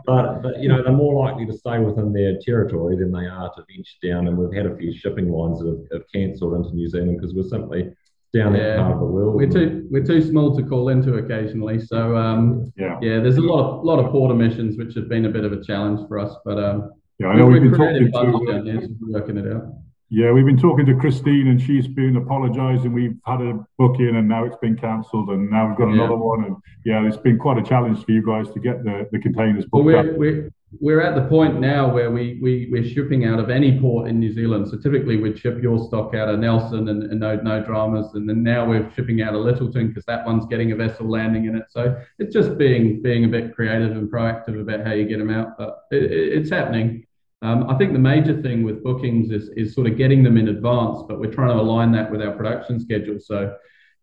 but, 0.06 0.42
but, 0.42 0.58
you 0.60 0.68
know, 0.68 0.82
they're 0.82 0.92
more 0.92 1.24
likely 1.24 1.46
to 1.46 1.56
stay 1.56 1.78
within 1.78 2.12
their 2.12 2.38
territory 2.44 2.96
than 2.96 3.12
they 3.12 3.26
are 3.26 3.50
to 3.54 3.64
venture 3.66 3.98
down. 4.02 4.28
And 4.28 4.36
we've 4.36 4.52
had 4.52 4.66
a 4.66 4.76
few 4.76 4.94
shipping 4.94 5.30
lines 5.30 5.60
that 5.60 5.68
have, 5.68 6.00
have 6.00 6.12
cancelled 6.12 6.54
into 6.54 6.74
New 6.74 6.88
Zealand 6.88 7.18
because 7.18 7.34
we're 7.34 7.48
simply 7.48 7.94
down 8.34 8.54
yeah. 8.54 8.62
that 8.62 8.76
part 8.78 8.92
of 8.92 8.98
the 8.98 9.06
world. 9.06 9.36
We're 9.36 9.48
too 9.48 9.86
we're 9.90 10.04
too 10.04 10.20
small 10.20 10.54
to 10.56 10.62
call 10.62 10.88
into 10.88 11.14
occasionally. 11.14 11.80
So 11.80 12.16
um, 12.16 12.72
yeah, 12.76 12.98
yeah. 13.00 13.20
There's 13.20 13.36
a 13.36 13.40
lot 13.40 13.78
of 13.78 13.84
lot 13.84 14.04
of 14.04 14.10
port 14.10 14.32
omissions 14.32 14.76
which 14.76 14.94
have 14.96 15.08
been 15.08 15.24
a 15.24 15.30
bit 15.30 15.44
of 15.44 15.52
a 15.52 15.62
challenge 15.62 16.06
for 16.08 16.18
us, 16.18 16.34
but 16.44 16.58
um, 16.58 16.90
yeah, 17.18 17.28
I 17.28 17.36
know 17.36 17.46
we've 17.46 17.62
been 17.62 17.72
talking 17.72 18.10
to 18.10 18.96
working 19.08 19.36
it 19.36 19.52
out. 19.52 19.74
Yeah, 20.10 20.30
we've 20.32 20.44
been 20.44 20.58
talking 20.58 20.86
to 20.86 20.94
Christine 20.94 21.48
and 21.48 21.60
she's 21.60 21.88
been 21.88 22.16
apologising. 22.16 22.92
We've 22.92 23.16
had 23.26 23.40
a 23.40 23.58
book 23.78 23.98
in 23.98 24.16
and 24.16 24.28
now 24.28 24.44
it's 24.44 24.56
been 24.58 24.76
cancelled 24.76 25.30
and 25.30 25.50
now 25.50 25.68
we've 25.68 25.76
got 25.76 25.88
another 25.88 26.16
one. 26.16 26.44
And 26.44 26.56
yeah, 26.84 27.04
it's 27.06 27.16
been 27.16 27.38
quite 27.38 27.58
a 27.58 27.62
challenge 27.62 28.04
for 28.04 28.12
you 28.12 28.24
guys 28.24 28.52
to 28.52 28.60
get 28.60 28.84
the, 28.84 29.08
the 29.10 29.18
containers 29.18 29.64
booked. 29.64 29.84
Well, 29.84 30.04
we're, 30.04 30.16
we're, 30.16 30.50
we're 30.80 31.00
at 31.00 31.14
the 31.14 31.28
point 31.28 31.60
now 31.60 31.92
where 31.92 32.10
we, 32.10 32.38
we, 32.40 32.68
we're 32.70 32.84
shipping 32.84 33.24
out 33.24 33.38
of 33.38 33.50
any 33.50 33.80
port 33.80 34.08
in 34.08 34.20
New 34.20 34.32
Zealand. 34.32 34.68
So 34.68 34.76
typically 34.76 35.16
we'd 35.16 35.38
ship 35.38 35.62
your 35.62 35.78
stock 35.86 36.14
out 36.14 36.28
of 36.28 36.38
Nelson 36.38 36.88
and, 36.88 37.02
and 37.04 37.20
no, 37.20 37.36
no 37.36 37.62
dramas. 37.62 38.14
And 38.14 38.28
then 38.28 38.42
now 38.42 38.68
we're 38.68 38.90
shipping 38.94 39.22
out 39.22 39.34
of 39.34 39.44
Lyttelton 39.44 39.88
because 39.88 40.04
that 40.06 40.26
one's 40.26 40.46
getting 40.46 40.72
a 40.72 40.76
vessel 40.76 41.08
landing 41.08 41.46
in 41.46 41.56
it. 41.56 41.64
So 41.70 42.00
it's 42.18 42.32
just 42.32 42.56
being 42.58 43.02
being 43.02 43.24
a 43.24 43.28
bit 43.28 43.54
creative 43.54 43.92
and 43.92 44.10
proactive 44.10 44.60
about 44.60 44.86
how 44.86 44.92
you 44.92 45.06
get 45.06 45.18
them 45.18 45.30
out. 45.30 45.58
But 45.58 45.84
it, 45.90 46.10
it's 46.10 46.50
happening. 46.50 47.06
Um, 47.42 47.68
I 47.68 47.76
think 47.76 47.92
the 47.92 47.98
major 47.98 48.40
thing 48.40 48.62
with 48.62 48.82
bookings 48.82 49.30
is, 49.30 49.50
is 49.50 49.74
sort 49.74 49.86
of 49.86 49.98
getting 49.98 50.22
them 50.22 50.38
in 50.38 50.48
advance, 50.48 51.02
but 51.06 51.20
we're 51.20 51.32
trying 51.32 51.54
to 51.54 51.60
align 51.62 51.92
that 51.92 52.10
with 52.10 52.22
our 52.22 52.32
production 52.32 52.80
schedule. 52.80 53.18
So 53.20 53.54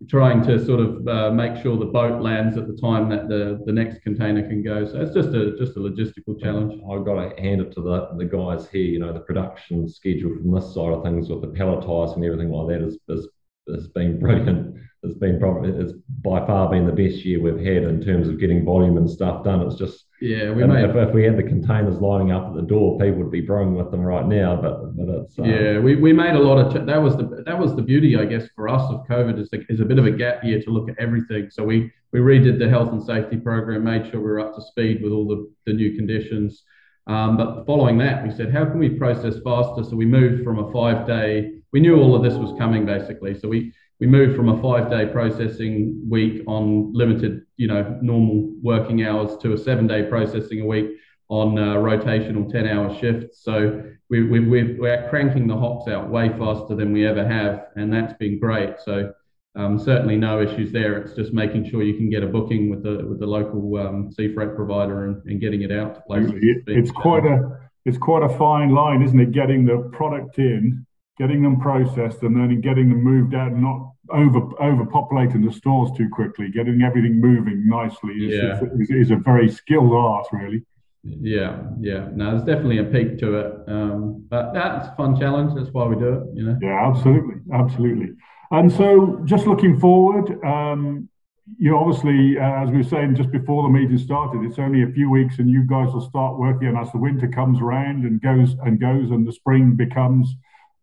trying 0.10 0.42
to 0.44 0.64
sort 0.64 0.80
of 0.80 1.08
uh, 1.08 1.32
make 1.32 1.62
sure 1.62 1.78
the 1.78 1.86
boat 1.86 2.22
lands 2.22 2.58
at 2.58 2.68
the 2.68 2.78
time 2.78 3.10
that 3.10 3.30
the, 3.30 3.62
the 3.66 3.72
next 3.72 4.02
container 4.02 4.42
can 4.48 4.64
go. 4.64 4.86
So 4.86 5.02
it's 5.02 5.14
just 5.14 5.30
a 5.30 5.56
just 5.58 5.78
a 5.78 5.80
logistical 5.80 6.40
challenge. 6.42 6.82
I've 6.92 7.06
got 7.06 7.16
to 7.16 7.42
hand 7.42 7.62
it 7.62 7.72
to 7.74 7.82
the, 7.82 8.10
the 8.18 8.26
guys 8.26 8.68
here. 8.70 8.84
You 8.84 9.00
know, 9.00 9.14
the 9.14 9.20
production 9.20 9.88
schedule 9.88 10.36
from 10.36 10.52
this 10.52 10.74
side 10.74 10.94
of 10.94 11.04
things 11.04 11.30
with 11.30 11.42
the 11.42 11.48
palletizing 11.48 12.18
and 12.18 12.26
everything 12.26 12.52
like 12.52 12.68
that 12.70 12.88
is, 12.88 12.98
is, 13.10 13.28
has 13.68 13.88
been 13.90 14.20
brilliant 14.20 14.76
it's 15.04 15.18
been 15.18 15.40
probably 15.40 15.72
it's 15.72 15.94
by 16.22 16.46
far 16.46 16.70
been 16.70 16.86
the 16.86 16.92
best 16.92 17.26
year 17.26 17.42
we've 17.42 17.58
had 17.58 17.84
in 17.84 18.04
terms 18.04 18.28
of 18.28 18.40
getting 18.40 18.64
volume 18.64 18.98
and 18.98 19.10
stuff 19.10 19.44
done. 19.44 19.62
It's 19.62 19.76
just 19.76 20.06
yeah, 20.22 20.52
we 20.52 20.64
made, 20.64 20.88
if, 20.88 20.96
if, 20.96 21.12
we 21.12 21.24
had 21.24 21.38
the 21.38 21.44
containers 21.44 22.00
lining 22.00 22.32
up 22.32 22.46
at 22.46 22.54
the 22.54 22.62
door, 22.62 23.00
people 23.00 23.24
would 23.24 23.32
be 23.32 23.42
brewing 23.42 23.74
with 23.74 23.90
them 23.90 24.02
right 24.02 24.28
now. 24.28 24.62
But 24.62 24.96
but 24.96 25.10
it's 25.10 25.40
um, 25.40 25.46
yeah, 25.46 25.80
we, 25.80 25.96
we 25.96 26.14
made 26.14 26.36
a 26.36 26.40
lot 26.40 26.60
of 26.60 26.72
ch- 26.72 26.86
that 26.86 27.02
was 27.02 27.18
the 27.18 27.44
that 27.48 27.58
was 27.58 27.76
the 27.76 27.82
beauty 27.82 28.16
I 28.16 28.26
guess 28.26 28.48
for 28.56 28.70
us 28.70 28.84
of 28.92 29.08
COVID 29.08 29.40
is 29.40 29.50
a, 29.54 29.60
is 29.72 29.80
a 29.80 29.86
bit 29.86 29.98
of 29.98 30.06
a 30.06 30.12
gap 30.12 30.44
year 30.44 30.62
to 30.62 30.70
look 30.70 30.88
at 30.88 31.00
everything. 31.00 31.50
So 31.50 31.64
we 31.64 31.92
we 32.12 32.20
redid 32.20 32.60
the 32.60 32.70
health 32.70 32.92
and 32.92 33.02
safety 33.02 33.38
program, 33.38 33.84
made 33.84 34.12
sure 34.12 34.20
we 34.20 34.28
were 34.28 34.40
up 34.40 34.54
to 34.56 34.62
speed 34.62 35.02
with 35.02 35.12
all 35.12 35.28
the 35.28 35.52
the 35.66 35.74
new 35.74 35.96
conditions. 35.96 36.64
Um, 37.08 37.36
but 37.36 37.66
following 37.66 37.98
that, 37.98 38.24
we 38.24 38.30
said, 38.30 38.54
how 38.54 38.66
can 38.66 38.78
we 38.78 38.90
process 38.90 39.34
faster? 39.44 39.84
So 39.84 39.96
we 39.96 40.06
moved 40.06 40.44
from 40.44 40.60
a 40.60 40.72
five 40.72 41.08
day. 41.08 41.54
We 41.74 41.80
knew 41.80 42.00
all 42.00 42.16
of 42.16 42.22
this 42.22 42.36
was 42.36 42.56
coming 42.60 42.86
basically. 42.86 43.40
So 43.40 43.48
we 43.48 43.74
we 44.02 44.08
moved 44.08 44.36
from 44.36 44.50
a 44.50 44.60
five 44.62 44.90
day 44.90 45.06
processing 45.06 46.04
week 46.10 46.42
on 46.48 46.92
limited, 46.92 47.46
you 47.56 47.68
know, 47.68 48.00
normal 48.02 48.52
working 48.62 49.06
hours 49.06 49.38
to 49.44 49.54
a 49.54 49.58
seven 49.58 49.86
day 49.86 50.04
processing 50.04 50.62
a 50.62 50.66
week 50.66 50.98
on 51.30 51.58
uh, 51.58 51.76
rotational 51.76 52.52
10 52.52 52.68
hour 52.68 52.98
shifts. 53.00 53.44
So 53.44 53.84
we, 54.10 54.24
we, 54.24 54.40
we're 54.40 55.08
cranking 55.10 55.48
the 55.48 55.56
hops 55.56 55.88
out 55.88 56.10
way 56.10 56.30
faster 56.30 56.76
than 56.76 56.92
we 56.92 57.06
ever 57.06 57.26
have. 57.26 57.68
And 57.76 57.94
that's 57.94 58.14
been 58.14 58.40
great. 58.40 58.82
So 58.84 59.14
um, 59.56 59.78
certainly 59.78 60.18
no 60.18 60.42
issues 60.42 60.72
there. 60.72 60.98
It's 60.98 61.14
just 61.14 61.32
making 61.32 61.70
sure 61.70 61.84
you 61.84 61.94
can 61.94 62.10
get 62.10 62.24
a 62.24 62.28
booking 62.28 62.72
with 62.72 62.82
the 62.82 63.06
with 63.06 63.20
the 63.20 63.28
local 63.28 63.78
um, 63.78 64.12
sea 64.12 64.34
freight 64.34 64.56
provider 64.56 65.06
and, 65.06 65.22
and 65.26 65.40
getting 65.40 65.62
it 65.62 65.72
out 65.72 65.94
to 65.96 66.02
places. 66.02 66.34
it's 66.66 66.92
quite 66.92 67.26
a 67.26 67.60
it's 67.86 68.00
quite 68.00 68.24
a 68.24 68.38
fine 68.38 68.70
line, 68.72 69.04
isn't 69.04 69.20
it? 69.20 69.32
Getting 69.32 69.66
the 69.66 69.90
product 69.94 70.40
in 70.40 70.88
getting 71.22 71.44
them 71.44 71.60
processed 71.60 72.24
and 72.24 72.36
then 72.36 72.62
getting 72.62 72.90
them 72.90 73.04
moved 73.04 73.36
out 73.36 73.52
and 73.52 73.62
not 73.62 73.91
over 74.10 74.42
overpopulating 74.60 75.46
the 75.46 75.54
stores 75.54 75.92
too 75.96 76.10
quickly, 76.10 76.50
getting 76.50 76.82
everything 76.82 77.20
moving 77.20 77.68
nicely 77.68 78.14
is, 78.14 78.34
yeah. 78.34 78.60
is, 78.80 78.90
is, 78.90 79.12
a 79.12 79.16
very 79.16 79.50
skilled 79.50 79.94
art, 79.94 80.28
really. 80.32 80.64
Yeah, 81.04 81.64
yeah. 81.80 82.10
No, 82.14 82.32
there's 82.32 82.44
definitely 82.44 82.80
a 82.80 82.84
peak 82.84 83.18
to 83.20 83.36
it, 83.36 83.70
um, 83.70 84.26
but 84.30 84.54
that's 84.54 84.88
a 84.88 84.96
fun 84.96 85.20
challenge. 85.20 85.54
That's 85.56 85.70
why 85.72 85.86
we 85.86 85.96
do 85.96 86.14
it. 86.14 86.24
You 86.36 86.44
know. 86.46 86.58
Yeah, 86.62 86.88
absolutely, 86.88 87.36
absolutely. 87.54 88.10
And 88.52 88.72
so, 88.72 89.22
just 89.26 89.48
looking 89.48 89.80
forward, 89.80 90.44
um, 90.44 91.10
you 91.58 91.72
know, 91.72 91.80
obviously, 91.80 92.38
uh, 92.38 92.64
as 92.64 92.70
we 92.70 92.78
were 92.78 92.84
saying 92.84 93.16
just 93.16 93.32
before 93.32 93.64
the 93.64 93.70
meeting 93.70 93.98
started, 93.98 94.44
it's 94.44 94.60
only 94.60 94.84
a 94.84 94.92
few 94.92 95.10
weeks, 95.10 95.40
and 95.40 95.50
you 95.50 95.64
guys 95.64 95.92
will 95.94 96.08
start 96.08 96.38
working. 96.38 96.68
And 96.68 96.78
as 96.78 96.92
the 96.92 96.98
winter 96.98 97.28
comes 97.28 97.60
around 97.62 98.04
and 98.06 98.22
goes 98.22 98.56
and 98.64 98.80
goes, 98.80 99.12
and 99.12 99.28
the 99.28 99.34
spring 99.34 99.76
becomes 99.76 100.36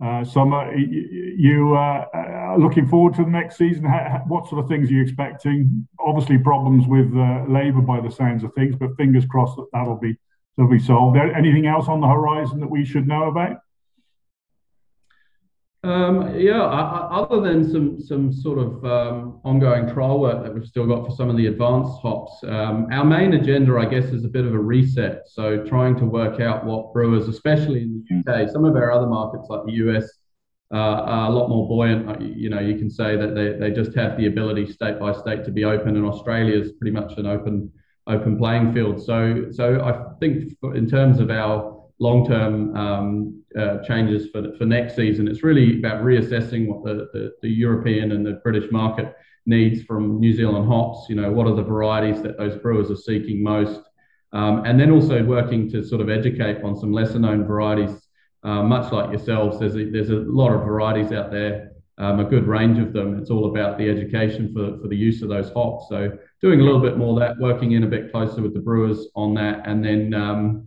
uh, 0.04 0.24
summer. 0.24 0.74
You 0.76 1.74
uh, 1.76 2.06
uh, 2.14 2.56
looking 2.58 2.86
forward 2.86 3.14
to 3.14 3.24
the 3.24 3.30
next 3.30 3.56
season? 3.56 3.84
what 4.26 4.48
sort 4.48 4.62
of 4.62 4.68
things 4.68 4.90
are 4.90 4.94
you 4.94 5.02
expecting? 5.02 5.86
Obviously, 5.98 6.38
problems 6.38 6.86
with 6.86 7.14
uh, 7.16 7.44
labour 7.48 7.80
by 7.80 8.00
the 8.00 8.10
sounds 8.10 8.44
of 8.44 8.52
things, 8.54 8.76
but 8.76 8.96
fingers 8.96 9.26
crossed 9.26 9.56
that 9.56 9.66
that'll 9.72 9.98
be 9.98 10.16
that'll 10.56 10.70
be 10.70 10.78
solved. 10.78 11.16
Anything 11.16 11.66
else 11.66 11.88
on 11.88 12.00
the 12.00 12.08
horizon 12.08 12.60
that 12.60 12.70
we 12.70 12.84
should 12.84 13.06
know 13.06 13.28
about? 13.28 13.58
Um, 15.84 16.36
yeah, 16.36 16.60
other 16.60 17.40
than 17.40 17.70
some 17.70 18.00
some 18.00 18.32
sort 18.32 18.58
of 18.58 18.84
um, 18.84 19.40
ongoing 19.44 19.88
trial 19.88 20.18
work 20.18 20.42
that 20.42 20.52
we've 20.52 20.66
still 20.66 20.86
got 20.86 21.06
for 21.06 21.14
some 21.14 21.30
of 21.30 21.36
the 21.36 21.46
advanced 21.46 22.00
hops, 22.02 22.32
um, 22.48 22.88
our 22.90 23.04
main 23.04 23.34
agenda, 23.34 23.78
I 23.78 23.84
guess, 23.84 24.06
is 24.06 24.24
a 24.24 24.28
bit 24.28 24.44
of 24.44 24.54
a 24.54 24.58
reset. 24.58 25.28
So 25.28 25.64
trying 25.64 25.96
to 25.98 26.04
work 26.04 26.40
out 26.40 26.64
what 26.64 26.92
brewers, 26.92 27.28
especially 27.28 27.82
in 27.82 28.04
the 28.08 28.32
UK, 28.32 28.50
some 28.50 28.64
of 28.64 28.74
our 28.74 28.90
other 28.90 29.06
markets 29.06 29.46
like 29.48 29.64
the 29.66 29.72
US, 29.72 30.10
uh, 30.74 30.76
are 30.76 31.30
a 31.30 31.32
lot 31.32 31.48
more 31.48 31.68
buoyant. 31.68 32.08
Uh, 32.08 32.18
you 32.20 32.50
know, 32.50 32.60
you 32.60 32.76
can 32.76 32.90
say 32.90 33.16
that 33.16 33.36
they, 33.36 33.52
they 33.52 33.70
just 33.70 33.96
have 33.96 34.16
the 34.18 34.26
ability 34.26 34.70
state 34.72 34.98
by 34.98 35.12
state 35.12 35.44
to 35.44 35.52
be 35.52 35.64
open, 35.64 35.96
and 35.96 36.04
Australia 36.04 36.60
is 36.60 36.72
pretty 36.72 36.90
much 36.90 37.16
an 37.18 37.26
open 37.26 37.70
open 38.08 38.36
playing 38.36 38.72
field. 38.72 39.00
So 39.00 39.52
so 39.52 39.80
I 39.80 40.18
think 40.18 40.56
in 40.74 40.88
terms 40.88 41.20
of 41.20 41.30
our 41.30 41.77
long-term 42.00 42.76
um, 42.76 43.42
uh, 43.58 43.78
changes 43.78 44.30
for, 44.30 44.52
for 44.56 44.64
next 44.64 44.94
season. 44.94 45.26
It's 45.26 45.42
really 45.42 45.78
about 45.78 46.02
reassessing 46.02 46.68
what 46.68 46.84
the, 46.84 47.08
the, 47.12 47.32
the, 47.42 47.48
European 47.48 48.12
and 48.12 48.24
the 48.24 48.40
British 48.44 48.70
market 48.70 49.16
needs 49.46 49.82
from 49.82 50.20
New 50.20 50.32
Zealand 50.32 50.68
hops. 50.68 51.08
You 51.08 51.16
know, 51.16 51.32
what 51.32 51.46
are 51.46 51.54
the 51.54 51.62
varieties 51.62 52.22
that 52.22 52.38
those 52.38 52.56
brewers 52.56 52.90
are 52.90 52.96
seeking 52.96 53.42
most? 53.42 53.80
Um, 54.32 54.64
and 54.64 54.78
then 54.78 54.90
also 54.90 55.24
working 55.24 55.70
to 55.70 55.82
sort 55.82 56.00
of 56.00 56.10
educate 56.10 56.62
on 56.62 56.76
some 56.76 56.92
lesser 56.92 57.18
known 57.18 57.44
varieties, 57.44 58.08
uh, 58.44 58.62
much 58.62 58.92
like 58.92 59.10
yourselves. 59.10 59.58
There's 59.58 59.74
a, 59.74 59.90
there's 59.90 60.10
a 60.10 60.16
lot 60.16 60.52
of 60.52 60.60
varieties 60.64 61.12
out 61.12 61.32
there, 61.32 61.72
um, 61.96 62.20
a 62.20 62.24
good 62.24 62.46
range 62.46 62.78
of 62.78 62.92
them. 62.92 63.18
It's 63.18 63.30
all 63.30 63.50
about 63.50 63.78
the 63.78 63.88
education 63.88 64.52
for, 64.52 64.78
for 64.80 64.88
the 64.88 64.96
use 64.96 65.22
of 65.22 65.30
those 65.30 65.50
hops. 65.50 65.86
So 65.88 66.12
doing 66.42 66.60
a 66.60 66.62
little 66.62 66.80
bit 66.80 66.98
more 66.98 67.14
of 67.14 67.20
that, 67.20 67.42
working 67.42 67.72
in 67.72 67.84
a 67.84 67.88
bit 67.88 68.12
closer 68.12 68.42
with 68.42 68.54
the 68.54 68.60
brewers 68.60 69.08
on 69.16 69.34
that, 69.34 69.66
and 69.66 69.82
then 69.82 70.12
um, 70.12 70.66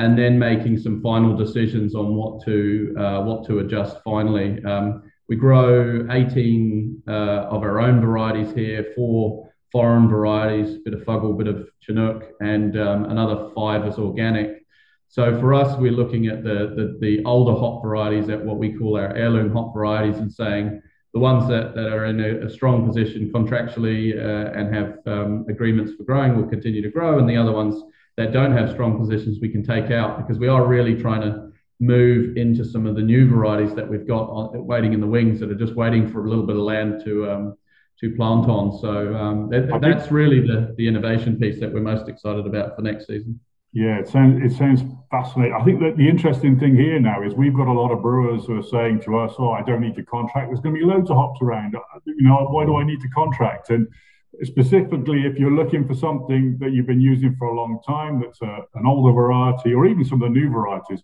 and 0.00 0.18
then 0.18 0.38
making 0.38 0.78
some 0.78 1.02
final 1.02 1.36
decisions 1.36 1.94
on 1.94 2.16
what 2.16 2.42
to 2.42 2.94
uh, 2.98 3.20
what 3.22 3.46
to 3.46 3.58
adjust 3.58 3.98
finally. 4.02 4.64
Um, 4.64 5.02
we 5.28 5.36
grow 5.36 6.06
18 6.10 7.02
uh, 7.06 7.10
of 7.54 7.62
our 7.62 7.80
own 7.80 8.00
varieties 8.00 8.52
here, 8.54 8.92
four 8.96 9.48
foreign 9.70 10.08
varieties, 10.08 10.76
a 10.76 10.78
bit 10.84 10.94
of 10.94 11.02
Fuggle, 11.02 11.34
a 11.34 11.36
bit 11.36 11.46
of 11.46 11.68
Chinook, 11.80 12.32
and 12.40 12.80
um, 12.80 13.04
another 13.04 13.50
five 13.54 13.86
is 13.86 13.98
organic. 13.98 14.64
So 15.08 15.38
for 15.38 15.52
us, 15.54 15.76
we're 15.78 15.92
looking 15.92 16.26
at 16.28 16.42
the, 16.42 16.58
the, 16.76 16.98
the 17.00 17.24
older 17.24 17.60
hop 17.60 17.82
varieties, 17.82 18.28
at 18.30 18.44
what 18.44 18.56
we 18.56 18.72
call 18.72 18.96
our 18.96 19.14
heirloom 19.14 19.52
hop 19.52 19.74
varieties, 19.74 20.18
and 20.18 20.32
saying 20.32 20.80
the 21.12 21.20
ones 21.20 21.46
that, 21.48 21.74
that 21.74 21.92
are 21.92 22.06
in 22.06 22.20
a, 22.20 22.46
a 22.46 22.50
strong 22.50 22.86
position 22.86 23.30
contractually 23.32 24.16
uh, 24.16 24.58
and 24.58 24.74
have 24.74 24.98
um, 25.06 25.44
agreements 25.48 25.92
for 25.96 26.04
growing 26.04 26.36
will 26.36 26.48
continue 26.48 26.82
to 26.82 26.90
grow, 26.90 27.18
and 27.18 27.28
the 27.28 27.36
other 27.36 27.52
ones 27.52 27.82
that 28.20 28.32
don't 28.32 28.52
have 28.52 28.70
strong 28.70 28.98
positions 28.98 29.38
we 29.40 29.48
can 29.48 29.64
take 29.64 29.90
out 29.90 30.18
because 30.18 30.38
we 30.38 30.46
are 30.46 30.66
really 30.66 30.94
trying 31.00 31.22
to 31.22 31.50
move 31.80 32.36
into 32.36 32.62
some 32.62 32.84
of 32.84 32.94
the 32.94 33.00
new 33.00 33.26
varieties 33.26 33.74
that 33.74 33.88
we've 33.88 34.06
got 34.06 34.28
on, 34.28 34.66
waiting 34.66 34.92
in 34.92 35.00
the 35.00 35.06
wings 35.06 35.40
that 35.40 35.50
are 35.50 35.54
just 35.54 35.74
waiting 35.74 36.06
for 36.06 36.26
a 36.26 36.28
little 36.28 36.44
bit 36.44 36.54
of 36.54 36.60
land 36.62 37.02
to 37.02 37.30
um, 37.30 37.56
to 37.98 38.14
plant 38.16 38.46
on. 38.46 38.78
So 38.78 39.14
um, 39.14 39.48
that, 39.48 39.80
that's 39.80 40.10
really 40.10 40.40
the, 40.40 40.74
the 40.76 40.86
innovation 40.86 41.38
piece 41.38 41.58
that 41.60 41.72
we're 41.72 41.80
most 41.80 42.08
excited 42.08 42.46
about 42.46 42.76
for 42.76 42.82
next 42.82 43.06
season. 43.06 43.40
Yeah, 43.72 43.98
it 43.98 44.08
sounds 44.08 44.44
it 44.44 44.54
sounds 44.54 44.82
fascinating. 45.10 45.54
I 45.58 45.64
think 45.64 45.80
that 45.80 45.96
the 45.96 46.06
interesting 46.06 46.60
thing 46.60 46.76
here 46.76 47.00
now 47.00 47.22
is 47.22 47.32
we've 47.32 47.56
got 47.56 47.68
a 47.68 47.72
lot 47.72 47.90
of 47.90 48.02
brewers 48.02 48.44
who 48.44 48.58
are 48.58 48.62
saying 48.62 49.00
to 49.06 49.16
us, 49.16 49.32
"Oh, 49.38 49.52
I 49.52 49.62
don't 49.62 49.80
need 49.80 49.94
to 49.94 50.04
contract. 50.04 50.48
There's 50.50 50.60
going 50.60 50.74
to 50.74 50.78
be 50.78 50.84
loads 50.84 51.08
of 51.08 51.16
hops 51.16 51.40
around. 51.40 51.74
You 52.04 52.28
know, 52.28 52.36
why 52.50 52.66
do 52.66 52.76
I 52.76 52.84
need 52.84 53.00
to 53.00 53.08
contract?" 53.08 53.70
And 53.70 53.88
specifically 54.44 55.26
if 55.26 55.38
you're 55.38 55.50
looking 55.50 55.86
for 55.86 55.94
something 55.94 56.56
that 56.60 56.72
you've 56.72 56.86
been 56.86 57.00
using 57.00 57.36
for 57.36 57.48
a 57.48 57.54
long 57.54 57.80
time, 57.86 58.20
that's 58.20 58.40
a, 58.42 58.58
an 58.74 58.86
older 58.86 59.12
variety, 59.12 59.74
or 59.74 59.86
even 59.86 60.04
some 60.04 60.22
of 60.22 60.32
the 60.32 60.40
new 60.40 60.48
varieties, 60.48 61.02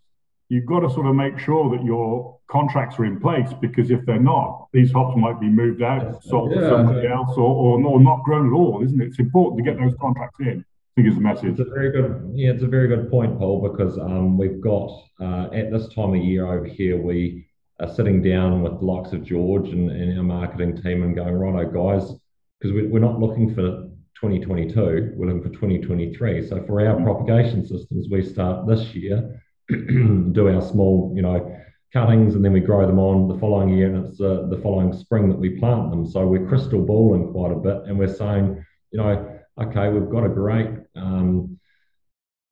you've 0.48 0.66
got 0.66 0.80
to 0.80 0.90
sort 0.90 1.06
of 1.06 1.14
make 1.14 1.38
sure 1.38 1.76
that 1.76 1.84
your 1.84 2.38
contracts 2.48 2.98
are 2.98 3.04
in 3.04 3.20
place 3.20 3.52
because 3.60 3.90
if 3.90 4.04
they're 4.06 4.20
not, 4.20 4.68
these 4.72 4.92
hops 4.92 5.16
might 5.16 5.40
be 5.40 5.48
moved 5.48 5.82
out, 5.82 6.22
sold 6.22 6.52
yeah, 6.52 6.60
to 6.60 6.68
somebody 6.68 7.06
else, 7.08 7.36
or, 7.36 7.78
or, 7.78 7.84
or 7.84 8.00
not 8.00 8.22
grown 8.22 8.46
at 8.46 8.52
all, 8.52 8.82
isn't 8.84 9.00
it? 9.00 9.06
It's 9.08 9.18
important 9.18 9.64
to 9.64 9.70
get 9.70 9.80
those 9.80 9.94
contracts 10.00 10.38
in. 10.40 10.64
I 10.96 11.02
think 11.02 11.08
is 11.08 11.16
the 11.16 11.20
message. 11.20 11.50
It's 11.50 11.60
a 11.60 11.64
very 11.64 11.90
good, 11.90 12.30
yeah, 12.32 12.52
it's 12.52 12.62
a 12.62 12.68
very 12.68 12.88
good 12.88 13.10
point, 13.10 13.38
Paul, 13.38 13.68
because 13.68 13.98
um, 13.98 14.38
we've 14.38 14.62
got 14.62 14.88
uh, 15.20 15.48
at 15.52 15.70
this 15.70 15.88
time 15.94 16.14
of 16.14 16.24
year 16.24 16.46
over 16.46 16.64
here, 16.64 16.96
we 16.96 17.46
are 17.80 17.92
sitting 17.92 18.22
down 18.22 18.62
with 18.62 18.78
the 18.78 18.84
likes 18.86 19.12
of 19.12 19.22
George 19.22 19.68
and, 19.68 19.90
and 19.90 20.16
our 20.16 20.24
marketing 20.24 20.80
team 20.80 21.02
and 21.02 21.14
going, 21.14 21.34
righto, 21.34 21.70
guys, 21.70 22.16
because 22.58 22.72
we, 22.74 22.86
we're 22.86 22.98
not 22.98 23.18
looking 23.18 23.54
for 23.54 23.88
2022, 24.20 25.12
we're 25.14 25.26
looking 25.26 25.42
for 25.42 25.50
2023. 25.50 26.48
So 26.48 26.64
for 26.66 26.86
our 26.86 27.02
propagation 27.02 27.66
systems, 27.66 28.08
we 28.10 28.22
start 28.22 28.66
this 28.66 28.94
year, 28.94 29.42
do 29.68 30.48
our 30.48 30.62
small, 30.62 31.12
you 31.14 31.22
know, 31.22 31.54
cuttings, 31.92 32.34
and 32.34 32.44
then 32.44 32.52
we 32.52 32.60
grow 32.60 32.86
them 32.86 32.98
on 32.98 33.28
the 33.28 33.38
following 33.38 33.70
year, 33.70 33.94
and 33.94 34.06
it's 34.06 34.20
uh, 34.20 34.46
the 34.50 34.58
following 34.62 34.92
spring 34.92 35.28
that 35.28 35.38
we 35.38 35.58
plant 35.58 35.90
them. 35.90 36.06
So 36.06 36.26
we're 36.26 36.46
crystal 36.46 36.82
balling 36.82 37.30
quite 37.32 37.52
a 37.52 37.56
bit, 37.56 37.82
and 37.86 37.98
we're 37.98 38.14
saying, 38.14 38.64
you 38.90 38.98
know, 38.98 39.40
okay, 39.60 39.88
we've 39.88 40.10
got 40.10 40.24
a 40.24 40.28
great 40.28 40.68
um, 40.96 41.58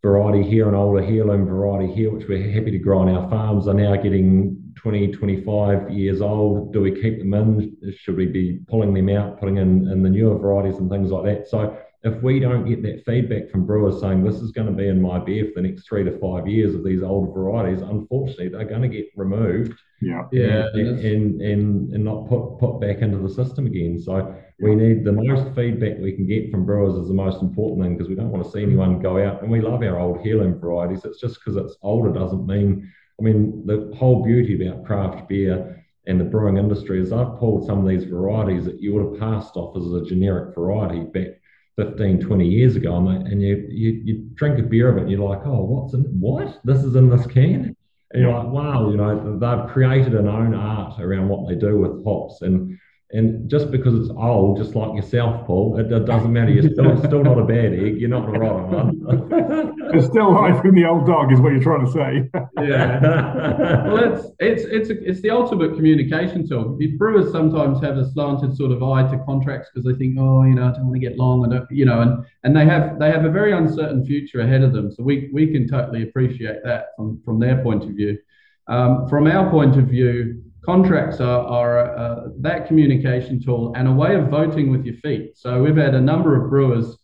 variety 0.03 0.49
here, 0.49 0.69
an 0.69 0.75
older 0.75 1.03
heirloom 1.03 1.47
variety 1.47 1.93
here, 1.93 2.11
which 2.11 2.29
we're 2.29 2.51
happy 2.53 2.71
to 2.71 2.79
grow 2.79 2.99
on 3.01 3.09
our 3.09 3.29
farms, 3.31 3.69
are 3.69 3.75
now 3.75 3.97
getting 3.97 4.64
20, 4.77 5.13
25 5.13 5.91
years 5.91 6.21
old? 6.21 6.73
Do 6.73 6.81
we 6.81 7.01
keep 7.01 7.19
them 7.19 7.35
in? 7.35 7.77
Should 7.99 8.17
we 8.17 8.27
be 8.27 8.61
pulling 8.69 8.95
them 8.95 9.09
out, 9.09 9.39
putting 9.39 9.59
in, 9.59 9.89
in 9.89 10.03
the 10.03 10.11
newer 10.11 10.39
varieties 10.39 10.79
and 10.79 10.91
things 10.91 11.11
like 11.11 11.25
that? 11.25 11.49
So 11.49 11.77
if 12.05 12.23
we 12.23 12.39
don't 12.39 12.69
get 12.69 12.83
that 12.83 13.03
feedback 13.07 13.51
from 13.51 13.65
brewers 13.65 14.01
saying 14.01 14.23
this 14.23 14.37
is 14.37 14.53
going 14.53 14.67
to 14.67 14.75
be 14.75 14.89
in 14.89 15.01
my 15.01 15.19
beer 15.19 15.47
for 15.47 15.63
the 15.63 15.69
next 15.69 15.89
three 15.89 16.05
to 16.05 16.19
five 16.19 16.47
years 16.47 16.75
of 16.75 16.85
these 16.85 17.03
older 17.03 17.33
varieties, 17.33 17.81
unfortunately 17.81 18.49
they're 18.49 18.67
going 18.69 18.83
to 18.83 18.89
get 18.89 19.07
removed. 19.17 19.81
Yeah. 20.03 20.25
Yeah. 20.31 20.67
And, 20.75 20.99
and, 21.01 21.41
and, 21.41 21.93
and 21.95 22.05
not 22.05 22.29
put, 22.29 22.59
put 22.59 22.79
back 22.79 22.99
into 22.99 23.17
the 23.17 23.29
system 23.29 23.67
again. 23.67 23.99
So 23.99 24.37
we 24.61 24.75
need 24.75 25.03
the 25.05 25.13
most 25.13 25.55
feedback 25.55 25.99
we 25.99 26.13
can 26.13 26.27
get 26.27 26.51
from 26.51 26.67
brewers 26.67 26.95
is 26.95 27.09
the 27.09 27.15
most 27.15 27.41
important 27.41 27.83
thing 27.83 27.97
because 27.97 28.11
we 28.11 28.15
don't 28.15 28.31
want 28.31 28.45
to 28.45 28.51
see 28.51 28.63
anyone 28.63 29.01
go 29.01 29.25
out 29.25 29.43
and 29.43 29.51
we 29.51 29.63
love 29.63 29.83
our 29.83 29.99
old 29.99 30.27
heirloom 30.27 30.61
varieties. 30.61 31.07
It's 31.07 31.21
just 31.21 31.37
because 31.37 31.57
it's 31.57 31.77
older 31.81 32.13
doesn't 32.13 32.47
mean 32.47 32.93
I 33.21 33.23
mean, 33.23 33.67
the 33.67 33.93
whole 33.97 34.25
beauty 34.25 34.67
about 34.67 34.85
craft 34.85 35.29
beer 35.29 35.85
and 36.07 36.21
the 36.21 36.25
brewing 36.25 36.57
industry 36.57 37.01
is 37.01 37.13
I've 37.13 37.39
pulled 37.39 37.67
some 37.67 37.81
of 37.81 37.89
these 37.89 38.05
varieties 38.05 38.65
that 38.65 38.81
you 38.81 38.95
would 38.95 39.13
have 39.13 39.21
passed 39.21 39.57
off 39.57 39.77
as 39.77 39.93
a 39.93 40.05
generic 40.05 40.55
variety 40.55 41.01
back 41.01 41.41
15, 41.77 42.21
20 42.21 42.47
years 42.47 42.77
ago, 42.77 42.97
and 42.97 43.43
you, 43.43 43.67
you, 43.69 44.03
you 44.05 44.31
drink 44.35 44.59
a 44.59 44.63
beer 44.63 44.89
of 44.89 44.99
it 44.99 45.03
and 45.03 45.11
you're 45.11 45.29
like, 45.29 45.45
oh, 45.45 45.65
what's 45.65 45.95
in 45.95 46.03
what? 46.21 46.61
This 46.65 46.85
is 46.85 46.95
in 46.95 47.11
this 47.11 47.27
can? 47.27 47.77
And 48.13 48.23
you're 48.23 48.33
like, 48.33 48.47
wow, 48.47 48.91
you 48.91 48.97
know, 48.97 49.39
they've 49.39 49.73
created 49.73 50.15
an 50.15 50.29
own 50.29 50.55
art 50.55 51.01
around 51.01 51.29
what 51.29 51.49
they 51.49 51.57
do 51.57 51.79
with 51.79 52.05
hops. 52.05 52.43
And 52.43 52.79
and 53.15 53.49
just 53.49 53.71
because 53.71 53.95
it's 53.95 54.11
old, 54.11 54.59
just 54.59 54.75
like 54.75 54.93
yourself, 54.97 55.47
Paul, 55.47 55.79
it, 55.79 55.91
it 55.93 56.05
doesn't 56.05 56.33
matter. 56.33 56.51
You're 56.51 56.73
still, 56.73 56.99
still 57.05 57.23
not 57.23 57.39
a 57.39 57.45
bad 57.45 57.73
egg. 57.73 58.01
You're 58.01 58.09
not 58.11 58.27
the 58.27 58.37
rotten 58.37 58.71
one. 58.71 59.77
There's 59.93 60.07
still 60.07 60.35
life 60.35 60.65
in 60.65 60.75
the 60.75 60.85
old 60.85 61.07
dog, 61.07 61.33
is 61.33 61.39
what 61.39 61.53
you're 61.53 61.63
trying 61.63 61.87
to 61.87 61.93
say. 61.93 62.29
yeah. 62.61 63.01
well, 63.87 64.15
it's 64.15 64.27
it's 64.41 64.65
it's 64.65 64.91
a, 64.91 65.09
it's 65.09 65.21
the 65.21 65.31
ultimate 65.31 65.77
communication 65.77 66.49
tool. 66.49 66.77
Brewers 66.99 67.31
sometimes 67.31 67.81
have 67.83 67.99
a 67.99 68.11
slanted 68.11 68.57
sort 68.57 68.73
of 68.73 68.83
eye 68.83 69.09
to 69.09 69.23
contracts 69.25 69.71
because 69.73 69.87
they 69.87 69.97
think, 69.97 70.19
oh, 70.19 70.43
you 70.43 70.57
know, 70.57 70.67
I 70.67 70.73
don't 70.73 70.87
want 70.87 70.95
to 70.95 70.99
get 71.01 71.17
long. 71.17 71.47
I 71.47 71.57
don't, 71.57 71.71
you 71.71 71.85
know, 71.85 72.01
and 72.01 72.27
and 72.43 72.57
they 72.57 72.65
have 72.65 72.99
they 72.99 73.13
have 73.13 73.25
a 73.25 73.31
very 73.31 73.53
uncertain 73.53 74.05
future 74.05 74.41
ahead 74.41 74.63
of 74.63 74.73
them. 74.73 74.91
So 74.91 75.05
we 75.05 75.31
we 75.33 75.53
can 75.53 75.69
totally 75.69 76.03
appreciate 76.03 76.65
that 76.65 76.87
from 76.97 77.23
from 77.25 77.39
their 77.39 77.63
point 77.63 77.85
of 77.85 77.91
view. 77.91 78.19
Um, 78.67 79.07
from 79.09 79.29
our 79.29 79.49
point 79.51 79.77
of 79.77 79.87
view 79.87 80.43
contracts 80.65 81.21
are, 81.21 81.47
are 81.47 81.97
uh, 81.97 82.29
that 82.41 82.67
communication 82.67 83.43
tool 83.43 83.73
and 83.77 83.87
a 83.89 83.93
way 83.93 84.15
of 84.15 84.29
voting 84.29 84.71
with 84.71 84.85
your 84.85 84.97
feet. 84.97 85.37
So 85.37 85.63
we've 85.63 85.77
had 85.77 85.95
a 85.95 86.01
number 86.01 86.43
of 86.43 86.51
brewers, 86.51 86.97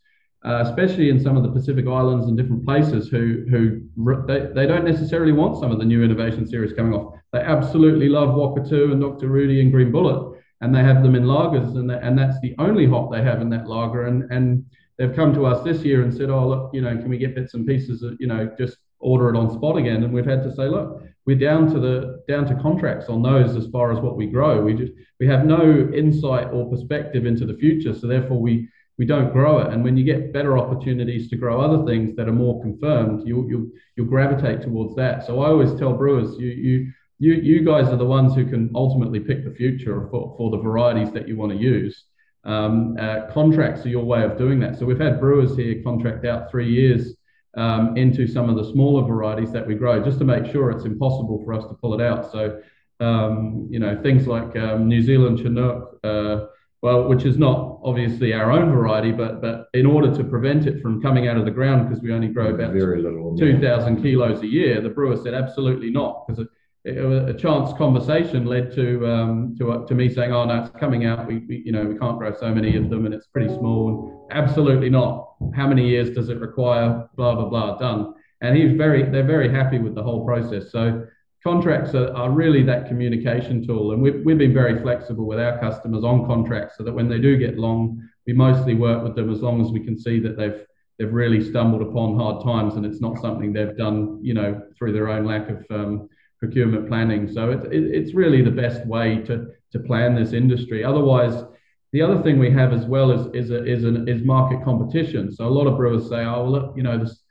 uh, 0.45 0.65
especially 0.67 1.11
in 1.11 1.21
some 1.21 1.37
of 1.37 1.43
the 1.43 1.51
Pacific 1.51 1.87
Islands 1.87 2.27
and 2.27 2.37
different 2.37 2.65
places, 2.65 3.09
who 3.09 3.45
who 3.51 3.83
they, 4.27 4.49
they 4.55 4.67
don't 4.67 4.85
necessarily 4.85 5.33
want 5.33 5.59
some 5.61 5.71
of 5.71 5.79
the 5.79 5.85
new 5.85 6.03
innovation 6.03 6.47
series 6.47 6.73
coming 6.73 6.95
off. 6.95 7.15
They 7.33 7.41
absolutely 7.41 8.09
love 8.09 8.31
Whakatu 8.31 8.93
and 8.93 9.01
Dr. 9.01 9.29
Rudi 9.29 9.61
and 9.61 9.71
Green 9.71 9.93
Bullet, 9.93 10.41
and 10.63 10.75
they 10.75 10.83
have 10.83 11.03
them 11.03 11.15
in 11.15 11.25
lagers, 11.25 11.77
and 11.77 11.91
and 11.91 12.19
that's 12.19 12.41
the 12.41 12.55
only 12.59 12.87
hop 12.87 13.13
they 13.13 13.23
have 13.23 13.41
in 13.41 13.51
that 13.51 13.67
lager. 13.67 14.07
And 14.07 14.31
and 14.33 14.65
they've 15.01 15.15
come 15.15 15.33
to 15.35 15.47
us 15.47 15.65
this 15.65 15.83
year 15.83 16.03
and 16.03 16.13
said, 16.13 16.31
oh 16.31 16.47
look, 16.49 16.71
you 16.75 16.83
know, 16.83 16.95
can 16.97 17.09
we 17.09 17.19
get 17.19 17.35
bits 17.35 17.55
and 17.55 17.67
pieces, 17.67 18.03
of, 18.03 18.17
you 18.21 18.27
know, 18.27 18.51
just 18.59 18.77
order 19.01 19.29
it 19.29 19.37
on 19.37 19.51
spot 19.51 19.77
again? 19.77 20.05
And 20.05 20.13
we've 20.13 20.27
had 20.27 20.43
to 20.45 20.55
say, 20.55 20.69
look 20.69 21.03
we're 21.27 21.39
down 21.39 21.73
to 21.73 21.79
the 21.79 22.25
down 22.27 22.47
to 22.47 22.55
contracts 22.61 23.09
on 23.09 23.23
those 23.23 23.55
as 23.57 23.71
far 23.71 23.93
as 23.93 24.01
what 24.01 24.17
we 24.17 24.27
grow. 24.27 24.63
We 24.63 24.75
just 24.75 24.93
we 25.19 25.27
have 25.27 25.45
no 25.45 25.91
insight 25.95 26.49
or 26.53 26.69
perspective 26.71 27.27
into 27.27 27.47
the 27.47 27.55
future, 27.55 27.95
so 27.95 28.07
therefore 28.07 28.41
we 28.41 28.69
we 28.99 29.07
don't 29.07 29.33
grow 29.33 29.61
it. 29.61 29.73
And 29.73 29.85
when 29.85 29.97
you 29.97 30.05
get 30.05 30.33
better 30.33 30.59
opportunities 30.59 31.31
to 31.31 31.37
grow 31.37 31.61
other 31.61 31.85
things 31.85 32.17
that 32.17 32.29
are 32.29 32.33
more 32.33 32.61
confirmed, 32.63 33.27
you 33.27 33.49
you 33.49 33.73
you'll 33.97 34.07
gravitate 34.07 34.63
towards 34.63 34.97
that. 34.97 35.27
So 35.27 35.41
I 35.41 35.49
always 35.49 35.75
tell 35.75 35.93
brewers, 35.93 36.37
you 36.39 36.49
you 36.49 36.93
you 37.19 37.35
you 37.35 37.65
guys 37.65 37.89
are 37.89 37.97
the 37.97 38.05
ones 38.05 38.35
who 38.35 38.47
can 38.47 38.71
ultimately 38.75 39.21
pick 39.21 39.45
the 39.45 39.55
future 39.55 40.09
for, 40.11 40.35
for 40.37 40.51
the 40.51 40.59
varieties 40.59 41.13
that 41.13 41.29
you 41.29 41.37
want 41.37 41.53
to 41.53 41.59
use. 41.59 42.05
Um, 42.45 42.97
uh, 42.99 43.31
contracts 43.31 43.85
are 43.85 43.91
your 43.91 44.05
way 44.05 44.25
of 44.25 44.39
doing 44.39 44.59
that. 44.61 44.79
So 44.79 44.87
we've 44.87 44.99
had 44.99 45.21
brewers 45.21 45.55
here 45.55 45.83
contract 45.83 46.25
out 46.25 46.51
three 46.51 46.71
years 46.71 47.15
um, 47.57 47.97
into 47.97 48.27
some 48.27 48.49
of 48.49 48.57
the 48.57 48.71
smaller 48.73 49.07
varieties 49.07 49.53
that 49.53 49.67
we 49.67 49.75
grow, 49.75 50.03
just 50.03 50.19
to 50.19 50.25
make 50.25 50.47
sure 50.47 50.71
it's 50.71 50.85
impossible 50.85 51.43
for 51.45 51.53
us 51.53 51.65
to 51.67 51.75
pull 51.75 51.95
it 51.95 52.01
out. 52.01 52.31
So, 52.31 52.61
um, 53.01 53.67
you 53.71 53.79
know, 53.79 54.01
things 54.03 54.27
like 54.27 54.57
um, 54.57 54.89
New 54.89 55.03
Zealand 55.03 55.39
Chinook, 55.39 55.99
uh, 56.05 56.47
well, 56.83 57.09
which 57.09 57.25
is 57.25 57.37
not 57.37 57.81
obviously 57.83 58.33
our 58.33 58.51
own 58.51 58.71
variety, 58.71 59.13
but 59.13 59.43
but 59.43 59.69
in 59.75 59.85
order 59.85 60.15
to 60.17 60.25
prevent 60.25 60.67
it 60.67 60.81
from 60.81 61.03
coming 61.03 61.29
out 61.29 61.37
of 61.37 61.45
the 61.45 61.51
ground, 61.51 61.89
because 61.89 62.03
we 62.03 62.13
only 62.13 62.29
grow 62.29 62.55
about 62.55 62.73
very 62.73 63.03
little, 63.03 63.37
two 63.37 63.61
thousand 63.61 63.97
yeah. 63.97 64.03
kilos 64.03 64.43
a 64.43 64.47
year, 64.47 64.81
the 64.81 64.89
brewer 64.89 65.17
said 65.17 65.35
absolutely 65.35 65.91
not, 65.91 66.27
because 66.27 66.47
a 66.87 67.35
chance 67.35 67.77
conversation 67.77 68.47
led 68.47 68.75
to 68.75 69.07
um, 69.07 69.55
to 69.59 69.73
uh, 69.73 69.87
to 69.87 69.95
me 69.95 70.09
saying, 70.09 70.33
"Oh 70.33 70.45
no, 70.45 70.63
it's 70.63 70.71
coming 70.71 71.05
out. 71.05 71.27
We, 71.27 71.39
we, 71.49 71.63
you 71.67 71.73
know 71.73 71.85
we 71.85 71.99
can't 71.99 72.19
grow 72.19 72.33
so 72.33 72.55
many 72.55 72.77
of 72.77 72.89
them, 72.89 73.05
and 73.05 73.15
it's 73.15 73.27
pretty 73.27 73.49
small." 73.49 74.20
Absolutely 74.31 74.91
not. 74.91 75.35
How 75.55 75.67
many 75.67 75.89
years 75.89 76.11
does 76.11 76.29
it 76.29 76.39
require? 76.39 77.09
Blah 77.17 77.35
blah 77.35 77.49
blah. 77.49 77.79
Done. 77.79 78.15
And 78.41 78.57
he's 78.57 78.77
very 78.77 79.03
they're 79.11 79.27
very 79.27 79.51
happy 79.51 79.79
with 79.79 79.95
the 79.95 80.03
whole 80.03 80.25
process. 80.25 80.71
So 80.71 81.07
contracts 81.43 81.95
are, 81.95 82.15
are 82.15 82.31
really 82.31 82.63
that 82.65 82.87
communication 82.87 83.67
tool, 83.67 83.93
and 83.93 84.03
we've 84.03 84.25
we've 84.25 84.39
been 84.39 84.55
very 84.55 84.81
flexible 84.81 85.27
with 85.27 85.41
our 85.41 85.59
customers 85.59 86.05
on 86.05 86.27
contracts, 86.27 86.77
so 86.77 86.85
that 86.85 86.93
when 86.93 87.09
they 87.09 87.19
do 87.19 87.37
get 87.37 87.59
long, 87.59 88.03
we 88.27 88.33
mostly 88.33 88.75
work 88.75 89.03
with 89.03 89.15
them 89.15 89.33
as 89.33 89.41
long 89.41 89.61
as 89.61 89.71
we 89.73 89.81
can 89.81 89.99
see 89.99 90.21
that 90.21 90.37
they've 90.37 90.65
they've 90.99 91.13
really 91.13 91.43
stumbled 91.43 91.83
upon 91.83 92.17
hard 92.17 92.45
times, 92.45 92.75
and 92.75 92.85
it's 92.87 93.01
not 93.01 93.19
something 93.21 93.53
they've 93.53 93.77
done 93.77 94.19
you 94.23 94.35
know 94.35 94.63
through 94.77 94.93
their 94.93 95.09
own 95.09 95.25
lack 95.25 95.49
of 95.49 95.65
um, 95.71 96.09
procurement 96.39 96.89
planning. 96.89 97.31
So 97.33 97.51
it, 97.51 97.73
it, 97.73 97.85
it's 97.95 98.15
really 98.15 98.43
the 98.43 98.51
best 98.51 98.87
way 98.87 99.19
to, 99.27 99.49
to 99.73 99.79
plan 99.79 100.15
this 100.15 100.33
industry. 100.33 100.83
Otherwise, 100.83 101.45
the 101.93 102.03
other 102.03 102.23
thing 102.23 102.39
we 102.39 102.51
have 102.51 102.73
as 102.73 102.87
well 102.87 103.11
is 103.11 103.27
is 103.35 103.51
a, 103.51 103.65
is, 103.65 103.85
an, 103.85 104.09
is 104.09 104.23
market 104.23 104.63
competition. 104.65 105.33
So 105.33 105.47
a 105.47 105.51
lot 105.51 105.67
of 105.67 105.77
brewers 105.77 106.09
say, 106.09 106.25
oh, 106.25 106.51
well, 106.51 106.75
you 106.77 106.83
know, 106.83 106.99
this 106.99 107.23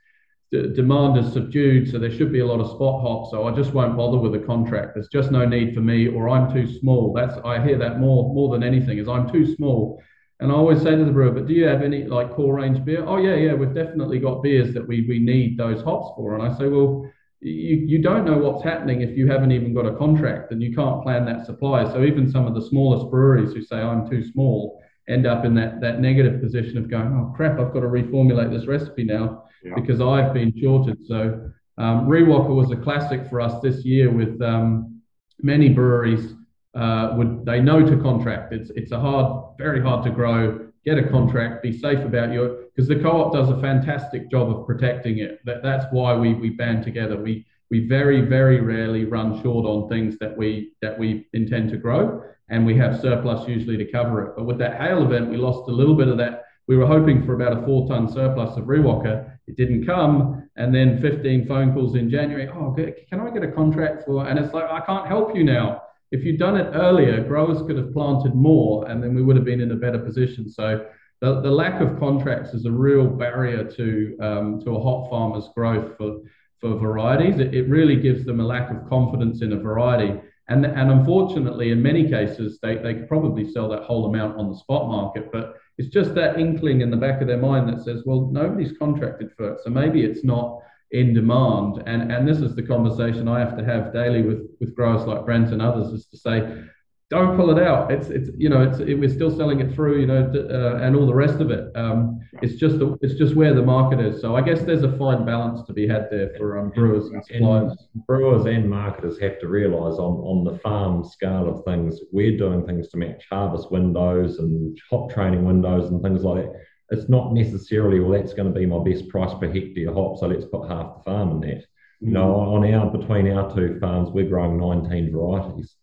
demand 0.51 1.17
is 1.17 1.31
subdued, 1.31 1.89
so 1.89 1.99
there 1.99 2.11
should 2.11 2.31
be 2.31 2.39
a 2.39 2.45
lot 2.45 2.59
of 2.59 2.71
spot 2.71 3.01
hops. 3.01 3.31
So 3.31 3.47
I 3.47 3.55
just 3.55 3.73
won't 3.73 3.95
bother 3.95 4.17
with 4.17 4.35
a 4.35 4.45
contract. 4.45 4.95
There's 4.95 5.07
just 5.07 5.31
no 5.31 5.45
need 5.45 5.75
for 5.75 5.81
me, 5.81 6.07
or 6.07 6.29
I'm 6.29 6.51
too 6.51 6.67
small. 6.79 7.13
That's 7.13 7.35
I 7.45 7.63
hear 7.63 7.77
that 7.77 7.99
more 7.99 8.33
more 8.33 8.49
than 8.51 8.63
anything 8.63 8.97
is 8.97 9.07
I'm 9.07 9.31
too 9.31 9.55
small. 9.55 10.01
And 10.41 10.51
I 10.51 10.55
always 10.55 10.81
say 10.81 10.95
to 10.95 11.03
the 11.03 11.11
brewer, 11.11 11.31
but 11.31 11.47
do 11.47 11.53
you 11.53 11.65
have 11.65 11.81
any 11.81 12.05
like 12.05 12.31
core 12.31 12.55
range 12.55 12.83
beer? 12.83 13.03
Oh 13.05 13.17
yeah, 13.17 13.35
yeah, 13.35 13.53
we've 13.53 13.73
definitely 13.73 14.19
got 14.19 14.41
beers 14.41 14.73
that 14.73 14.87
we 14.87 15.05
we 15.07 15.19
need 15.19 15.57
those 15.57 15.83
hops 15.83 16.15
for. 16.15 16.35
And 16.35 16.43
I 16.43 16.57
say, 16.57 16.67
well, 16.67 17.09
you, 17.41 17.77
you 17.77 18.01
don't 18.01 18.25
know 18.25 18.37
what's 18.37 18.63
happening 18.63 19.01
if 19.01 19.17
you 19.17 19.27
haven't 19.27 19.51
even 19.51 19.73
got 19.73 19.85
a 19.85 19.95
contract 19.95 20.51
and 20.51 20.61
you 20.61 20.75
can't 20.75 21.01
plan 21.03 21.25
that 21.25 21.45
supply. 21.45 21.85
So 21.85 22.03
even 22.03 22.29
some 22.29 22.45
of 22.47 22.53
the 22.53 22.61
smallest 22.61 23.09
breweries 23.09 23.53
who 23.53 23.61
say 23.61 23.77
I'm 23.77 24.09
too 24.09 24.23
small 24.31 24.81
end 25.07 25.25
up 25.25 25.45
in 25.45 25.55
that 25.55 25.81
that 25.81 25.99
negative 25.99 26.41
position 26.41 26.77
of 26.77 26.89
going, 26.89 27.07
oh 27.13 27.33
crap, 27.35 27.59
I've 27.59 27.73
got 27.73 27.81
to 27.81 27.87
reformulate 27.87 28.51
this 28.51 28.67
recipe 28.67 29.03
now 29.03 29.45
yeah. 29.63 29.73
because 29.75 30.01
I've 30.01 30.33
been 30.33 30.53
shorted. 30.59 30.97
So 31.07 31.51
um, 31.77 32.07
Riwaka 32.07 32.53
was 32.53 32.71
a 32.71 32.75
classic 32.75 33.29
for 33.29 33.41
us 33.41 33.61
this 33.61 33.85
year 33.85 34.11
with 34.11 34.41
um, 34.41 35.01
many 35.41 35.69
breweries 35.69 36.33
uh, 36.75 37.13
would 37.15 37.45
they 37.45 37.59
know 37.61 37.85
to 37.85 37.97
contract. 38.01 38.53
It's 38.53 38.69
it's 38.71 38.91
a 38.91 38.99
hard, 38.99 39.57
very 39.57 39.81
hard 39.81 40.03
to 40.03 40.11
grow 40.11 40.69
get 40.85 40.97
a 40.97 41.09
contract, 41.09 41.61
be 41.61 41.77
safe 41.77 41.99
about 41.99 42.31
your 42.31 42.58
because 42.79 42.87
the 42.87 43.03
co-op 43.03 43.33
does 43.33 43.49
a 43.49 43.59
fantastic 43.59 44.31
job 44.31 44.49
of 44.49 44.65
protecting 44.65 45.17
it. 45.17 45.41
That, 45.43 45.61
that's 45.61 45.85
why 45.91 46.15
we 46.15 46.33
we 46.33 46.51
band 46.51 46.85
together. 46.85 47.21
We 47.21 47.45
we 47.69 47.89
very 47.89 48.21
very 48.21 48.61
rarely 48.61 49.03
run 49.03 49.43
short 49.43 49.65
on 49.65 49.89
things 49.89 50.15
that 50.21 50.37
we 50.37 50.71
that 50.81 50.97
we 50.97 51.27
intend 51.33 51.71
to 51.71 51.77
grow, 51.77 52.23
and 52.47 52.65
we 52.65 52.77
have 52.77 53.01
surplus 53.01 53.45
usually 53.49 53.75
to 53.75 53.91
cover 53.91 54.25
it. 54.25 54.33
But 54.37 54.45
with 54.45 54.59
that 54.59 54.79
hail 54.79 55.03
event, 55.03 55.29
we 55.29 55.35
lost 55.35 55.69
a 55.69 55.73
little 55.73 55.93
bit 55.93 56.07
of 56.07 56.17
that. 56.19 56.45
We 56.69 56.77
were 56.77 56.87
hoping 56.87 57.25
for 57.25 57.33
about 57.33 57.61
a 57.61 57.65
four 57.65 57.85
ton 57.89 58.07
surplus 58.07 58.55
of 58.55 58.63
Riwaka. 58.63 59.29
It 59.47 59.57
didn't 59.57 59.85
come. 59.85 60.49
And 60.55 60.73
then 60.73 61.01
15 61.01 61.47
phone 61.47 61.73
calls 61.73 61.95
in 61.95 62.09
January. 62.09 62.47
Oh, 62.47 62.73
can 63.09 63.19
I 63.19 63.29
get 63.31 63.43
a 63.43 63.51
contract 63.51 64.03
for? 64.05 64.25
And 64.25 64.37
it's 64.39 64.53
like, 64.53 64.69
I 64.69 64.79
can't 64.81 65.07
help 65.07 65.35
you 65.35 65.43
now. 65.43 65.81
If 66.11 66.23
you'd 66.23 66.37
done 66.37 66.57
it 66.57 66.71
earlier, 66.75 67.23
growers 67.23 67.61
could 67.65 67.77
have 67.77 67.91
planted 67.93 68.35
more 68.35 68.87
and 68.89 69.01
then 69.01 69.15
we 69.15 69.21
would 69.21 69.35
have 69.35 69.45
been 69.45 69.61
in 69.61 69.71
a 69.71 69.75
better 69.75 69.99
position. 69.99 70.49
So 70.49 70.85
the, 71.21 71.41
the 71.41 71.51
lack 71.51 71.81
of 71.81 71.99
contracts 71.99 72.53
is 72.53 72.65
a 72.65 72.71
real 72.71 73.05
barrier 73.05 73.63
to, 73.63 74.17
um, 74.21 74.61
to 74.63 74.75
a 74.75 74.81
hop 74.81 75.09
farmer's 75.09 75.49
growth 75.53 75.97
for, 75.97 76.21
for 76.59 76.77
varieties. 76.77 77.39
It, 77.39 77.53
it 77.53 77.67
really 77.67 77.97
gives 77.97 78.25
them 78.25 78.39
a 78.39 78.45
lack 78.45 78.71
of 78.71 78.87
confidence 78.87 79.41
in 79.41 79.53
a 79.53 79.57
variety. 79.57 80.19
And, 80.47 80.65
and 80.65 80.91
unfortunately, 80.91 81.71
in 81.71 81.81
many 81.81 82.09
cases, 82.09 82.59
they, 82.61 82.75
they 82.77 82.93
could 82.95 83.07
probably 83.07 83.51
sell 83.51 83.69
that 83.69 83.83
whole 83.83 84.05
amount 84.05 84.37
on 84.37 84.49
the 84.49 84.57
spot 84.57 84.87
market. 84.87 85.31
But 85.31 85.55
it's 85.77 85.89
just 85.89 86.15
that 86.15 86.39
inkling 86.39 86.81
in 86.81 86.89
the 86.89 86.97
back 86.97 87.21
of 87.21 87.27
their 87.27 87.37
mind 87.37 87.69
that 87.69 87.83
says, 87.83 88.03
well, 88.05 88.29
nobody's 88.31 88.77
contracted 88.77 89.31
for 89.37 89.53
it. 89.53 89.59
So 89.63 89.69
maybe 89.69 90.03
it's 90.03 90.23
not 90.23 90.59
in 90.91 91.13
demand. 91.13 91.83
And, 91.85 92.11
and 92.11 92.27
this 92.27 92.39
is 92.39 92.55
the 92.55 92.63
conversation 92.63 93.27
I 93.27 93.39
have 93.39 93.57
to 93.57 93.63
have 93.63 93.93
daily 93.93 94.23
with, 94.23 94.49
with 94.59 94.75
growers 94.75 95.05
like 95.05 95.25
Brent 95.25 95.51
and 95.51 95.61
others 95.61 95.93
is 95.93 96.07
to 96.07 96.17
say, 96.17 96.63
don't 97.09 97.35
pull 97.35 97.57
it 97.57 97.61
out. 97.61 97.91
It's 97.91 98.09
it's 98.09 98.29
you 98.37 98.49
know 98.49 98.61
it's 98.61 98.79
it, 98.79 98.93
we're 98.93 99.09
still 99.09 99.35
selling 99.35 99.59
it 99.61 99.73
through 99.73 99.99
you 99.99 100.05
know 100.05 100.31
uh, 100.31 100.83
and 100.83 100.95
all 100.95 101.07
the 101.07 101.15
rest 101.15 101.41
of 101.41 101.49
it. 101.49 101.75
Um, 101.75 102.19
it's 102.43 102.55
just 102.55 102.77
the, 102.77 102.97
it's 103.01 103.15
just 103.15 103.35
where 103.35 103.53
the 103.53 103.63
market 103.63 103.99
is. 103.99 104.21
So 104.21 104.35
I 104.35 104.41
guess 104.41 104.61
there's 104.61 104.83
a 104.83 104.95
fine 104.95 105.25
balance 105.25 105.65
to 105.65 105.73
be 105.73 105.87
had 105.87 106.07
there 106.11 106.31
for 106.37 106.59
um, 106.59 106.69
brewers 106.69 107.07
and 107.07 107.25
suppliers. 107.25 107.75
And 107.95 108.05
brewers 108.05 108.45
and 108.45 108.69
marketers 108.69 109.19
have 109.19 109.39
to 109.39 109.47
realise 109.47 109.95
on 109.95 110.19
on 110.19 110.43
the 110.43 110.59
farm 110.59 111.03
scale 111.03 111.49
of 111.49 111.65
things, 111.65 111.99
we're 112.11 112.37
doing 112.37 112.65
things 112.65 112.89
to 112.89 112.97
match 112.97 113.23
harvest 113.29 113.71
windows 113.71 114.37
and 114.37 114.77
hop 114.89 115.11
training 115.11 115.45
windows 115.45 115.89
and 115.89 116.03
things 116.03 116.23
like 116.23 116.45
that. 116.45 116.61
It's 116.91 117.09
not 117.09 117.33
necessarily 117.33 117.99
well 117.99 118.19
that's 118.19 118.33
going 118.33 118.51
to 118.51 118.59
be 118.59 118.67
my 118.67 118.83
best 118.83 119.09
price 119.09 119.33
per 119.39 119.51
hectare 119.51 119.93
hop, 119.93 120.19
so 120.19 120.27
let's 120.27 120.45
put 120.45 120.69
half 120.69 120.97
the 120.97 121.03
farm 121.03 121.31
in 121.31 121.49
that. 121.49 121.65
You 122.01 122.11
know, 122.11 122.27
mm. 122.27 122.65
on 122.65 122.73
our 122.73 122.95
between 122.95 123.31
our 123.31 123.53
two 123.53 123.79
farms, 123.79 124.09
we're 124.11 124.29
growing 124.29 124.57
19 124.57 125.11
varieties 125.11 125.75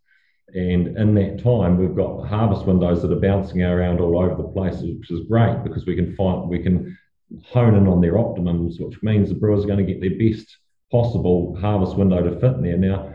and 0.56 0.96
in 0.96 1.14
that 1.16 1.42
time, 1.42 1.76
we've 1.76 1.94
got 1.94 2.26
harvest 2.26 2.64
windows 2.64 3.02
that 3.02 3.12
are 3.12 3.20
bouncing 3.20 3.62
around 3.62 4.00
all 4.00 4.18
over 4.18 4.34
the 4.34 4.48
place, 4.48 4.80
which 4.80 5.10
is 5.10 5.28
great 5.28 5.62
because 5.62 5.84
we 5.84 5.94
can 5.94 6.16
find 6.16 6.48
we 6.48 6.62
can 6.62 6.96
hone 7.44 7.74
in 7.74 7.86
on 7.86 8.00
their 8.00 8.16
optimums, 8.16 8.80
which 8.80 9.02
means 9.02 9.28
the 9.28 9.34
brewers 9.34 9.64
are 9.64 9.66
going 9.66 9.84
to 9.84 9.92
get 9.92 10.00
their 10.00 10.18
best 10.18 10.56
possible 10.90 11.54
harvest 11.60 11.96
window 11.96 12.22
to 12.22 12.40
fit 12.40 12.54
in 12.54 12.62
there. 12.62 12.78
Now, 12.78 13.12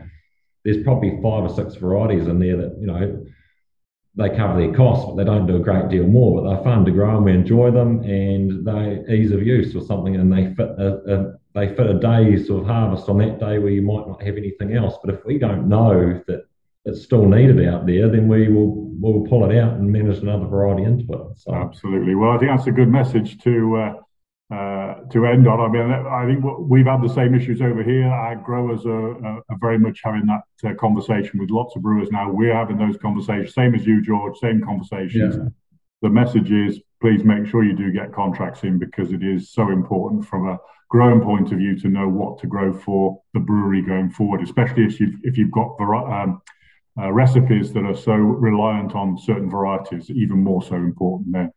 there's 0.64 0.84
probably 0.84 1.20
five 1.24 1.44
or 1.44 1.50
six 1.50 1.74
varieties 1.74 2.28
in 2.28 2.38
there 2.38 2.58
that 2.58 2.78
you 2.80 2.86
know 2.86 3.26
they 4.14 4.30
cover 4.30 4.60
their 4.60 4.76
costs, 4.76 5.08
but 5.08 5.16
they 5.16 5.24
don't 5.24 5.48
do 5.48 5.56
a 5.56 5.60
great 5.60 5.90
deal 5.90 6.06
more. 6.06 6.40
But 6.40 6.48
they're 6.48 6.64
fun 6.64 6.86
to 6.86 6.92
grow 6.92 7.16
and 7.16 7.26
we 7.26 7.32
enjoy 7.32 7.72
them, 7.72 8.04
and 8.04 8.64
they 8.64 9.16
ease 9.16 9.32
of 9.32 9.42
use 9.42 9.76
or 9.76 9.82
something, 9.84 10.16
and 10.16 10.32
they 10.32 10.54
fit 10.54 10.70
a, 10.78 11.02
a 11.12 11.34
they 11.56 11.76
fit 11.76 11.88
a 11.88 11.98
day's 11.98 12.46
sort 12.46 12.62
of 12.62 12.68
harvest 12.68 13.10
on 13.10 13.18
that 13.18 13.40
day 13.40 13.58
where 13.58 13.72
you 13.72 13.82
might 13.82 14.08
not 14.08 14.22
have 14.22 14.38
anything 14.38 14.76
else. 14.76 14.94
But 15.04 15.16
if 15.16 15.26
we 15.26 15.40
don't 15.40 15.68
know 15.68 16.22
that 16.28 16.46
it's 16.86 17.04
still 17.04 17.26
needed 17.26 17.64
out 17.68 17.86
there, 17.86 18.10
then 18.10 18.28
we 18.28 18.48
will 18.48 18.90
we'll 19.00 19.26
pull 19.28 19.50
it 19.50 19.58
out 19.58 19.74
and 19.74 19.92
manage 19.92 20.20
another 20.20 20.46
variety 20.46 20.84
into 20.84 21.12
it. 21.14 21.38
So. 21.38 21.54
Absolutely. 21.54 22.16
Well, 22.16 22.32
I 22.32 22.38
think 22.38 22.52
that's 22.52 22.68
a 22.68 22.72
good 22.72 22.90
message 22.90 23.40
to 23.44 23.76
uh, 23.76 24.56
uh, 24.56 24.96
to 25.12 25.26
end 25.26 25.48
on. 25.48 25.60
I 25.60 25.68
mean, 25.68 25.92
I 25.92 26.26
think 26.26 26.44
we've 26.60 26.86
had 26.86 27.02
the 27.02 27.14
same 27.14 27.34
issues 27.34 27.62
over 27.62 27.84
here. 27.84 28.08
Our 28.08 28.36
growers 28.36 28.86
are, 28.86 29.26
are 29.26 29.58
very 29.60 29.80
much 29.80 30.02
having 30.04 30.26
that 30.28 30.70
uh, 30.70 30.74
conversation 30.76 31.40
with 31.40 31.50
lots 31.50 31.76
of 31.76 31.84
brewers 31.84 32.10
now. 32.12 32.32
We're 32.32 32.54
having 32.54 32.78
those 32.78 32.98
conversations, 32.98 33.54
same 33.54 33.76
as 33.76 33.86
you, 33.86 34.02
George, 34.02 34.38
same 34.40 34.62
conversations. 34.62 35.36
Yeah. 35.38 35.50
The 36.02 36.10
message 36.10 36.52
is 36.52 36.80
please 37.02 37.24
make 37.24 37.48
sure 37.48 37.64
you 37.64 37.76
do 37.76 37.92
get 37.92 38.14
contracts 38.14 38.64
in 38.64 38.78
because 38.78 39.12
it 39.12 39.24
is 39.24 39.52
so 39.52 39.70
important 39.70 40.26
from 40.26 40.48
a 40.48 40.60
growing 40.90 41.22
point 41.22 41.52
of 41.52 41.58
view 41.58 41.80
to 41.80 41.88
know 41.88 42.08
what 42.08 42.38
to 42.40 42.48
grow 42.48 42.74
for 42.74 43.22
the 43.34 43.40
brewery 43.40 43.82
going 43.82 44.10
forward, 44.10 44.42
especially 44.42 44.84
if 44.84 45.00
you've 45.00 45.16
if 45.24 45.38
you've 45.38 45.52
got 45.52 45.76
um, 45.80 46.42
uh, 47.00 47.12
recipes 47.12 47.72
that 47.74 47.86
are 47.86 47.96
so 47.96 48.14
reliant 48.14 48.96
on 48.96 49.18
certain 49.18 49.50
varieties, 49.50 50.10
even 50.10 50.44
more 50.44 50.62
so 50.62 50.76
important 50.76 51.32
then. 51.32 51.52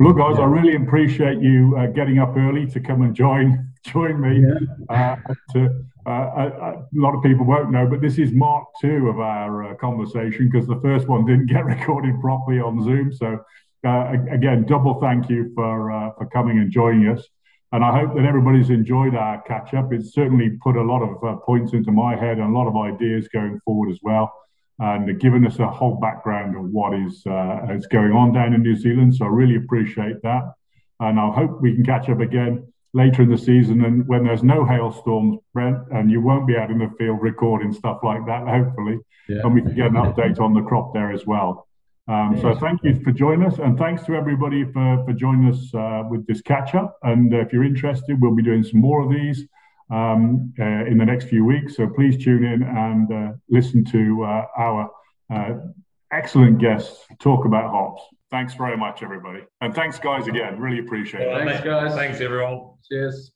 Look, 0.00 0.16
guys, 0.16 0.36
yeah. 0.36 0.44
I 0.44 0.46
really 0.46 0.76
appreciate 0.76 1.40
you 1.40 1.76
uh, 1.76 1.86
getting 1.86 2.18
up 2.18 2.36
early 2.36 2.66
to 2.66 2.80
come 2.80 3.02
and 3.02 3.14
join 3.14 3.72
join 3.84 4.20
me. 4.20 4.44
Yeah. 4.90 5.16
Uh, 5.26 5.32
to, 5.52 5.84
uh, 6.06 6.10
a, 6.10 6.84
lot 6.94 7.14
of 7.14 7.22
people 7.22 7.44
won't 7.44 7.70
know, 7.70 7.86
but 7.86 8.00
this 8.00 8.18
is 8.18 8.32
Mark 8.32 8.66
two 8.80 9.08
of 9.08 9.20
our 9.20 9.72
uh, 9.72 9.74
conversation 9.76 10.48
because 10.50 10.66
the 10.66 10.80
first 10.80 11.06
one 11.08 11.24
didn't 11.24 11.46
get 11.46 11.64
recorded 11.76 12.20
properly 12.20 12.60
on 12.60 12.82
Zoom. 12.82 13.12
So, 13.12 13.38
uh, 13.86 14.12
again, 14.30 14.64
double 14.66 15.00
thank 15.00 15.28
you 15.28 15.52
for 15.54 16.12
for 16.16 16.26
coming 16.26 16.58
and 16.58 16.70
joining 16.70 17.08
us. 17.08 17.24
And 17.70 17.84
I 17.84 18.00
hope 18.00 18.14
that 18.16 18.24
everybody's 18.24 18.70
enjoyed 18.70 19.14
our 19.14 19.42
catch 19.42 19.74
up. 19.74 19.92
It's 19.92 20.14
certainly 20.14 20.58
put 20.62 20.76
a 20.76 20.82
lot 20.82 21.02
of 21.02 21.42
points 21.42 21.74
into 21.74 21.92
my 21.92 22.16
head 22.16 22.38
and 22.38 22.54
a 22.54 22.58
lot 22.58 22.66
of 22.66 22.76
ideas 22.76 23.28
going 23.28 23.60
forward 23.64 23.90
as 23.90 23.98
well 24.02 24.32
and 24.78 25.20
given 25.20 25.46
us 25.46 25.58
a 25.58 25.68
whole 25.68 25.96
background 25.96 26.56
of 26.56 26.64
what 26.70 26.94
is 26.94 27.22
uh, 27.26 27.66
is 27.70 27.86
going 27.86 28.12
on 28.12 28.32
down 28.32 28.54
in 28.54 28.62
New 28.62 28.76
Zealand. 28.76 29.14
So 29.14 29.24
I 29.24 29.28
really 29.28 29.56
appreciate 29.56 30.22
that, 30.22 30.52
and 31.00 31.18
I 31.18 31.30
hope 31.30 31.60
we 31.60 31.74
can 31.74 31.84
catch 31.84 32.08
up 32.08 32.20
again 32.20 32.72
later 32.94 33.22
in 33.22 33.30
the 33.30 33.38
season 33.38 33.84
and 33.84 34.06
when 34.08 34.24
there's 34.24 34.42
no 34.42 34.64
hailstorms, 34.64 35.38
Brent, 35.52 35.76
and 35.92 36.10
you 36.10 36.22
won't 36.22 36.46
be 36.46 36.56
out 36.56 36.70
in 36.70 36.78
the 36.78 36.90
field 36.98 37.18
recording 37.20 37.70
stuff 37.72 37.98
like 38.02 38.24
that, 38.26 38.48
hopefully, 38.48 38.98
yeah. 39.28 39.40
and 39.44 39.54
we 39.54 39.60
can 39.60 39.74
get 39.74 39.88
an 39.88 39.92
update 39.92 40.40
on 40.40 40.54
the 40.54 40.62
crop 40.62 40.94
there 40.94 41.12
as 41.12 41.26
well. 41.26 41.68
Um, 42.08 42.38
so 42.40 42.54
thank 42.54 42.82
you 42.84 42.98
for 43.04 43.12
joining 43.12 43.46
us, 43.46 43.58
and 43.58 43.78
thanks 43.78 44.04
to 44.04 44.14
everybody 44.14 44.64
for 44.64 45.04
for 45.04 45.12
joining 45.12 45.52
us 45.52 45.74
uh, 45.74 46.04
with 46.08 46.26
this 46.26 46.40
catch 46.40 46.74
up. 46.74 46.98
And 47.02 47.34
uh, 47.34 47.40
if 47.40 47.52
you're 47.52 47.64
interested, 47.64 48.18
we'll 48.20 48.34
be 48.34 48.42
doing 48.42 48.64
some 48.64 48.80
more 48.80 49.02
of 49.02 49.10
these 49.10 49.46
um, 49.90 50.52
uh, 50.58 50.64
in 50.64 50.98
the 50.98 51.04
next 51.04 51.26
few 51.26 51.44
weeks. 51.44 51.76
So 51.76 51.88
please 51.88 52.22
tune 52.22 52.44
in 52.44 52.62
and 52.62 53.12
uh, 53.12 53.32
listen 53.48 53.84
to 53.86 54.24
uh, 54.24 54.44
our 54.56 54.90
uh, 55.32 55.54
excellent 56.12 56.58
guests 56.58 57.06
talk 57.18 57.44
about 57.44 57.70
hops. 57.70 58.02
Thanks 58.30 58.54
very 58.54 58.76
much, 58.76 59.02
everybody. 59.02 59.40
And 59.60 59.74
thanks, 59.74 59.98
guys, 59.98 60.28
again. 60.28 60.58
Really 60.60 60.80
appreciate 60.80 61.22
it. 61.22 61.46
Thanks, 61.46 61.64
guys. 61.64 61.94
Thanks, 61.94 62.20
everyone. 62.20 62.72
Cheers. 62.88 63.32